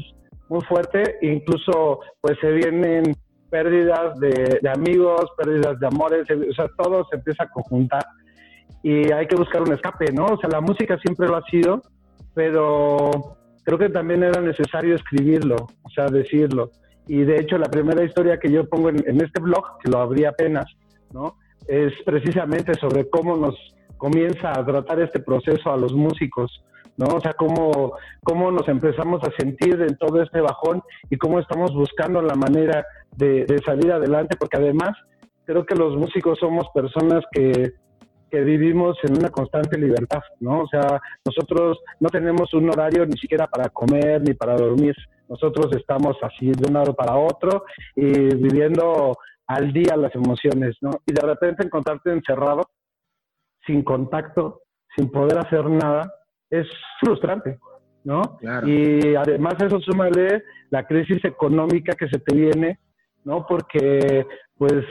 muy 0.49 0.61
fuerte, 0.63 1.17
incluso 1.23 2.01
pues 2.21 2.39
se 2.41 2.51
vienen 2.53 3.15
pérdidas 3.51 4.19
de, 4.21 4.59
de 4.61 4.69
amigos, 4.69 5.31
pérdidas 5.37 5.81
de 5.81 5.87
amores, 5.87 6.27
o 6.31 6.53
sea, 6.55 6.67
todo 6.77 7.07
se 7.11 7.17
empieza 7.17 7.45
a 7.45 7.49
conjuntar 7.49 8.05
y 8.83 9.11
hay 9.13 9.27
que 9.27 9.37
buscar 9.37 9.63
un 9.63 9.73
escape, 9.73 10.13
¿no? 10.13 10.27
O 10.27 10.39
sea, 10.39 10.51
la 10.51 10.61
música 10.61 10.99
siempre 10.99 11.29
lo 11.29 11.37
ha 11.37 11.43
sido, 11.43 11.83
pero 12.35 13.11
creo 13.65 13.79
que 13.79 13.89
también 13.89 14.23
era 14.23 14.41
necesario 14.41 14.95
escribirlo, 14.95 15.57
o 15.57 15.91
sea, 15.91 16.07
decirlo. 16.07 16.71
Y 17.09 17.25
de 17.25 17.41
hecho, 17.41 17.59
la 17.59 17.71
primera 17.71 18.05
historia 18.05 18.39
que 18.39 18.53
yo 18.53 18.69
pongo 18.69 18.91
en, 18.91 19.21
este 19.21 19.41
blog, 19.41 19.79
que 19.83 19.91
lo 19.91 19.99
abrí 19.99 20.25
apenas, 20.25 20.67
¿no? 21.13 21.37
Es 21.67 21.93
precisamente 22.05 22.75
sobre 22.75 23.09
cómo 23.09 23.37
nos 23.37 23.57
comienza 23.97 24.53
a 24.53 24.65
tratar 24.65 25.01
este 25.01 25.21
proceso 25.21 25.73
a 25.73 25.77
los 25.77 25.93
músicos, 25.93 26.63
¿no? 26.97 27.07
O 27.07 27.21
sea, 27.21 27.33
cómo, 27.33 27.93
cómo 28.23 28.51
nos 28.53 28.69
empezamos 28.69 29.23
a 29.25 29.33
sentir 29.39 29.81
en 29.81 29.97
todo 29.97 30.23
este 30.23 30.41
bajón 30.41 30.83
y 31.11 31.17
cómo 31.17 31.41
estamos 31.41 31.73
buscando 31.75 32.23
la 32.23 32.35
manera 32.35 32.85
de, 33.17 33.45
de 33.47 33.59
salir 33.59 33.91
adelante, 33.91 34.37
porque 34.39 34.59
además 34.59 34.91
creo 35.47 35.65
que 35.65 35.75
los 35.75 35.97
músicos 35.97 36.39
somos 36.39 36.67
personas 36.75 37.25
que 37.33 37.73
que 38.31 38.41
vivimos 38.41 38.97
en 39.05 39.17
una 39.19 39.31
constante 39.31 39.79
libertad, 39.79 40.21
¿no? 40.41 40.61
O 40.61 40.69
sea, 40.69 41.01
nosotros 41.25 41.79
no 42.01 42.09
tenemos 42.09 42.53
un 42.55 42.69
horario 42.71 43.07
ni 43.07 43.17
siquiera 43.17 43.47
para 43.47 43.69
comer 43.71 44.21
ni 44.23 44.35
para 44.35 44.57
dormir. 44.57 44.95
Nosotros 45.29 45.69
estamos 45.77 46.17
así 46.23 46.47
de 46.47 46.69
un 46.69 46.75
lado 46.75 46.95
para 46.95 47.17
otro 47.17 47.65
y 47.95 48.35
viviendo 48.35 49.17
al 49.47 49.73
día 49.73 49.97
las 49.97 50.15
emociones, 50.15 50.77
¿no? 50.81 50.91
Y 51.07 51.13
de 51.13 51.27
repente 51.27 51.65
encontrarte 51.65 52.13
encerrado, 52.13 52.63
sin 53.67 53.83
contacto, 53.83 54.63
sin 54.97 55.11
poder 55.11 55.39
hacer 55.39 55.69
nada, 55.69 56.13
es 56.51 56.67
frustrante, 57.01 57.59
¿no? 58.05 58.39
Y 58.67 59.15
además 59.15 59.55
eso 59.61 59.81
súmale 59.81 60.45
la 60.71 60.87
crisis 60.87 61.25
económica 61.25 61.95
que 61.95 62.09
se 62.09 62.19
te 62.19 62.35
viene, 62.35 62.79
¿no? 63.25 63.47
Porque, 63.47 64.27
pues, 64.57 64.85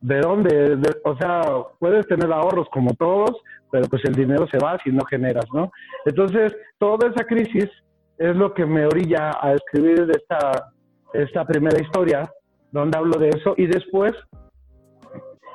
¿de 0.00 0.20
dónde? 0.20 0.78
o 1.04 1.16
sea, 1.16 1.42
puedes 1.78 2.06
tener 2.06 2.30
ahorros 2.32 2.68
como 2.70 2.94
todos, 2.94 3.40
pero 3.70 3.86
pues 3.88 4.04
el 4.04 4.14
dinero 4.14 4.46
se 4.48 4.58
va 4.58 4.78
si 4.84 4.90
no 4.90 5.04
generas, 5.06 5.46
¿no? 5.54 5.70
Entonces, 6.04 6.54
toda 6.78 7.08
esa 7.08 7.24
crisis 7.24 7.70
es 8.18 8.36
lo 8.36 8.52
que 8.54 8.66
me 8.66 8.86
orilla 8.86 9.32
a 9.40 9.54
escribir 9.54 10.08
esta, 10.10 10.72
esta 11.12 11.44
primera 11.44 11.80
historia, 11.80 12.30
donde 12.70 12.96
hablo 12.96 13.18
de 13.18 13.30
eso, 13.30 13.54
y 13.56 13.66
después 13.66 14.12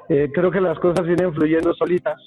eh, 0.09 0.29
creo 0.33 0.51
que 0.51 0.61
las 0.61 0.79
cosas 0.79 1.05
vienen 1.05 1.33
fluyendo 1.33 1.73
solitas, 1.73 2.17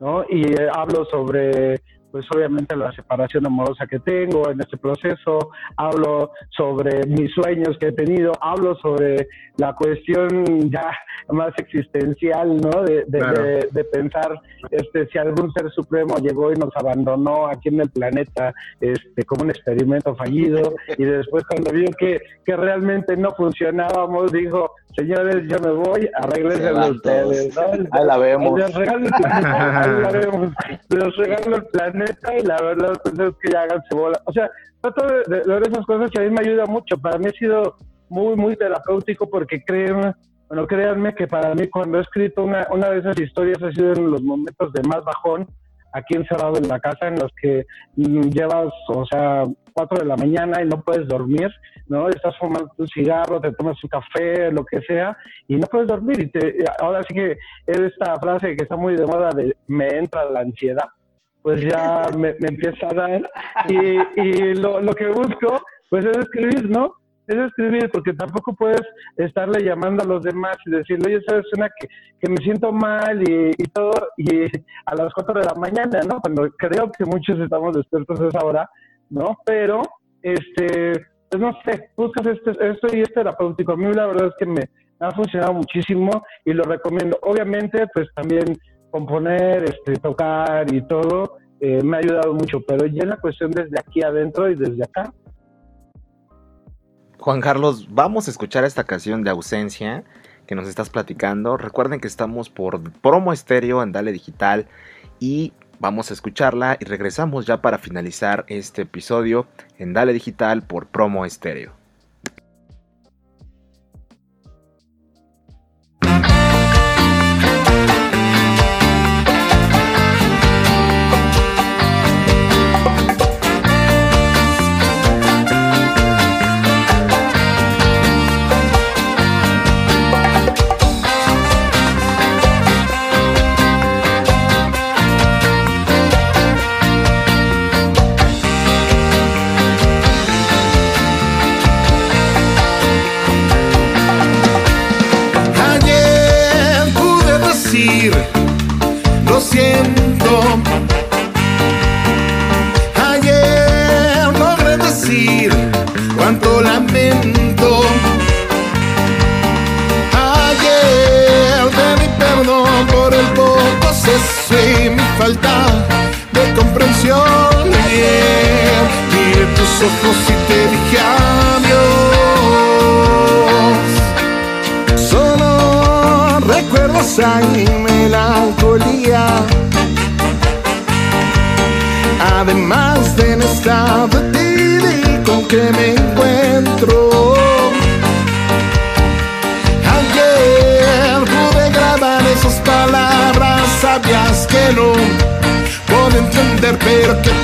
¿no? 0.00 0.24
Y 0.28 0.42
eh, 0.42 0.68
hablo 0.72 1.04
sobre 1.06 1.80
pues 2.14 2.26
obviamente 2.32 2.76
la 2.76 2.92
separación 2.92 3.44
amorosa 3.44 3.88
que 3.88 3.98
tengo 3.98 4.48
en 4.48 4.60
este 4.60 4.76
proceso, 4.76 5.50
hablo 5.76 6.30
sobre 6.56 7.04
mis 7.08 7.34
sueños 7.34 7.76
que 7.80 7.88
he 7.88 7.92
tenido, 7.92 8.30
hablo 8.40 8.76
sobre 8.76 9.26
la 9.56 9.74
cuestión 9.74 10.70
ya 10.70 10.92
más 11.30 11.52
existencial, 11.58 12.56
¿no? 12.56 12.84
De, 12.84 13.04
de, 13.08 13.84
pensar 13.92 14.40
este, 14.70 15.08
si 15.08 15.18
algún 15.18 15.52
ser 15.54 15.70
supremo 15.72 16.16
llegó 16.18 16.52
y 16.52 16.54
nos 16.54 16.70
abandonó 16.76 17.48
aquí 17.48 17.70
en 17.70 17.80
el 17.80 17.90
planeta 17.90 18.54
este, 18.80 19.24
como 19.24 19.42
un 19.42 19.50
experimento 19.50 20.14
fallido 20.14 20.74
y 20.96 21.04
después 21.04 21.42
cuando 21.48 21.72
vio 21.72 21.90
que, 21.98 22.20
que 22.44 22.56
realmente 22.56 23.16
no 23.16 23.32
funcionábamos, 23.32 24.30
dijo, 24.30 24.70
señores, 24.96 25.48
yo 25.48 25.58
me 25.58 25.72
voy, 25.72 26.08
arreglense 26.14 26.72
ustedes. 26.90 27.56
¿no? 27.56 27.62
Ahí 27.90 28.06
la 28.06 28.18
vemos. 28.18 28.58
Les 28.58 28.74
regalo, 28.74 29.08
ahí 29.24 30.00
la 30.00 30.10
vemos. 30.12 30.52
Les 30.90 31.16
regalo 31.16 31.56
el 31.56 31.64
planeta 31.66 32.03
y 32.38 32.46
la 32.46 32.56
verdad 32.60 32.92
es 33.04 33.34
que 33.40 33.52
ya 33.52 33.62
háganse 33.62 33.94
bola. 33.94 34.20
O 34.24 34.32
sea, 34.32 34.50
trato 34.80 35.06
de, 35.06 35.42
ver 35.46 35.68
esas 35.68 35.84
cosas 35.86 36.10
que 36.10 36.20
a 36.20 36.24
mí 36.24 36.30
me 36.30 36.40
ayuda 36.40 36.64
mucho. 36.66 36.96
Para 36.98 37.18
mí 37.18 37.26
ha 37.26 37.30
sido 37.30 37.76
muy, 38.08 38.36
muy 38.36 38.56
terapéutico 38.56 39.28
porque 39.28 39.62
créanme, 39.64 40.14
bueno, 40.48 40.66
créanme 40.66 41.14
que 41.14 41.26
para 41.26 41.54
mí 41.54 41.68
cuando 41.68 41.98
he 41.98 42.02
escrito 42.02 42.44
una, 42.44 42.66
una 42.70 42.90
de 42.90 42.98
esas 43.00 43.18
historias 43.18 43.62
ha 43.62 43.72
sido 43.72 43.92
en 43.92 44.10
los 44.10 44.22
momentos 44.22 44.72
de 44.72 44.82
más 44.88 45.04
bajón, 45.04 45.46
aquí 45.92 46.14
encerrado 46.16 46.58
en 46.58 46.68
la 46.68 46.80
casa, 46.80 47.08
en 47.08 47.18
los 47.18 47.32
que 47.40 47.64
llevas, 47.96 48.72
o 48.88 49.06
sea, 49.06 49.44
4 49.74 49.98
de 49.98 50.06
la 50.06 50.16
mañana 50.16 50.62
y 50.62 50.66
no 50.66 50.80
puedes 50.82 51.06
dormir, 51.08 51.50
¿no? 51.88 52.08
Estás 52.08 52.36
fumando 52.38 52.70
un 52.76 52.88
cigarro, 52.88 53.40
te 53.40 53.52
tomas 53.52 53.82
un 53.82 53.90
café, 53.90 54.50
lo 54.50 54.64
que 54.64 54.80
sea, 54.82 55.16
y 55.48 55.56
no 55.56 55.66
puedes 55.66 55.88
dormir. 55.88 56.20
Y 56.20 56.26
te, 56.28 56.64
ahora 56.80 57.02
sí 57.06 57.14
que 57.14 57.38
es 57.66 57.78
esta 57.78 58.16
frase 58.16 58.56
que 58.56 58.62
está 58.64 58.76
muy 58.76 58.96
de 58.96 59.06
moda 59.06 59.30
de 59.30 59.56
me 59.66 59.88
entra 59.88 60.30
la 60.30 60.40
ansiedad, 60.40 60.88
pues 61.44 61.60
ya 61.60 62.06
me, 62.16 62.30
empieza 62.40 62.88
a 62.88 62.94
dar. 62.94 63.30
Y, 63.68 64.20
y 64.20 64.54
lo, 64.54 64.80
que 64.94 65.08
busco, 65.08 65.62
pues 65.90 66.06
es 66.06 66.16
escribir, 66.16 66.70
¿no? 66.70 66.94
es 67.26 67.36
escribir, 67.36 67.90
porque 67.90 68.14
tampoco 68.14 68.54
puedes 68.54 68.80
estarle 69.16 69.62
llamando 69.62 70.02
a 70.02 70.06
los 70.06 70.22
demás 70.22 70.56
y 70.64 70.70
decirle, 70.70 71.14
oye, 71.14 71.24
sabes 71.26 71.44
una 71.56 71.68
que, 71.68 71.86
que 72.20 72.30
me 72.30 72.36
siento 72.38 72.72
mal 72.72 73.22
y, 73.28 73.64
todo, 73.74 73.92
y 74.16 74.44
a 74.86 74.94
las 74.94 75.12
4 75.12 75.40
de 75.40 75.46
la 75.46 75.54
mañana, 75.54 76.00
¿no? 76.08 76.20
Cuando 76.20 76.50
creo 76.58 76.90
que 76.90 77.04
muchos 77.04 77.38
estamos 77.38 77.76
despiertos 77.76 78.20
a 78.20 78.28
esa 78.28 78.44
hora, 78.44 78.70
¿no? 79.10 79.38
Pero, 79.44 79.82
este, 80.22 80.92
pues 81.30 81.42
no 81.42 81.52
sé, 81.64 81.90
buscas 81.94 82.26
este, 82.26 82.50
esto 82.70 82.86
y 82.94 83.02
es 83.02 83.12
terapéutico. 83.12 83.72
A 83.72 83.76
mí 83.76 83.92
la 83.92 84.06
verdad 84.06 84.28
es 84.28 84.34
que 84.38 84.46
me 84.46 84.62
ha 85.00 85.10
funcionado 85.10 85.52
muchísimo 85.52 86.10
y 86.44 86.54
lo 86.54 86.64
recomiendo. 86.64 87.18
Obviamente, 87.22 87.86
pues 87.94 88.08
también 88.14 88.56
componer, 88.94 89.64
este, 89.64 89.96
tocar 89.96 90.72
y 90.72 90.80
todo, 90.86 91.38
eh, 91.58 91.82
me 91.82 91.96
ha 91.96 91.98
ayudado 91.98 92.32
mucho, 92.32 92.60
pero 92.60 92.86
ya 92.86 93.02
en 93.02 93.08
la 93.08 93.16
cuestión 93.16 93.50
desde 93.50 93.76
aquí 93.76 94.04
adentro 94.04 94.48
y 94.48 94.54
desde 94.54 94.84
acá. 94.84 95.12
Juan 97.18 97.40
Carlos, 97.40 97.88
vamos 97.90 98.28
a 98.28 98.30
escuchar 98.30 98.62
esta 98.62 98.84
canción 98.84 99.24
de 99.24 99.30
ausencia 99.30 100.04
que 100.46 100.54
nos 100.54 100.68
estás 100.68 100.90
platicando. 100.90 101.56
Recuerden 101.56 101.98
que 101.98 102.06
estamos 102.06 102.50
por 102.50 102.92
promo 103.00 103.32
estéreo 103.32 103.82
en 103.82 103.90
Dale 103.90 104.12
Digital 104.12 104.66
y 105.18 105.52
Vamos 105.80 106.10
a 106.10 106.14
escucharla 106.14 106.78
y 106.80 106.84
regresamos 106.84 107.46
ya 107.46 107.60
para 107.60 107.78
finalizar 107.78 108.44
este 108.46 108.82
episodio 108.82 109.48
en 109.76 109.92
Dale 109.92 110.12
Digital 110.12 110.62
por 110.62 110.86
Promo 110.86 111.26
Estéreo. 111.26 111.83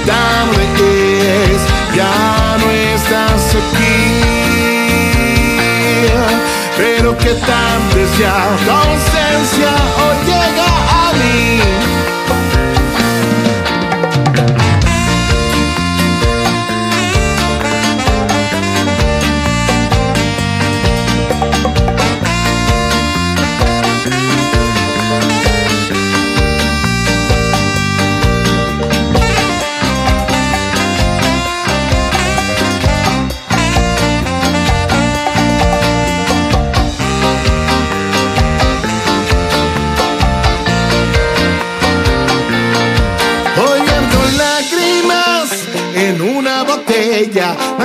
es, 0.06 1.62
ya 1.94 2.56
no 2.58 2.70
estás 2.70 3.54
aquí, 3.54 4.22
pero 6.76 7.16
que 7.16 7.34
tan 7.34 7.90
deseada 7.94 8.82
ausencia 8.82 9.70
hoy. 9.98 10.29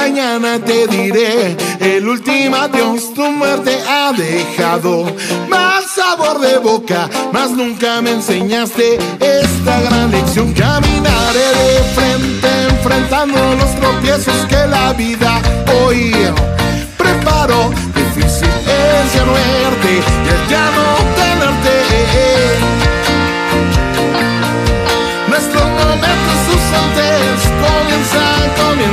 Mañana 0.09 0.59
te 0.59 0.85
diré 0.85 1.57
el 1.79 2.07
último 2.07 2.55
adiós, 2.57 3.11
tu 3.15 3.23
muerte 3.23 3.75
ha 3.89 4.11
dejado 4.13 5.03
más 5.49 5.83
sabor 5.95 6.39
de 6.41 6.59
boca, 6.59 7.09
más 7.33 7.49
nunca 7.49 8.03
me 8.03 8.11
enseñaste 8.11 8.99
esta 9.19 9.81
gran 9.81 10.11
lección. 10.11 10.53
Caminaré 10.53 11.47
de 11.61 11.69
frente 11.95 12.49
enfrentando 12.69 13.39
los 13.55 13.71
tropiezos 13.79 14.37
que 14.47 14.67
la 14.67 14.93
vida 14.93 15.41
hoy 15.79 16.13
preparo. 16.95 17.71
Difícil 17.95 18.55
es 18.81 19.13
ya 19.15 19.25
no 19.25 19.33
verte 19.33 19.91
y 19.97 20.51
ya 20.51 20.65
no 20.77 20.87
tenerte. 21.21 21.75
Nuestros 25.31 25.67
momentos 25.79 26.37
sustantes 26.47 27.37
comienzan, 27.65 28.43
comienzan 28.61 28.84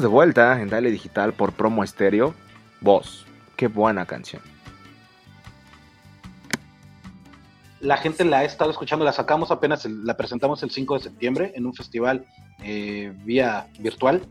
Estamos 0.00 0.12
de 0.12 0.16
vuelta 0.16 0.62
en 0.62 0.70
Dale 0.70 0.90
Digital 0.90 1.34
por 1.34 1.52
Promo 1.52 1.84
Estéreo. 1.84 2.34
Voz, 2.80 3.26
qué 3.54 3.68
buena 3.68 4.06
canción. 4.06 4.40
La 7.80 7.98
gente 7.98 8.24
la 8.24 8.38
ha 8.38 8.44
estado 8.44 8.70
escuchando, 8.70 9.04
la 9.04 9.12
sacamos 9.12 9.50
apenas, 9.50 9.84
la 9.84 10.16
presentamos 10.16 10.62
el 10.62 10.70
5 10.70 10.94
de 10.94 11.00
septiembre 11.00 11.52
en 11.54 11.66
un 11.66 11.74
festival 11.74 12.24
eh, 12.64 13.12
vía 13.24 13.66
virtual. 13.78 14.22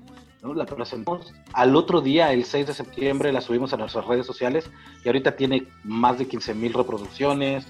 La 0.42 0.66
presentamos 0.66 1.32
al 1.54 1.76
otro 1.76 2.02
día, 2.02 2.34
el 2.34 2.46
6 2.46 2.66
de 2.66 2.74
septiembre, 2.74 3.32
la 3.32 3.42
subimos 3.42 3.72
a 3.72 3.78
nuestras 3.78 4.08
redes 4.08 4.26
sociales 4.26 4.68
y 5.06 5.08
ahorita 5.08 5.36
tiene 5.36 5.68
más 5.84 6.18
de 6.18 6.28
15 6.28 6.56
mil 6.56 6.74
reproducciones, 6.74 7.68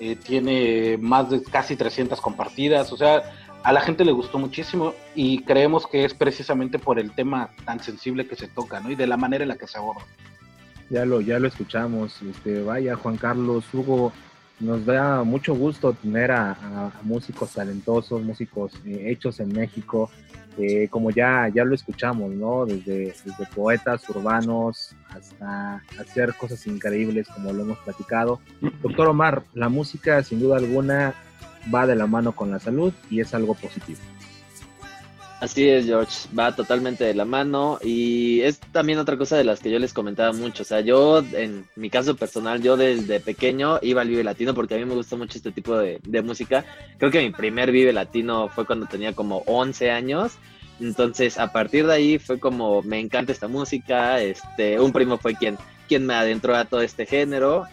eh, 0.00 0.16
tiene 0.16 0.96
más 0.96 1.28
de 1.28 1.42
casi 1.42 1.76
300 1.76 2.18
compartidas, 2.18 2.90
o 2.92 2.96
sea, 2.96 3.22
a 3.64 3.72
la 3.72 3.80
gente 3.80 4.04
le 4.04 4.12
gustó 4.12 4.38
muchísimo 4.38 4.94
y 5.14 5.42
creemos 5.44 5.86
que 5.86 6.04
es 6.04 6.14
precisamente 6.14 6.78
por 6.78 6.98
el 6.98 7.12
tema 7.12 7.50
tan 7.64 7.80
sensible 7.80 8.26
que 8.26 8.36
se 8.36 8.48
toca, 8.48 8.80
¿no? 8.80 8.90
Y 8.90 8.94
de 8.94 9.06
la 9.06 9.16
manera 9.16 9.44
en 9.44 9.48
la 9.48 9.56
que 9.56 9.66
se 9.66 9.78
aborda. 9.78 10.02
Ya 10.90 11.04
lo, 11.04 11.20
ya 11.20 11.38
lo 11.38 11.48
escuchamos, 11.48 12.20
este, 12.22 12.62
vaya 12.62 12.96
Juan 12.96 13.16
Carlos, 13.16 13.64
Hugo, 13.72 14.12
nos 14.60 14.84
da 14.84 15.24
mucho 15.24 15.54
gusto 15.54 15.92
tener 15.92 16.30
a, 16.30 16.92
músicos 17.02 17.52
talentosos, 17.52 18.22
músicos 18.22 18.72
eh, 18.84 19.10
hechos 19.10 19.40
en 19.40 19.48
México, 19.48 20.10
eh, 20.58 20.88
como 20.88 21.10
ya, 21.10 21.48
ya 21.52 21.64
lo 21.64 21.74
escuchamos, 21.74 22.30
¿no? 22.32 22.66
Desde, 22.66 23.14
desde 23.24 23.46
poetas 23.54 24.08
urbanos 24.08 24.94
hasta 25.08 25.82
hacer 25.98 26.34
cosas 26.34 26.66
increíbles 26.66 27.26
como 27.28 27.52
lo 27.52 27.62
hemos 27.62 27.78
platicado. 27.78 28.40
Doctor 28.82 29.08
Omar, 29.08 29.42
la 29.54 29.68
música 29.68 30.22
sin 30.22 30.40
duda 30.40 30.58
alguna 30.58 31.14
va 31.72 31.86
de 31.86 31.96
la 31.96 32.06
mano 32.06 32.32
con 32.32 32.50
la 32.50 32.58
salud 32.58 32.92
y 33.10 33.20
es 33.20 33.34
algo 33.34 33.54
positivo. 33.54 34.00
Así 35.42 35.68
es, 35.68 35.86
George, 35.86 36.28
va 36.38 36.54
totalmente 36.54 37.02
de 37.02 37.14
la 37.14 37.24
mano 37.24 37.80
y 37.82 38.42
es 38.42 38.60
también 38.60 39.00
otra 39.00 39.16
cosa 39.16 39.36
de 39.36 39.42
las 39.42 39.58
que 39.58 39.72
yo 39.72 39.80
les 39.80 39.92
comentaba 39.92 40.32
mucho. 40.32 40.62
O 40.62 40.64
sea, 40.64 40.82
yo, 40.82 41.18
en 41.32 41.66
mi 41.74 41.90
caso 41.90 42.14
personal, 42.14 42.62
yo 42.62 42.76
desde 42.76 43.18
pequeño 43.18 43.80
iba 43.82 44.02
al 44.02 44.08
Vive 44.08 44.22
Latino 44.22 44.54
porque 44.54 44.76
a 44.76 44.78
mí 44.78 44.84
me 44.84 44.94
gusta 44.94 45.16
mucho 45.16 45.38
este 45.38 45.50
tipo 45.50 45.76
de, 45.76 45.98
de 46.04 46.22
música. 46.22 46.64
Creo 46.96 47.10
que 47.10 47.20
mi 47.20 47.30
primer 47.30 47.72
Vive 47.72 47.92
Latino 47.92 48.50
fue 48.50 48.66
cuando 48.66 48.86
tenía 48.86 49.14
como 49.14 49.38
11 49.46 49.90
años. 49.90 50.34
Entonces, 50.78 51.36
a 51.38 51.52
partir 51.52 51.88
de 51.88 51.94
ahí 51.94 52.18
fue 52.20 52.38
como, 52.38 52.80
me 52.82 53.00
encanta 53.00 53.32
esta 53.32 53.48
música. 53.48 54.20
Este, 54.20 54.78
un 54.78 54.92
primo 54.92 55.18
fue 55.18 55.34
quien, 55.34 55.58
quien 55.88 56.06
me 56.06 56.14
adentró 56.14 56.54
a 56.54 56.66
todo 56.66 56.82
este 56.82 57.04
género 57.04 57.66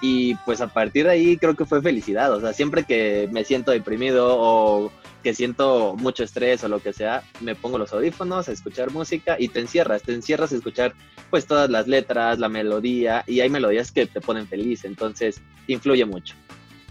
y 0.00 0.34
pues 0.36 0.60
a 0.60 0.68
partir 0.68 1.06
de 1.06 1.12
ahí 1.12 1.36
creo 1.36 1.54
que 1.54 1.64
fue 1.64 1.82
felicidad, 1.82 2.32
o 2.32 2.40
sea, 2.40 2.52
siempre 2.52 2.84
que 2.84 3.28
me 3.32 3.44
siento 3.44 3.70
deprimido 3.70 4.36
o 4.38 4.92
que 5.22 5.34
siento 5.34 5.96
mucho 5.96 6.22
estrés 6.22 6.62
o 6.64 6.68
lo 6.68 6.80
que 6.80 6.92
sea, 6.92 7.22
me 7.40 7.54
pongo 7.54 7.78
los 7.78 7.92
audífonos 7.92 8.48
a 8.48 8.52
escuchar 8.52 8.92
música 8.92 9.36
y 9.38 9.48
te 9.48 9.60
encierras, 9.60 10.02
te 10.02 10.12
encierras 10.12 10.52
a 10.52 10.56
escuchar 10.56 10.94
pues 11.30 11.46
todas 11.46 11.68
las 11.70 11.88
letras, 11.88 12.38
la 12.38 12.48
melodía 12.48 13.24
y 13.26 13.40
hay 13.40 13.48
melodías 13.48 13.90
que 13.90 14.06
te 14.06 14.20
ponen 14.20 14.46
feliz, 14.46 14.84
entonces 14.84 15.40
influye 15.66 16.04
mucho. 16.04 16.34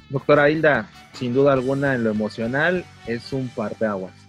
Doctora 0.09 0.49
Hilda, 0.49 0.89
sin 1.13 1.33
duda 1.33 1.53
alguna 1.53 1.95
en 1.95 2.03
lo 2.03 2.11
emocional 2.11 2.85
es 3.07 3.33
un 3.33 3.47
parteaguas. 3.49 4.24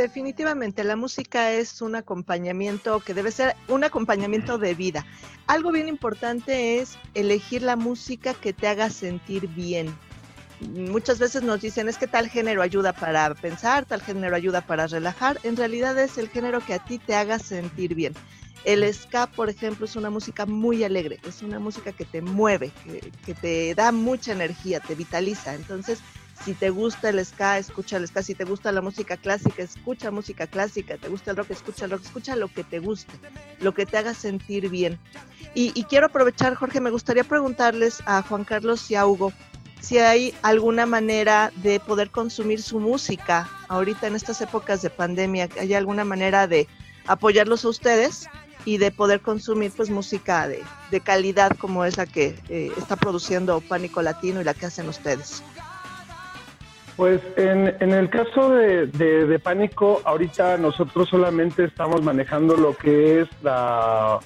Definitivamente, 0.00 0.82
la 0.82 0.96
música 0.96 1.52
es 1.52 1.82
un 1.82 1.94
acompañamiento 1.94 3.00
que 3.00 3.12
debe 3.12 3.30
ser 3.30 3.54
un 3.68 3.84
acompañamiento 3.84 4.56
de 4.56 4.72
vida. 4.72 5.04
Algo 5.46 5.72
bien 5.72 5.88
importante 5.88 6.78
es 6.78 6.96
elegir 7.12 7.60
la 7.60 7.76
música 7.76 8.32
que 8.32 8.54
te 8.54 8.66
haga 8.66 8.88
sentir 8.88 9.46
bien. 9.48 9.94
Muchas 10.74 11.18
veces 11.18 11.42
nos 11.42 11.60
dicen 11.60 11.86
es 11.86 11.98
que 11.98 12.06
tal 12.06 12.30
género 12.30 12.62
ayuda 12.62 12.94
para 12.94 13.34
pensar, 13.34 13.84
tal 13.84 14.00
género 14.00 14.34
ayuda 14.34 14.62
para 14.62 14.86
relajar. 14.86 15.38
En 15.42 15.54
realidad 15.54 15.98
es 15.98 16.16
el 16.16 16.30
género 16.30 16.64
que 16.64 16.72
a 16.72 16.78
ti 16.82 16.98
te 16.98 17.14
haga 17.14 17.38
sentir 17.38 17.94
bien. 17.94 18.14
El 18.64 18.90
ska, 18.94 19.26
por 19.26 19.50
ejemplo, 19.50 19.84
es 19.84 19.96
una 19.96 20.08
música 20.08 20.46
muy 20.46 20.82
alegre, 20.82 21.18
es 21.28 21.42
una 21.42 21.58
música 21.58 21.92
que 21.92 22.06
te 22.06 22.22
mueve, 22.22 22.72
que, 23.26 23.34
te 23.34 23.74
da 23.74 23.92
mucha 23.92 24.32
energía, 24.32 24.80
te 24.80 24.94
vitaliza. 24.94 25.54
Entonces, 25.54 26.00
si 26.44 26.54
te 26.54 26.70
gusta 26.70 27.10
el 27.10 27.24
ska, 27.24 27.58
escucha 27.58 27.98
el 27.98 28.08
ska. 28.08 28.22
Si 28.22 28.34
te 28.34 28.44
gusta 28.44 28.72
la 28.72 28.80
música 28.80 29.16
clásica, 29.16 29.62
escucha 29.62 30.10
música 30.10 30.46
clásica. 30.46 30.96
Te 30.96 31.08
gusta 31.08 31.32
el 31.32 31.36
rock, 31.36 31.50
escucha 31.50 31.84
el 31.84 31.90
rock. 31.90 32.02
Escucha 32.04 32.36
lo 32.36 32.48
que 32.48 32.64
te 32.64 32.78
guste, 32.78 33.12
lo 33.60 33.74
que 33.74 33.84
te 33.84 33.98
haga 33.98 34.14
sentir 34.14 34.70
bien. 34.70 34.98
Y, 35.54 35.84
quiero 35.84 36.06
aprovechar, 36.06 36.54
Jorge, 36.54 36.80
me 36.80 36.90
gustaría 36.90 37.24
preguntarles 37.24 38.02
a 38.06 38.22
Juan 38.22 38.44
Carlos 38.44 38.90
y 38.90 38.94
a 38.94 39.06
Hugo 39.06 39.32
si 39.80 39.98
hay 39.98 40.34
alguna 40.42 40.86
manera 40.86 41.52
de 41.56 41.80
poder 41.80 42.10
consumir 42.10 42.62
su 42.62 42.80
música 42.80 43.48
ahorita 43.68 44.06
en 44.06 44.14
estas 44.14 44.40
épocas 44.40 44.82
de 44.82 44.90
pandemia. 44.90 45.48
¿Hay 45.58 45.74
alguna 45.74 46.04
manera 46.04 46.46
de 46.46 46.68
apoyarlos 47.06 47.64
a 47.64 47.68
ustedes? 47.68 48.28
y 48.66 48.76
de 48.76 48.90
poder 48.90 49.22
consumir 49.22 49.72
pues 49.74 49.88
música 49.88 50.46
de, 50.46 50.62
calidad 51.00 51.56
como 51.56 51.86
esa 51.86 52.04
que 52.04 52.38
eh, 52.50 52.70
está 52.76 52.94
produciendo 52.94 53.62
Pánico 53.62 54.02
Latino 54.02 54.42
y 54.42 54.44
la 54.44 54.52
que 54.52 54.66
hacen 54.66 54.86
ustedes. 54.86 55.42
Pues 57.00 57.22
en, 57.38 57.74
en 57.80 57.92
el 57.94 58.10
caso 58.10 58.50
de, 58.50 58.86
de, 58.86 59.38
Pánico, 59.38 60.02
ahorita 60.04 60.58
nosotros 60.58 61.08
solamente 61.08 61.64
estamos 61.64 62.02
manejando 62.02 62.58
lo 62.58 62.76
que 62.76 63.22
es 63.22 63.28
la, 63.42 64.20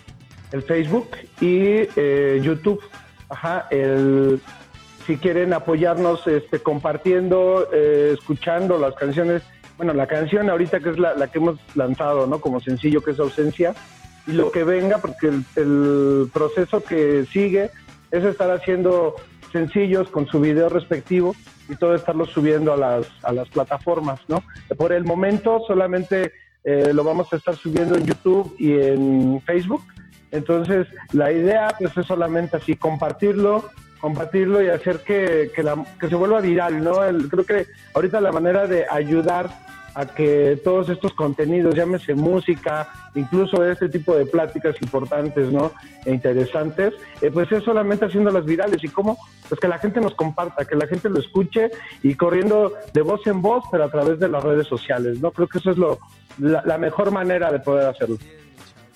el 0.50 0.60
Facebook 0.60 1.10
y 1.40 1.86
eh, 1.94 2.40
YouTube. 2.42 2.82
Ajá, 3.28 3.68
el, 3.70 4.40
si 5.06 5.18
quieren 5.18 5.52
apoyarnos 5.52 6.26
este, 6.26 6.58
compartiendo, 6.58 7.68
eh, 7.72 8.16
escuchando 8.18 8.76
las 8.76 8.96
canciones, 8.96 9.44
bueno, 9.76 9.94
la 9.94 10.08
canción 10.08 10.50
ahorita 10.50 10.80
que 10.80 10.90
es 10.90 10.98
la, 10.98 11.14
la, 11.14 11.28
que 11.28 11.38
hemos 11.38 11.60
lanzado, 11.76 12.26
¿no? 12.26 12.40
Como 12.40 12.58
sencillo 12.58 13.02
que 13.02 13.12
es 13.12 13.20
Ausencia, 13.20 13.72
y 14.26 14.32
lo 14.32 14.50
que 14.50 14.64
venga, 14.64 14.98
porque 14.98 15.28
el, 15.28 15.44
el 15.54 16.28
proceso 16.32 16.82
que 16.82 17.24
sigue 17.26 17.70
es 18.10 18.24
estar 18.24 18.50
haciendo 18.50 19.14
sencillos 19.54 20.08
con 20.10 20.26
su 20.26 20.40
video 20.40 20.68
respectivo 20.68 21.36
y 21.68 21.76
todo 21.76 21.94
estarlo 21.94 22.26
subiendo 22.26 22.72
a 22.72 22.76
las, 22.76 23.06
a 23.22 23.32
las 23.32 23.48
plataformas, 23.48 24.20
¿no? 24.26 24.42
Por 24.76 24.92
el 24.92 25.04
momento 25.04 25.60
solamente 25.64 26.32
eh, 26.64 26.90
lo 26.92 27.04
vamos 27.04 27.32
a 27.32 27.36
estar 27.36 27.54
subiendo 27.54 27.94
en 27.96 28.04
YouTube 28.04 28.56
y 28.58 28.72
en 28.72 29.40
Facebook. 29.46 29.84
Entonces, 30.32 30.88
la 31.12 31.30
idea 31.30 31.68
pues, 31.78 31.96
es 31.96 32.04
solamente 32.04 32.56
así, 32.56 32.74
compartirlo, 32.74 33.70
compartirlo 34.00 34.60
y 34.60 34.70
hacer 34.70 35.04
que, 35.04 35.52
que, 35.54 35.62
la, 35.62 35.76
que 36.00 36.08
se 36.08 36.16
vuelva 36.16 36.40
viral, 36.40 36.82
¿no? 36.82 36.94
creo 37.28 37.44
que 37.44 37.66
ahorita 37.94 38.20
la 38.20 38.32
manera 38.32 38.66
de 38.66 38.86
ayudar 38.90 39.50
a 39.94 40.06
que 40.06 40.60
todos 40.62 40.88
estos 40.88 41.12
contenidos, 41.14 41.74
llámese 41.74 42.14
música, 42.14 42.88
incluso 43.14 43.64
este 43.64 43.88
tipo 43.88 44.14
de 44.16 44.26
pláticas 44.26 44.74
importantes, 44.82 45.50
¿no? 45.52 45.72
E 46.04 46.12
interesantes, 46.12 46.94
eh, 47.20 47.30
pues 47.32 47.50
es 47.52 47.62
solamente 47.62 48.06
haciéndolas 48.06 48.44
virales 48.44 48.82
y 48.82 48.88
cómo, 48.88 49.16
pues 49.48 49.60
que 49.60 49.68
la 49.68 49.78
gente 49.78 50.00
nos 50.00 50.14
comparta, 50.14 50.64
que 50.64 50.74
la 50.76 50.86
gente 50.86 51.08
lo 51.08 51.20
escuche 51.20 51.70
y 52.02 52.14
corriendo 52.14 52.72
de 52.92 53.02
voz 53.02 53.26
en 53.26 53.40
voz, 53.40 53.64
pero 53.70 53.84
a 53.84 53.90
través 53.90 54.18
de 54.18 54.28
las 54.28 54.42
redes 54.42 54.66
sociales, 54.66 55.20
¿no? 55.20 55.30
Creo 55.30 55.48
que 55.48 55.58
eso 55.58 55.70
es 55.70 55.78
lo, 55.78 55.98
la, 56.38 56.78
mejor 56.78 57.12
manera 57.12 57.52
de 57.52 57.60
poder 57.60 57.86
hacerlo. 57.86 58.18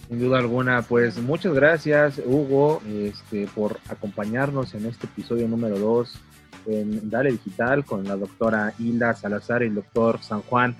Sin 0.08 0.20
duda 0.20 0.38
alguna, 0.38 0.82
pues 0.82 1.18
muchas 1.18 1.52
gracias 1.52 2.20
Hugo 2.24 2.80
este, 2.88 3.46
por 3.54 3.78
acompañarnos 3.88 4.74
en 4.74 4.86
este 4.86 5.06
episodio 5.06 5.46
número 5.46 5.78
2 5.78 6.18
en 6.66 7.10
Dale 7.10 7.32
Digital 7.32 7.84
con 7.84 8.04
la 8.04 8.16
doctora 8.16 8.72
Hilda 8.78 9.14
Salazar 9.14 9.62
y 9.62 9.66
el 9.66 9.74
doctor 9.74 10.18
San 10.20 10.42
Juan. 10.42 10.76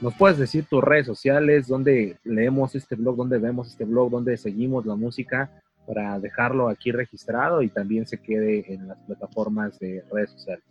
¿Nos 0.00 0.14
puedes 0.14 0.38
decir 0.38 0.64
tus 0.68 0.82
redes 0.82 1.06
sociales, 1.06 1.68
dónde 1.68 2.16
leemos 2.24 2.74
este 2.74 2.96
blog, 2.96 3.16
dónde 3.16 3.38
vemos 3.38 3.68
este 3.68 3.84
blog, 3.84 4.10
dónde 4.10 4.36
seguimos 4.36 4.84
la 4.84 4.96
música 4.96 5.50
para 5.86 6.18
dejarlo 6.18 6.68
aquí 6.68 6.90
registrado 6.90 7.62
y 7.62 7.68
también 7.68 8.06
se 8.06 8.20
quede 8.20 8.72
en 8.72 8.88
las 8.88 8.98
plataformas 9.06 9.78
de 9.78 10.02
redes 10.12 10.30
sociales? 10.30 10.64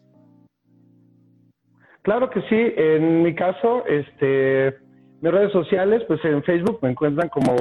Claro 2.02 2.30
que 2.30 2.42
sí, 2.42 2.74
en 2.78 3.24
mi 3.24 3.36
caso, 3.36 3.86
este, 3.86 4.76
mis 5.22 5.32
redes 5.32 5.52
sociales, 5.52 6.02
pues 6.08 6.20
en 6.26 6.44
Facebook 6.44 6.80
me 6.82 6.90
encuentran 6.90 7.30
como 7.30 7.56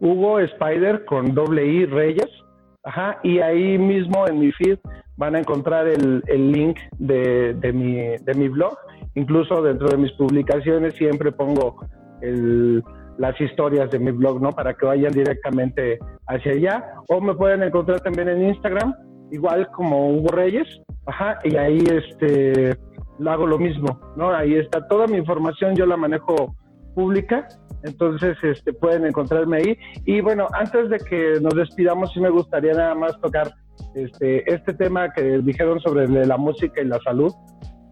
Hugo 0.00 0.38
Spider 0.38 1.04
con 1.04 1.34
doble 1.34 1.66
I 1.66 1.86
Reyes, 1.86 2.30
ajá, 2.84 3.18
y 3.24 3.40
ahí 3.40 3.76
mismo 3.76 4.26
en 4.28 4.38
mi 4.38 4.52
feed 4.52 4.78
van 5.22 5.36
a 5.36 5.38
encontrar 5.38 5.86
el, 5.86 6.20
el 6.26 6.50
link 6.50 6.80
de, 6.98 7.54
de, 7.54 7.72
mi, 7.72 7.94
de 8.26 8.34
mi 8.34 8.48
blog. 8.48 8.76
Incluso 9.14 9.62
dentro 9.62 9.86
de 9.86 9.96
mis 9.96 10.10
publicaciones 10.14 10.94
siempre 10.94 11.30
pongo 11.30 11.76
el, 12.22 12.82
las 13.18 13.40
historias 13.40 13.88
de 13.92 14.00
mi 14.00 14.10
blog, 14.10 14.42
¿no? 14.42 14.50
Para 14.50 14.74
que 14.74 14.84
vayan 14.84 15.12
directamente 15.12 16.00
hacia 16.26 16.52
allá. 16.52 16.94
O 17.08 17.20
me 17.20 17.34
pueden 17.34 17.62
encontrar 17.62 18.00
también 18.00 18.28
en 18.30 18.48
Instagram, 18.48 18.96
igual 19.30 19.68
como 19.70 20.10
Hugo 20.10 20.30
Reyes, 20.32 20.66
ajá, 21.06 21.38
y 21.44 21.54
ahí 21.54 21.84
este, 22.00 22.76
hago 23.24 23.46
lo 23.46 23.58
mismo, 23.60 24.00
¿no? 24.16 24.34
Ahí 24.34 24.54
está 24.56 24.88
toda 24.88 25.06
mi 25.06 25.18
información, 25.18 25.76
yo 25.76 25.86
la 25.86 25.96
manejo 25.96 26.56
pública, 26.96 27.46
entonces 27.84 28.36
este, 28.42 28.72
pueden 28.72 29.06
encontrarme 29.06 29.58
ahí. 29.58 29.78
Y 30.04 30.20
bueno, 30.20 30.46
antes 30.52 30.90
de 30.90 30.98
que 30.98 31.40
nos 31.40 31.54
despidamos, 31.54 32.12
sí 32.12 32.20
me 32.20 32.30
gustaría 32.30 32.72
nada 32.72 32.94
más 32.94 33.20
tocar 33.20 33.52
este, 33.94 34.52
este 34.52 34.74
tema 34.74 35.12
que 35.12 35.38
dijeron 35.38 35.80
sobre 35.80 36.06
la 36.26 36.36
música 36.36 36.80
y 36.80 36.86
la 36.86 36.98
salud. 37.00 37.32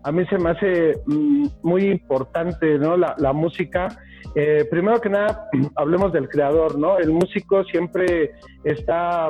A 0.02 0.12
mí 0.12 0.24
se 0.26 0.38
me 0.38 0.50
hace 0.50 0.94
mm, 1.06 1.46
muy 1.62 1.84
importante, 1.84 2.78
¿no? 2.78 2.96
La, 2.96 3.32
música. 3.32 3.88
Eh, 4.34 4.66
primero 4.70 5.00
que 5.00 5.10
nada, 5.10 5.48
hablemos 5.76 6.12
del 6.12 6.28
creador, 6.28 6.78
¿no? 6.78 6.98
El 6.98 7.10
músico 7.12 7.64
siempre 7.64 8.32
está 8.64 9.28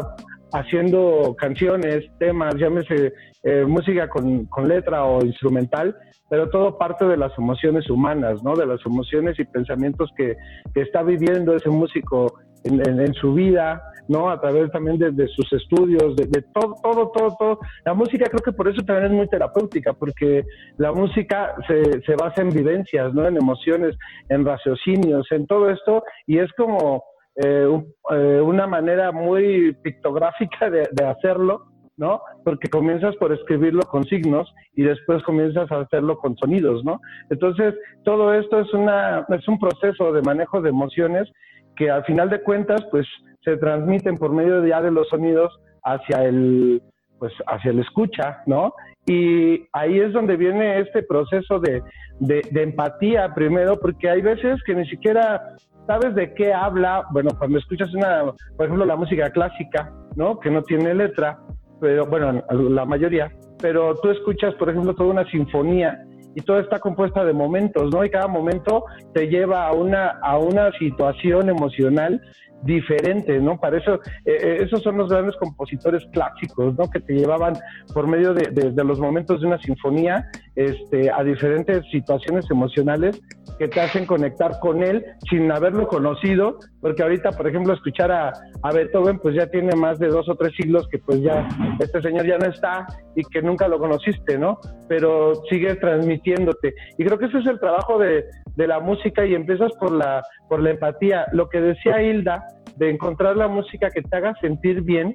haciendo 0.53 1.35
canciones, 1.39 2.05
temas, 2.19 2.55
llámese 2.57 3.13
eh, 3.43 3.65
música 3.67 4.09
con, 4.09 4.49
letra 4.69 5.05
o 5.05 5.25
instrumental, 5.25 5.97
pero 6.31 6.49
todo 6.49 6.79
parte 6.79 7.05
de 7.05 7.17
las 7.17 7.37
emociones 7.37 7.91
humanas, 7.91 8.43
¿no? 8.43 8.55
De 8.55 8.65
las 8.65 8.81
emociones 8.87 9.39
y 9.39 9.45
pensamientos 9.45 10.11
que, 10.17 10.37
está 10.77 11.03
viviendo 11.03 11.55
ese 11.55 11.69
músico 11.69 12.33
en, 12.65 13.13
su 13.15 13.35
vida, 13.35 13.83
¿no? 14.09 14.31
A 14.31 14.41
través 14.41 14.71
también 14.71 14.97
de, 14.99 15.11
de 15.11 15.27
sus 15.29 15.53
estudios, 15.53 16.15
de, 16.17 16.27
de, 16.27 16.43
todo, 16.55 16.77
todo, 16.83 17.11
todo, 17.11 17.37
todo. 17.39 17.59
La 17.85 17.95
música 17.95 18.27
creo 18.27 18.43
que 18.45 18.53
por 18.53 18.69
eso 18.69 18.81
también 18.83 19.11
es 19.11 19.17
muy 19.19 19.29
terapéutica, 19.29 19.93
porque 19.93 20.45
la 20.79 20.93
música 20.93 21.55
se, 21.67 22.01
se 22.03 22.15
basa 22.15 22.43
en 22.43 22.51
vivencias, 22.51 23.13
¿no? 23.13 23.27
En 23.27 23.37
emociones, 23.37 23.97
en 24.29 24.47
raciocinios, 24.47 25.27
en 25.33 25.47
todo 25.49 25.69
esto, 25.69 26.05
y 26.27 26.39
es 26.39 26.51
como 26.53 27.03
eh, 27.43 27.83
eh, 28.11 28.41
una 28.41 28.67
manera 28.67 29.13
muy 29.13 29.73
pictográfica 29.83 30.69
de, 30.69 30.89
de, 30.93 31.07
hacerlo, 31.07 31.70
¿no? 32.01 32.23
Porque 32.45 32.71
comienzas 32.71 33.15
por 33.17 33.31
escribirlo 33.31 33.83
con 33.83 34.05
signos 34.05 34.53
y 34.75 34.83
después 34.83 35.23
comienzas 35.23 35.71
a 35.71 35.81
hacerlo 35.81 36.17
con 36.17 36.35
sonidos, 36.39 36.83
¿no? 36.83 36.99
Entonces, 37.29 37.75
todo 38.05 38.33
esto 38.33 38.59
es, 38.61 38.73
una, 38.73 39.27
es 39.29 39.47
un 39.47 39.59
proceso 39.59 40.11
de 40.11 40.23
manejo 40.23 40.63
de 40.63 40.71
emociones 40.71 41.31
que 41.77 41.91
al 41.91 42.03
final 42.07 42.31
de 42.31 42.43
cuentas, 42.43 42.81
pues, 42.91 43.07
se 43.45 43.59
transmiten 43.59 44.17
por 44.17 44.33
medio 44.33 44.67
ya 44.67 44.81
de 44.81 44.91
los 44.91 45.09
sonidos 45.11 45.61
hacia 45.85 46.25
el, 46.25 46.83
pues, 47.19 47.35
hacia 47.47 47.71
el 47.71 47.81
escucha, 47.81 48.43
¿no? 48.47 48.73
Y 49.07 49.67
ahí 49.75 50.01
es 50.01 50.15
donde 50.15 50.37
viene 50.37 50.81
este 50.81 51.03
proceso 51.03 51.61
de, 51.61 51.83
de, 52.19 52.41
de 52.51 52.63
empatía 52.63 53.35
primero, 53.35 53.79
porque 53.79 54.09
hay 54.09 54.23
veces 54.23 54.59
que 54.65 54.75
ni 54.75 54.87
siquiera 54.89 55.55
sabes 55.87 56.15
de 56.15 56.33
qué 56.33 56.55
habla, 56.55 57.05
bueno, 57.11 57.31
cuando 57.39 57.59
escuchas 57.59 57.93
una, 57.95 58.33
por 58.57 58.65
ejemplo, 58.65 58.87
la 58.87 58.97
música 58.97 59.31
clásica, 59.31 59.93
¿no? 60.17 60.41
Que 60.41 60.51
no 60.51 60.63
tiene 60.63 60.95
letra, 60.95 61.39
pero 61.81 62.07
bueno, 62.07 62.43
la 62.51 62.85
mayoría, 62.85 63.33
pero 63.61 63.95
tú 63.97 64.11
escuchas, 64.11 64.55
por 64.55 64.71
ejemplo, 64.71 64.95
toda 64.95 65.11
una 65.11 65.31
sinfonía 65.31 66.05
y 66.35 66.43
todo 66.43 66.61
está 66.61 66.79
compuesta 66.79 67.25
de 67.25 67.33
momentos, 67.33 67.93
¿no? 67.93 68.05
Y 68.05 68.11
cada 68.11 68.29
momento 68.29 68.85
te 69.15 69.29
lleva 69.29 69.67
a 69.67 69.73
una, 69.73 70.19
a 70.23 70.39
una 70.39 70.71
situación 70.79 71.49
emocional 71.49 72.21
diferente, 72.63 73.39
¿no? 73.41 73.59
Para 73.59 73.79
eso, 73.79 74.01
eh, 74.25 74.59
esos 74.61 74.83
son 74.83 74.99
los 74.99 75.09
grandes 75.09 75.37
compositores 75.37 76.05
clásicos, 76.13 76.77
¿no? 76.77 76.91
Que 76.91 77.01
te 77.01 77.15
llevaban 77.15 77.55
por 77.95 78.07
medio 78.07 78.35
de, 78.35 78.51
de, 78.51 78.73
de, 78.73 78.85
los 78.85 78.99
momentos 78.99 79.41
de 79.41 79.47
una 79.47 79.59
sinfonía 79.59 80.27
este, 80.55 81.11
a 81.11 81.23
diferentes 81.25 81.85
situaciones 81.91 82.51
emocionales 82.51 83.21
que 83.59 83.69
te 83.69 83.81
hacen 83.81 84.07
conectar 84.07 84.59
con 84.61 84.83
él 84.83 85.05
sin 85.29 85.51
haberlo 85.53 85.87
conocido, 85.87 86.59
porque 86.81 87.03
ahorita, 87.03 87.33
por 87.33 87.47
ejemplo, 87.47 87.75
escuchar 87.75 88.11
a, 88.11 88.33
a, 88.63 88.73
Beethoven, 88.73 89.19
pues 89.19 89.35
ya 89.35 89.47
tiene 89.49 89.75
más 89.77 89.99
de 89.99 90.09
dos 90.09 90.29
o 90.29 90.35
tres 90.35 90.53
siglos 90.57 90.89
que 90.89 90.99
pues 90.99 91.21
ya 91.21 91.47
este 91.79 92.01
señor 92.01 92.27
ya 92.27 92.39
no 92.39 92.47
está 92.47 92.87
y 93.15 93.23
que 93.25 93.43
nunca 93.43 93.69
lo 93.69 93.79
conociste, 93.79 94.39
¿no? 94.39 94.59
Pero 94.89 95.35
sigue 95.51 95.75
transmitiéndote. 95.77 96.75
Y 96.97 97.05
creo 97.05 97.19
que 97.19 97.27
ese 97.27 97.39
es 97.39 97.47
el 97.47 97.61
trabajo 97.61 97.99
de, 97.99 98.25
de 98.57 98.67
la 98.67 98.81
música 98.81 99.25
y 99.25 99.35
empiezas 99.35 99.73
por 99.79 99.93
la, 99.93 100.23
por 100.49 100.63
la 100.63 100.71
empatía. 100.71 101.27
Lo 101.33 101.49
que 101.49 101.61
decía 101.61 102.03
Hilda, 102.03 102.47
de 102.81 102.89
encontrar 102.89 103.37
la 103.37 103.47
música 103.47 103.91
que 103.91 104.01
te 104.01 104.17
haga 104.17 104.35
sentir 104.41 104.81
bien, 104.81 105.15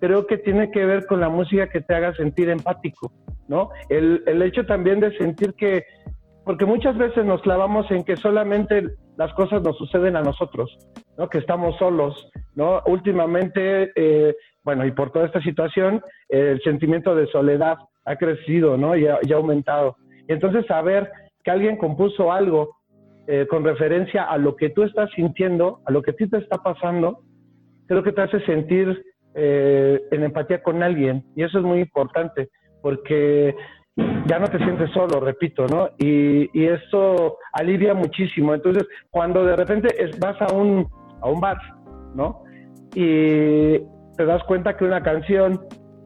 creo 0.00 0.26
que 0.26 0.36
tiene 0.36 0.72
que 0.72 0.84
ver 0.84 1.06
con 1.06 1.20
la 1.20 1.28
música 1.28 1.68
que 1.68 1.80
te 1.80 1.94
haga 1.94 2.12
sentir 2.14 2.48
empático, 2.48 3.12
¿no? 3.46 3.70
El, 3.88 4.24
el 4.26 4.42
hecho 4.42 4.66
también 4.66 4.98
de 4.98 5.16
sentir 5.16 5.54
que, 5.54 5.84
porque 6.44 6.66
muchas 6.66 6.98
veces 6.98 7.24
nos 7.24 7.40
clavamos 7.42 7.88
en 7.92 8.02
que 8.02 8.16
solamente 8.16 8.82
las 9.16 9.32
cosas 9.34 9.62
nos 9.62 9.78
suceden 9.78 10.16
a 10.16 10.22
nosotros, 10.22 10.76
¿no? 11.16 11.28
Que 11.28 11.38
estamos 11.38 11.76
solos, 11.78 12.28
¿no? 12.56 12.82
Últimamente, 12.86 13.92
eh, 13.94 14.34
bueno, 14.64 14.84
y 14.84 14.90
por 14.90 15.12
toda 15.12 15.26
esta 15.26 15.40
situación, 15.40 16.02
el 16.28 16.60
sentimiento 16.62 17.14
de 17.14 17.28
soledad 17.28 17.76
ha 18.04 18.16
crecido, 18.16 18.76
¿no? 18.76 18.96
Y 18.96 19.06
ha, 19.06 19.20
aumentado. 19.36 19.96
Entonces 20.26 20.66
saber 20.66 21.08
que 21.44 21.52
alguien 21.52 21.76
compuso 21.76 22.32
algo 22.32 22.76
eh, 23.26 23.46
con 23.48 23.64
referencia 23.64 24.24
a 24.24 24.36
lo 24.38 24.56
que 24.56 24.70
tú 24.70 24.82
estás 24.82 25.10
sintiendo, 25.14 25.80
a 25.86 25.92
lo 25.92 26.02
que 26.02 26.10
a 26.10 26.14
ti 26.14 26.28
te 26.28 26.38
está 26.38 26.58
pasando, 26.58 27.20
creo 27.86 28.02
que 28.02 28.12
te 28.12 28.22
hace 28.22 28.40
sentir 28.44 29.02
eh, 29.34 30.00
en 30.10 30.22
empatía 30.24 30.62
con 30.62 30.82
alguien. 30.82 31.24
Y 31.34 31.42
eso 31.42 31.58
es 31.58 31.64
muy 31.64 31.80
importante, 31.80 32.50
porque 32.82 33.54
ya 34.26 34.38
no 34.38 34.46
te 34.48 34.58
sientes 34.58 34.90
solo, 34.90 35.20
repito, 35.20 35.66
¿no? 35.66 35.90
Y, 35.98 36.50
y 36.52 36.66
eso 36.66 37.38
alivia 37.52 37.94
muchísimo. 37.94 38.54
Entonces, 38.54 38.86
cuando 39.10 39.44
de 39.44 39.56
repente 39.56 39.88
es, 39.98 40.18
vas 40.18 40.40
a 40.40 40.52
un, 40.52 40.86
a 41.20 41.28
un 41.28 41.40
bar, 41.40 41.58
¿no? 42.14 42.42
Y 42.94 43.78
te 44.16 44.24
das 44.24 44.42
cuenta 44.44 44.76
que 44.76 44.84
una 44.84 45.02
canción 45.02 45.60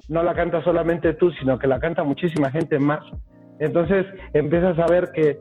no 0.08 0.22
la 0.22 0.34
canta 0.34 0.62
solamente 0.62 1.14
tú, 1.14 1.30
sino 1.32 1.58
que 1.58 1.66
la 1.66 1.80
canta 1.80 2.02
muchísima 2.02 2.50
gente 2.50 2.78
más. 2.78 3.00
Entonces 3.58 4.06
empiezas 4.32 4.78
a 4.78 4.86
ver 4.86 5.10
que 5.12 5.38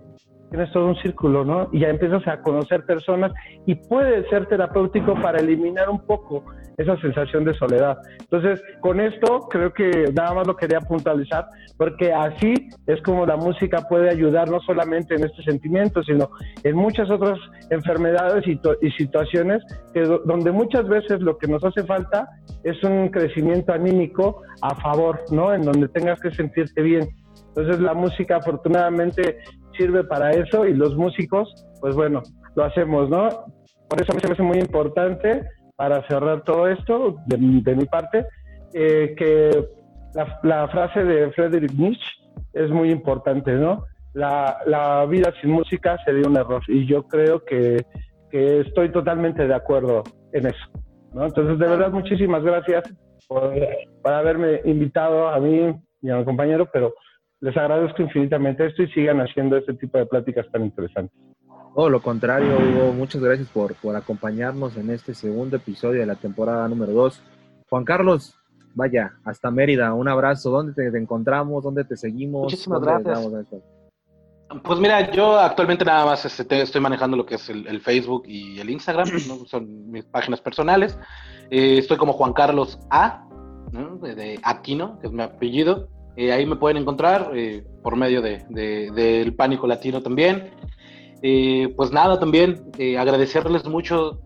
tienes 0.49 0.71
todo 0.71 0.87
un 0.87 0.95
círculo, 0.97 1.43
¿no? 1.43 1.69
Y 1.71 1.79
ya 1.79 1.89
empiezas 1.89 2.25
a 2.27 2.41
conocer 2.41 2.85
personas 2.85 3.31
y 3.65 3.75
puede 3.75 4.27
ser 4.29 4.45
terapéutico 4.47 5.13
para 5.15 5.39
eliminar 5.39 5.89
un 5.89 5.99
poco 5.99 6.43
esa 6.77 6.95
sensación 7.01 7.43
de 7.43 7.55
soledad. 7.55 7.97
Entonces, 8.19 8.61
con 8.81 8.99
esto 8.99 9.47
creo 9.49 9.73
que 9.73 10.11
nada 10.15 10.35
más 10.35 10.47
lo 10.47 10.55
quería 10.55 10.79
puntualizar, 10.79 11.47
porque 11.75 12.13
así 12.13 12.53
es 12.85 13.01
como 13.01 13.25
la 13.25 13.35
música 13.35 13.81
puede 13.89 14.09
ayudar 14.09 14.49
no 14.49 14.59
solamente 14.61 15.15
en 15.15 15.23
este 15.25 15.41
sentimiento, 15.43 16.03
sino 16.03 16.29
en 16.63 16.75
muchas 16.75 17.09
otras 17.09 17.39
enfermedades 17.71 18.45
y, 18.47 18.57
situaciones 18.91 19.63
que, 19.93 20.01
donde 20.01 20.51
muchas 20.51 20.87
veces 20.87 21.19
lo 21.21 21.37
que 21.37 21.47
nos 21.47 21.63
hace 21.63 21.83
falta 21.83 22.29
es 22.63 22.81
un 22.83 23.09
crecimiento 23.09 23.73
anímico 23.73 24.41
a 24.61 24.75
favor, 24.75 25.23
¿no? 25.31 25.53
En 25.53 25.63
donde 25.63 25.87
tengas 25.87 26.19
que 26.19 26.31
sentirte 26.31 26.81
bien. 26.81 27.09
Entonces 27.57 27.81
la 27.81 27.95
música 27.95 28.37
afortunadamente 28.37 29.39
sirve 29.77 30.03
para 30.03 30.31
eso 30.31 30.65
y 30.65 30.73
los 30.73 30.95
músicos, 30.95 31.65
pues 31.79 31.95
bueno, 31.95 32.23
lo 32.55 32.63
hacemos, 32.63 33.09
¿no? 33.09 33.29
Por 33.87 34.01
eso 34.01 34.11
a 34.11 34.15
mí 34.15 34.21
se 34.21 34.27
me 34.27 34.33
hace 34.33 34.43
muy 34.43 34.57
importante, 34.57 35.47
para 35.77 36.05
cerrar 36.07 36.43
todo 36.43 36.67
esto, 36.67 37.17
de, 37.27 37.37
mi 37.37 37.85
parte, 37.85 38.25
eh, 38.73 39.13
que 39.15 39.51
la, 40.43 40.67
frase 40.67 41.03
de 41.03 41.31
Friedrich 41.31 41.71
Nietzsche 41.73 42.11
es 42.53 42.69
muy 42.71 42.89
importante, 42.89 43.53
¿no? 43.53 43.85
La, 44.13 44.57
la, 44.65 45.05
vida 45.05 45.31
sin 45.39 45.51
música 45.51 45.97
sería 46.03 46.27
un 46.27 46.35
error 46.35 46.63
y 46.67 46.87
yo 46.87 47.03
creo 47.03 47.45
que, 47.45 47.85
que 48.31 48.61
estoy 48.61 48.91
totalmente 48.91 49.47
de 49.47 49.53
acuerdo 49.53 50.03
en 50.33 50.47
eso, 50.47 50.65
¿no? 51.13 51.25
Entonces, 51.25 51.59
de 51.59 51.67
verdad, 51.67 51.91
muchísimas 51.91 52.43
gracias 52.43 52.83
por, 53.27 53.53
por 54.01 54.13
haberme 54.13 54.61
invitado 54.65 55.29
a 55.29 55.39
mí 55.39 55.75
y 56.01 56.09
a 56.09 56.17
mi 56.17 56.25
compañero, 56.25 56.67
pero 56.73 56.95
les 57.41 57.55
agradezco 57.55 58.01
infinitamente 58.01 58.65
esto 58.65 58.83
y 58.83 58.87
sigan 58.89 59.19
haciendo 59.21 59.57
este 59.57 59.73
tipo 59.73 59.97
de 59.97 60.05
pláticas 60.05 60.45
tan 60.51 60.63
interesantes. 60.63 61.17
Todo 61.75 61.89
lo 61.89 62.01
contrario, 62.01 62.57
Hugo, 62.57 62.91
muchas 62.93 63.21
gracias 63.21 63.49
por, 63.49 63.75
por 63.75 63.95
acompañarnos 63.95 64.77
en 64.77 64.89
este 64.89 65.13
segundo 65.13 65.57
episodio 65.57 65.99
de 65.99 66.07
la 66.07 66.15
temporada 66.15 66.67
número 66.67 66.91
2. 66.93 67.23
Juan 67.69 67.85
Carlos, 67.85 68.35
vaya, 68.73 69.13
hasta 69.23 69.51
Mérida, 69.51 69.93
un 69.93 70.07
abrazo. 70.07 70.49
¿Dónde 70.49 70.73
te, 70.73 70.97
encontramos? 70.97 71.63
¿Dónde 71.63 71.83
te 71.83 71.95
seguimos? 71.95 72.43
Muchísimas 72.43 72.81
gracias. 72.81 73.19
Pues 74.63 74.79
mira, 74.79 75.11
yo 75.11 75.37
actualmente 75.37 75.83
nada 75.83 76.05
más 76.05 76.25
este, 76.25 76.61
estoy 76.61 76.81
manejando 76.81 77.17
lo 77.17 77.25
que 77.25 77.35
es 77.35 77.49
el, 77.49 77.81
Facebook 77.81 78.23
y 78.25 78.59
el 78.59 78.69
Instagram, 78.69 79.07
son 79.45 79.91
mis 79.91 80.05
páginas 80.05 80.41
personales. 80.41 80.97
Eh, 81.51 81.77
estoy 81.77 81.97
como 81.97 82.13
Juan 82.13 82.33
Carlos 82.33 82.79
A, 82.89 83.27
de 84.01 84.39
Aquino, 84.43 84.97
que 84.99 85.07
es 85.07 85.13
mi 85.13 85.21
apellido. 85.21 85.89
Eh, 86.17 86.31
ahí 86.31 86.47
me 86.47 86.55
pueden 86.55 86.77
encontrar 86.77 87.31
eh, 87.35 87.63
por 87.83 87.95
medio 87.95 88.23
de, 88.23 88.43
del 88.49 89.35
Pánico 89.35 89.67
Latino 89.67 90.01
también. 90.01 90.49
Eh, 91.21 91.71
pues 91.77 91.91
nada, 91.91 92.19
también 92.19 92.71
agradecerles 92.97 93.65
mucho 93.65 94.19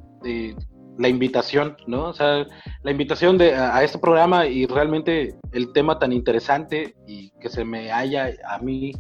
la 0.98 1.08
invitación, 1.10 1.76
¿no? 1.88 2.10
O 2.10 2.14
sea, 2.14 2.46
la 2.84 2.92
invitación 2.92 3.38
de, 3.38 3.56
a, 3.56 3.84
este 3.84 3.98
programa 3.98 4.48
y 4.48 4.66
realmente 4.68 5.36
el 5.52 5.74
tema 5.74 6.00
tan 6.00 6.14
interesante 6.14 6.96
y 7.08 7.32
que 7.42 7.50
se 7.50 7.66
me 7.66 7.92
haya 7.92 8.30
a 8.48 8.60
mí 8.60 8.94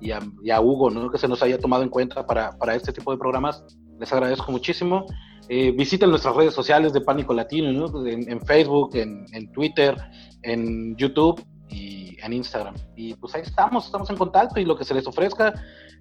y 0.00 0.10
a, 0.50 0.60
Hugo, 0.60 0.88
¿no? 0.88 1.10
Que 1.10 1.18
se 1.18 1.28
nos 1.28 1.42
haya 1.42 1.58
tomado 1.58 1.82
en 1.82 1.90
cuenta 1.90 2.26
para, 2.26 2.52
para 2.52 2.74
este 2.74 2.92
tipo 2.92 3.10
de 3.12 3.18
programas. 3.18 3.62
Les 3.98 4.10
agradezco 4.10 4.50
muchísimo. 4.52 5.04
visiten 5.48 6.08
nuestras 6.08 6.34
redes 6.34 6.54
sociales 6.54 6.94
de 6.94 7.02
Pánico 7.02 7.34
Latino, 7.34 7.72
¿no? 7.72 8.06
en, 8.06 8.40
Facebook, 8.46 8.94
en 8.94 9.52
Twitter, 9.52 9.96
en 10.42 10.96
YouTube 10.96 11.44
y 11.68 12.16
en 12.22 12.32
Instagram. 12.32 12.74
Y 12.96 13.14
pues 13.14 13.34
ahí 13.34 13.42
estamos, 13.42 13.86
estamos 13.86 14.10
en 14.10 14.16
contacto 14.16 14.60
y 14.60 14.64
lo 14.64 14.76
que 14.76 14.84
se 14.84 14.94
les 14.94 15.06
ofrezca. 15.06 15.54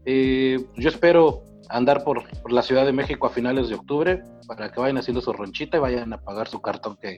Eh, 0.05 0.57
yo 0.75 0.89
espero 0.89 1.43
andar 1.69 2.03
por, 2.03 2.23
la 2.49 2.61
Ciudad 2.61 2.85
de 2.85 2.93
México 2.93 3.27
a 3.27 3.29
finales 3.29 3.69
de 3.69 3.75
octubre 3.75 4.23
para 4.47 4.71
que 4.71 4.79
vayan 4.79 4.97
haciendo 4.97 5.19
su 5.21 5.33
ronchita 5.33 5.77
y 5.77 5.79
vayan 5.81 6.13
a 6.13 6.21
pagar 6.21 6.47
su 6.47 6.61
cartón 6.61 6.97
que, 7.01 7.17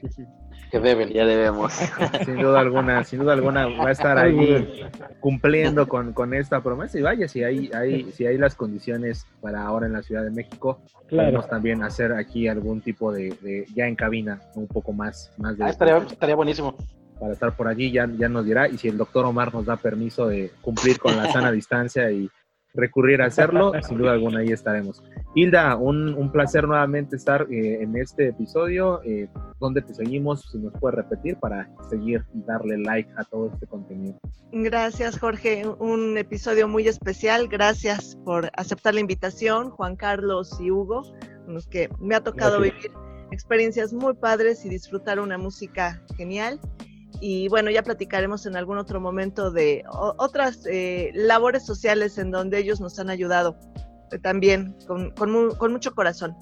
que 0.70 0.80
deben. 0.80 1.10
Ya 1.10 1.24
debemos. 1.24 1.72
sin 2.24 2.36
duda 2.36 2.60
alguna, 2.60 3.04
sin 3.04 3.20
duda 3.20 3.34
alguna 3.34 3.66
va 3.68 3.88
a 3.88 3.92
estar 3.92 4.18
ahí 4.18 4.90
cumpliendo 5.20 5.86
con, 5.86 6.12
con 6.12 6.34
esta 6.34 6.60
promesa 6.62 6.98
y 6.98 7.02
vaya, 7.02 7.28
si 7.28 7.44
hay, 7.44 7.70
hay, 7.72 8.10
si 8.12 8.26
hay 8.26 8.36
las 8.38 8.56
condiciones 8.56 9.26
para 9.40 9.64
ahora 9.64 9.86
en 9.86 9.92
la 9.92 10.02
Ciudad 10.02 10.24
de 10.24 10.30
México, 10.30 10.82
podemos 11.08 11.48
también 11.48 11.84
hacer 11.84 12.12
aquí 12.12 12.48
algún 12.48 12.80
tipo 12.80 13.12
de, 13.12 13.66
ya 13.74 13.86
en 13.86 13.94
cabina, 13.94 14.40
un 14.56 14.66
poco 14.66 14.92
más, 14.92 15.32
más 15.38 15.56
de... 15.56 15.64
Ah, 15.64 15.70
estaría, 15.70 15.98
estaría 15.98 16.34
buenísimo 16.34 16.76
para 17.20 17.34
estar 17.34 17.54
por 17.54 17.68
allí, 17.68 17.92
ya, 17.92 18.08
ya 18.18 18.28
nos 18.28 18.46
dirá. 18.46 18.66
Y 18.68 18.78
si 18.78 18.88
el 18.88 18.96
doctor 18.96 19.26
Omar 19.26 19.52
nos 19.54 19.66
da 19.66 19.76
permiso 19.76 20.26
de 20.26 20.50
cumplir 20.62 20.98
con 20.98 21.16
la 21.16 21.30
sana 21.30 21.52
distancia 21.52 22.10
y 22.10 22.28
recurrir 22.72 23.20
a 23.20 23.26
hacerlo, 23.26 23.72
sin 23.82 23.98
duda 23.98 24.12
alguna 24.12 24.40
ahí 24.40 24.52
estaremos. 24.52 25.02
Hilda, 25.34 25.76
un, 25.76 26.14
un 26.14 26.30
placer 26.30 26.66
nuevamente 26.66 27.16
estar 27.16 27.46
eh, 27.50 27.82
en 27.82 27.96
este 27.96 28.28
episodio. 28.28 29.02
Eh, 29.04 29.28
¿Dónde 29.58 29.82
te 29.82 29.92
seguimos? 29.92 30.42
Si 30.50 30.58
nos 30.58 30.72
puedes 30.80 30.96
repetir 30.96 31.36
para 31.36 31.68
seguir 31.88 32.24
y 32.34 32.42
darle 32.42 32.78
like 32.78 33.10
a 33.16 33.24
todo 33.24 33.50
este 33.52 33.66
contenido. 33.66 34.18
Gracias, 34.52 35.18
Jorge. 35.18 35.66
Un 35.78 36.16
episodio 36.16 36.68
muy 36.68 36.86
especial. 36.86 37.48
Gracias 37.48 38.16
por 38.24 38.50
aceptar 38.56 38.94
la 38.94 39.00
invitación, 39.00 39.70
Juan 39.70 39.96
Carlos 39.96 40.56
y 40.60 40.70
Hugo, 40.70 41.02
con 41.44 41.54
los 41.54 41.66
que 41.66 41.88
me 42.00 42.14
ha 42.14 42.22
tocado 42.22 42.60
vivir 42.60 42.92
experiencias 43.32 43.92
muy 43.92 44.14
padres 44.14 44.64
y 44.64 44.68
disfrutar 44.68 45.20
una 45.20 45.38
música 45.38 46.02
genial 46.16 46.60
y 47.20 47.48
bueno, 47.48 47.70
ya 47.70 47.82
platicaremos 47.82 48.46
en 48.46 48.56
algún 48.56 48.78
otro 48.78 49.00
momento 49.00 49.50
de 49.50 49.84
otras 49.90 50.66
eh, 50.66 51.10
labores 51.14 51.66
sociales 51.66 52.16
en 52.16 52.30
donde 52.30 52.58
ellos 52.58 52.80
nos 52.80 52.98
han 52.98 53.10
ayudado 53.10 53.58
eh, 54.10 54.18
también 54.18 54.74
con, 54.86 55.10
con, 55.10 55.72
mucho 55.72 55.94
corazón. 55.94 56.34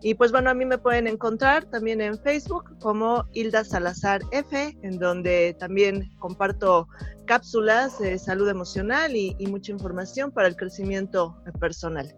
Y 0.00 0.14
pues 0.14 0.32
bueno, 0.32 0.50
a 0.50 0.54
mí 0.54 0.64
me 0.64 0.78
pueden 0.78 1.06
encontrar 1.06 1.66
también 1.66 2.00
en 2.00 2.18
Facebook 2.18 2.76
como 2.80 3.24
Hilda 3.32 3.62
Salazar 3.62 4.22
F, 4.32 4.76
en 4.82 4.98
donde 4.98 5.54
también 5.60 6.10
comparto 6.18 6.88
cápsulas 7.26 7.98
de 8.00 8.18
salud 8.18 8.48
emocional 8.48 9.14
y, 9.14 9.36
mucha 9.46 9.70
información 9.70 10.32
para 10.32 10.48
el 10.48 10.56
crecimiento 10.56 11.36
personal. 11.60 12.12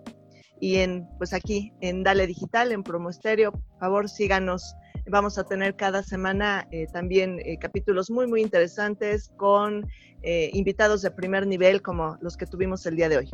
Y 0.61 0.77
en, 0.77 1.07
pues 1.19 1.35
aquí 1.35 1.73
en 1.81 2.05
Dale 2.05 2.27
Digital, 2.27 2.73
en 2.73 2.85
Promo 2.85 3.11
Estéreo, 3.11 3.53
por 3.53 3.79
favor 3.81 4.09
síganos 4.09 4.75
Vamos 5.07 5.37
a 5.39 5.45
tener 5.45 5.77
cada 5.77 6.03
semana 6.03 6.67
eh, 6.71 6.87
también 6.91 7.39
eh, 7.45 7.59
capítulos 7.59 8.11
muy, 8.11 8.27
muy 8.27 8.41
interesantes 8.41 9.31
con 9.37 9.87
eh, 10.23 10.51
invitados 10.55 11.03
de 11.03 11.11
primer 11.11 11.47
nivel 11.47 11.83
como 11.83 12.17
los 12.23 12.39
que 12.39 12.47
tuvimos 12.47 12.87
el 12.87 12.97
día 12.97 13.11
de 13.11 13.19
hoy. 13.19 13.31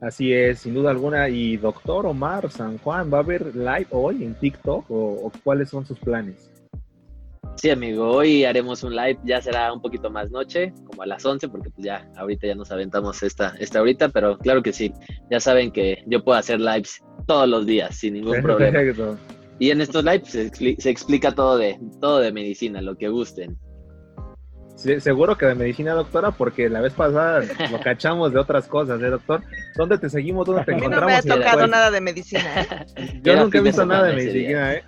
Así 0.00 0.32
es, 0.32 0.60
sin 0.60 0.74
duda 0.74 0.90
alguna. 0.90 1.28
Y 1.28 1.56
doctor 1.56 2.06
Omar 2.06 2.48
San 2.52 2.78
Juan, 2.78 3.12
¿va 3.12 3.18
a 3.18 3.20
haber 3.22 3.56
live 3.56 3.88
hoy 3.90 4.22
en 4.22 4.34
TikTok 4.34 4.84
o, 4.88 5.32
cuáles 5.42 5.70
son 5.70 5.84
sus 5.84 5.98
planes? 5.98 6.48
Sí, 7.56 7.70
amigo, 7.70 8.08
hoy 8.08 8.44
haremos 8.44 8.84
un 8.84 8.94
live, 8.94 9.18
ya 9.24 9.42
será 9.42 9.72
un 9.72 9.82
poquito 9.82 10.10
más 10.10 10.30
noche, 10.30 10.72
como 10.86 11.02
a 11.02 11.06
las 11.06 11.26
11, 11.26 11.48
porque 11.48 11.70
pues 11.70 11.84
ya 11.84 12.08
ahorita 12.16 12.46
ya 12.46 12.54
nos 12.54 12.70
aventamos 12.70 13.20
esta, 13.24 13.56
esta 13.58 13.80
ahorita, 13.80 14.10
pero 14.10 14.38
claro 14.38 14.62
que 14.62 14.72
sí, 14.72 14.94
ya 15.28 15.40
saben 15.40 15.72
que 15.72 16.04
yo 16.06 16.22
puedo 16.22 16.38
hacer 16.38 16.60
lives 16.60 17.02
todos 17.26 17.48
los 17.48 17.66
días 17.66 17.96
sin 17.96 18.14
ningún 18.14 18.40
problema. 18.42 18.78
Y 19.58 19.70
en 19.70 19.80
estos 19.80 20.04
lives 20.04 20.28
se, 20.28 20.90
explica 20.90 21.32
todo 21.34 21.58
de, 21.58 21.78
todo 22.00 22.20
de 22.20 22.32
medicina, 22.32 22.80
lo 22.80 22.96
que 22.96 23.08
gusten. 23.08 23.58
seguro 24.76 25.36
que 25.36 25.46
de 25.46 25.54
medicina, 25.56 25.94
doctora, 25.94 26.30
porque 26.30 26.68
la 26.68 26.80
vez 26.80 26.92
pasada 26.92 27.40
lo 27.70 27.80
cachamos 27.82 28.32
de 28.32 28.38
otras 28.38 28.68
cosas, 28.68 29.02
¿eh, 29.02 29.10
doctor? 29.10 29.42
¿Dónde 29.76 29.98
te 29.98 30.08
seguimos? 30.08 30.46
¿Dónde 30.46 30.64
te 30.64 30.72
encontramos? 30.72 31.00
No 31.00 31.06
me 31.06 31.14
ha 31.14 31.22
tocado 31.22 31.66
nada 31.66 31.90
de 31.90 32.00
medicina. 32.00 32.62
¿eh? 32.96 33.20
Yo 33.22 33.36
nunca 33.36 33.58
he 33.58 33.62
visto 33.62 33.84
nada 33.84 34.08
de 34.08 34.14
medicina, 34.14 34.74
¿eh? 34.74 34.82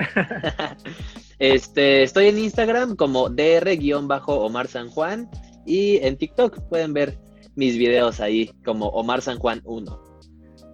este, 1.40 2.04
estoy 2.04 2.28
en 2.28 2.38
Instagram 2.38 2.94
como 2.94 3.28
dr-omar 3.28 4.68
San 4.68 4.88
Juan 4.88 5.28
y 5.66 5.96
en 5.98 6.16
TikTok 6.16 6.68
pueden 6.68 6.92
ver 6.92 7.18
mis 7.56 7.76
videos 7.76 8.20
ahí 8.20 8.52
como 8.64 8.86
Omar 8.88 9.20
San 9.20 9.38
Juan 9.38 9.60
1. 9.64 10.09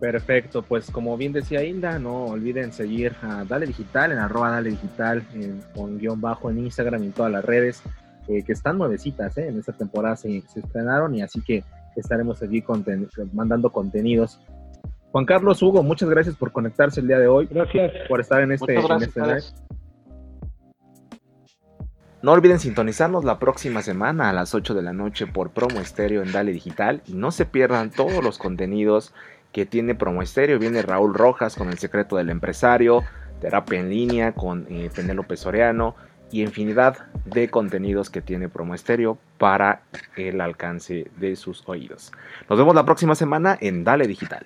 Perfecto, 0.01 0.63
pues 0.63 0.91
como 0.91 1.17
bien 1.17 1.33
decía 1.33 1.65
Hilda, 1.65 1.99
no 1.99 2.27
olviden 2.27 2.73
seguir 2.73 3.15
a 3.23 3.45
Dale 3.45 3.67
Digital 3.67 4.13
en 4.13 4.19
arroba 4.19 4.51
Dale 4.51 4.71
Digital 4.71 5.23
con 5.75 5.99
guion 5.99 6.21
bajo 6.21 6.51
en 6.51 6.59
Instagram 6.59 7.03
y 7.03 7.07
en 7.07 7.13
todas 7.13 7.33
las 7.33 7.45
redes 7.45 7.83
eh, 8.29 8.43
que 8.45 8.53
están 8.53 8.77
nuevecitas, 8.77 9.39
¿eh? 9.39 9.49
en 9.49 9.59
esta 9.59 9.73
temporada 9.73 10.17
se, 10.17 10.39
estrenaron 10.55 11.15
y 11.15 11.23
así 11.23 11.41
que 11.41 11.65
estaremos 11.97 12.43
allí 12.43 12.63
mandando 13.33 13.71
contenidos. 13.71 14.39
Juan 15.13 15.25
Carlos 15.25 15.63
Hugo, 15.63 15.83
muchas 15.83 16.11
gracias 16.11 16.37
por 16.37 16.53
conectarse 16.53 17.01
el 17.01 17.09
día 17.09 17.19
de 17.19 17.29
hoy. 17.29 17.49
Gracias. 17.51 17.93
Por 18.07 18.21
estar 18.21 18.43
en 18.43 18.53
este, 18.53 18.75
en 18.75 19.03
este 19.03 19.21
live. 19.21 19.43
No 22.21 22.33
olviden 22.33 22.59
sintonizarnos 22.59 23.25
la 23.25 23.39
próxima 23.39 23.83
semana 23.83 24.29
a 24.29 24.33
las 24.33 24.55
8 24.55 24.75
de 24.75 24.83
la 24.83 24.93
noche 24.93 25.27
por 25.27 25.53
Promo 25.53 25.81
Estéreo 25.81 26.23
en 26.23 26.33
Dale 26.33 26.53
Digital 26.53 27.01
y 27.07 27.15
no 27.15 27.31
se 27.31 27.47
pierdan 27.47 27.91
todos 27.91 28.23
los 28.25 28.37
contenidos 28.37 29.15
que 29.57 29.65
tiene 29.65 29.95
Promo 29.95 30.21
Estéreo. 30.21 30.59
Viene 30.59 30.83
Raúl 30.83 31.15
Rojas 31.15 31.57
con 31.57 31.71
El 31.71 31.79
secreto 31.79 32.17
del 32.17 32.29
empresario, 32.29 33.05
Terapia 33.41 33.81
en 33.81 33.89
línea 33.89 34.33
con 34.33 34.67
eh, 34.69 34.91
Penélope 34.95 35.39
Soriano 35.39 35.97
y 36.31 36.43
infinidad 36.43 37.07
de 37.25 37.49
contenidos 37.49 38.11
que 38.11 38.21
tiene 38.21 38.51
Promo 38.51 38.75
Estéreo 38.75 39.17
para 39.39 39.81
el 40.15 40.43
alcance 40.43 41.11
de 41.17 41.37
sus 41.37 41.67
oídos. 41.67 42.13
Nos 42.51 42.59
vemos 42.59 42.75
la 42.75 42.85
próxima 42.85 43.15
semana 43.15 43.57
en 43.59 43.83
Dale 43.83 44.07
Digital. 44.07 44.45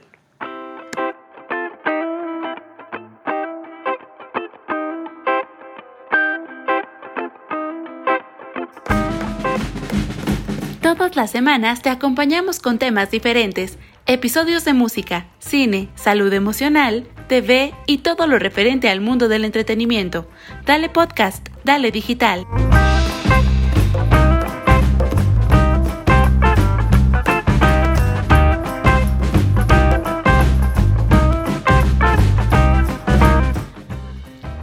Todas 10.90 11.14
las 11.14 11.30
semanas 11.30 11.82
te 11.82 11.88
acompañamos 11.88 12.58
con 12.58 12.76
temas 12.76 13.12
diferentes, 13.12 13.78
episodios 14.06 14.64
de 14.64 14.74
música, 14.74 15.28
cine, 15.38 15.88
salud 15.94 16.32
emocional, 16.32 17.06
TV 17.28 17.72
y 17.86 17.98
todo 17.98 18.26
lo 18.26 18.40
referente 18.40 18.88
al 18.88 19.00
mundo 19.00 19.28
del 19.28 19.44
entretenimiento. 19.44 20.28
Dale 20.66 20.88
podcast, 20.88 21.48
dale 21.62 21.92
digital. 21.92 22.44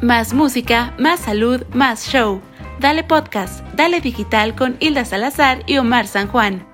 Más 0.01 0.33
música, 0.33 0.93
más 0.99 1.21
salud, 1.21 1.63
más 1.73 2.09
show. 2.09 2.41
Dale 2.79 3.03
Podcast, 3.03 3.61
Dale 3.73 4.01
Digital 4.01 4.55
con 4.55 4.77
Hilda 4.79 5.03
Salazar 5.03 5.63
y 5.65 5.77
Omar 5.77 6.05
San 6.05 6.27
Juan. 6.27 6.67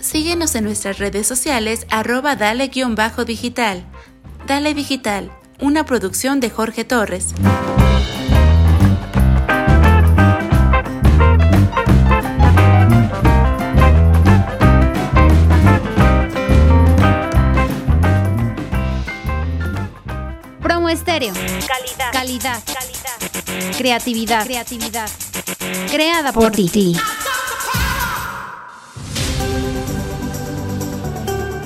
Síguenos 0.00 0.56
en 0.56 0.64
nuestras 0.64 0.98
redes 0.98 1.26
sociales 1.28 1.86
arroba 1.90 2.34
dale-digital. 2.34 3.84
Dale 4.48 4.74
Digital, 4.74 5.30
una 5.60 5.86
producción 5.86 6.40
de 6.40 6.50
Jorge 6.50 6.84
Torres. 6.84 7.32
Estéreo. 20.92 21.32
Calidad. 22.12 22.12
Calidad. 22.12 22.62
Creatividad. 23.78 24.44
Creatividad. 24.44 25.08
Creada 25.90 26.32
por 26.32 26.52
ti. 26.52 26.94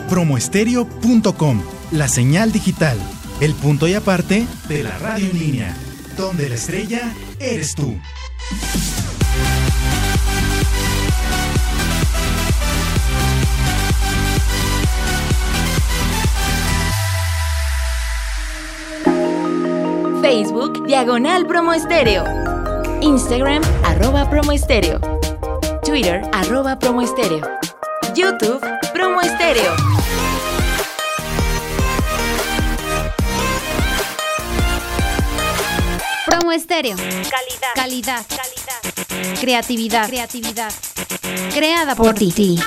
Promoestereo.com, 0.08 1.62
la 1.90 2.06
señal 2.06 2.52
digital, 2.52 2.96
el 3.40 3.54
punto 3.54 3.88
y 3.88 3.94
aparte 3.94 4.46
de 4.68 4.82
la 4.84 4.96
radio 4.98 5.28
en 5.30 5.38
línea, 5.38 5.76
donde 6.16 6.48
la 6.48 6.54
estrella 6.54 7.12
eres 7.40 7.74
tú. 7.74 7.98
Facebook, 20.28 20.84
Diagonal 20.88 21.46
Promo 21.46 21.72
Estéreo. 21.72 22.24
Instagram, 23.00 23.62
arroba 23.84 24.28
Promo 24.28 24.50
Estéreo. 24.50 24.98
Twitter, 25.84 26.20
arroba 26.32 26.76
Promo 26.80 27.00
Estéreo. 27.00 27.48
YouTube, 28.12 28.60
Promo 28.92 29.20
Estéreo. 29.20 29.72
Promo 36.26 36.50
Estéreo. 36.50 36.96
Calidad. 36.96 37.74
Calidad. 37.76 38.26
Calidad. 38.26 39.40
Creatividad. 39.40 40.08
Creatividad. 40.08 40.72
Creada 41.54 41.94
por 41.94 42.14
ti. 42.14 42.58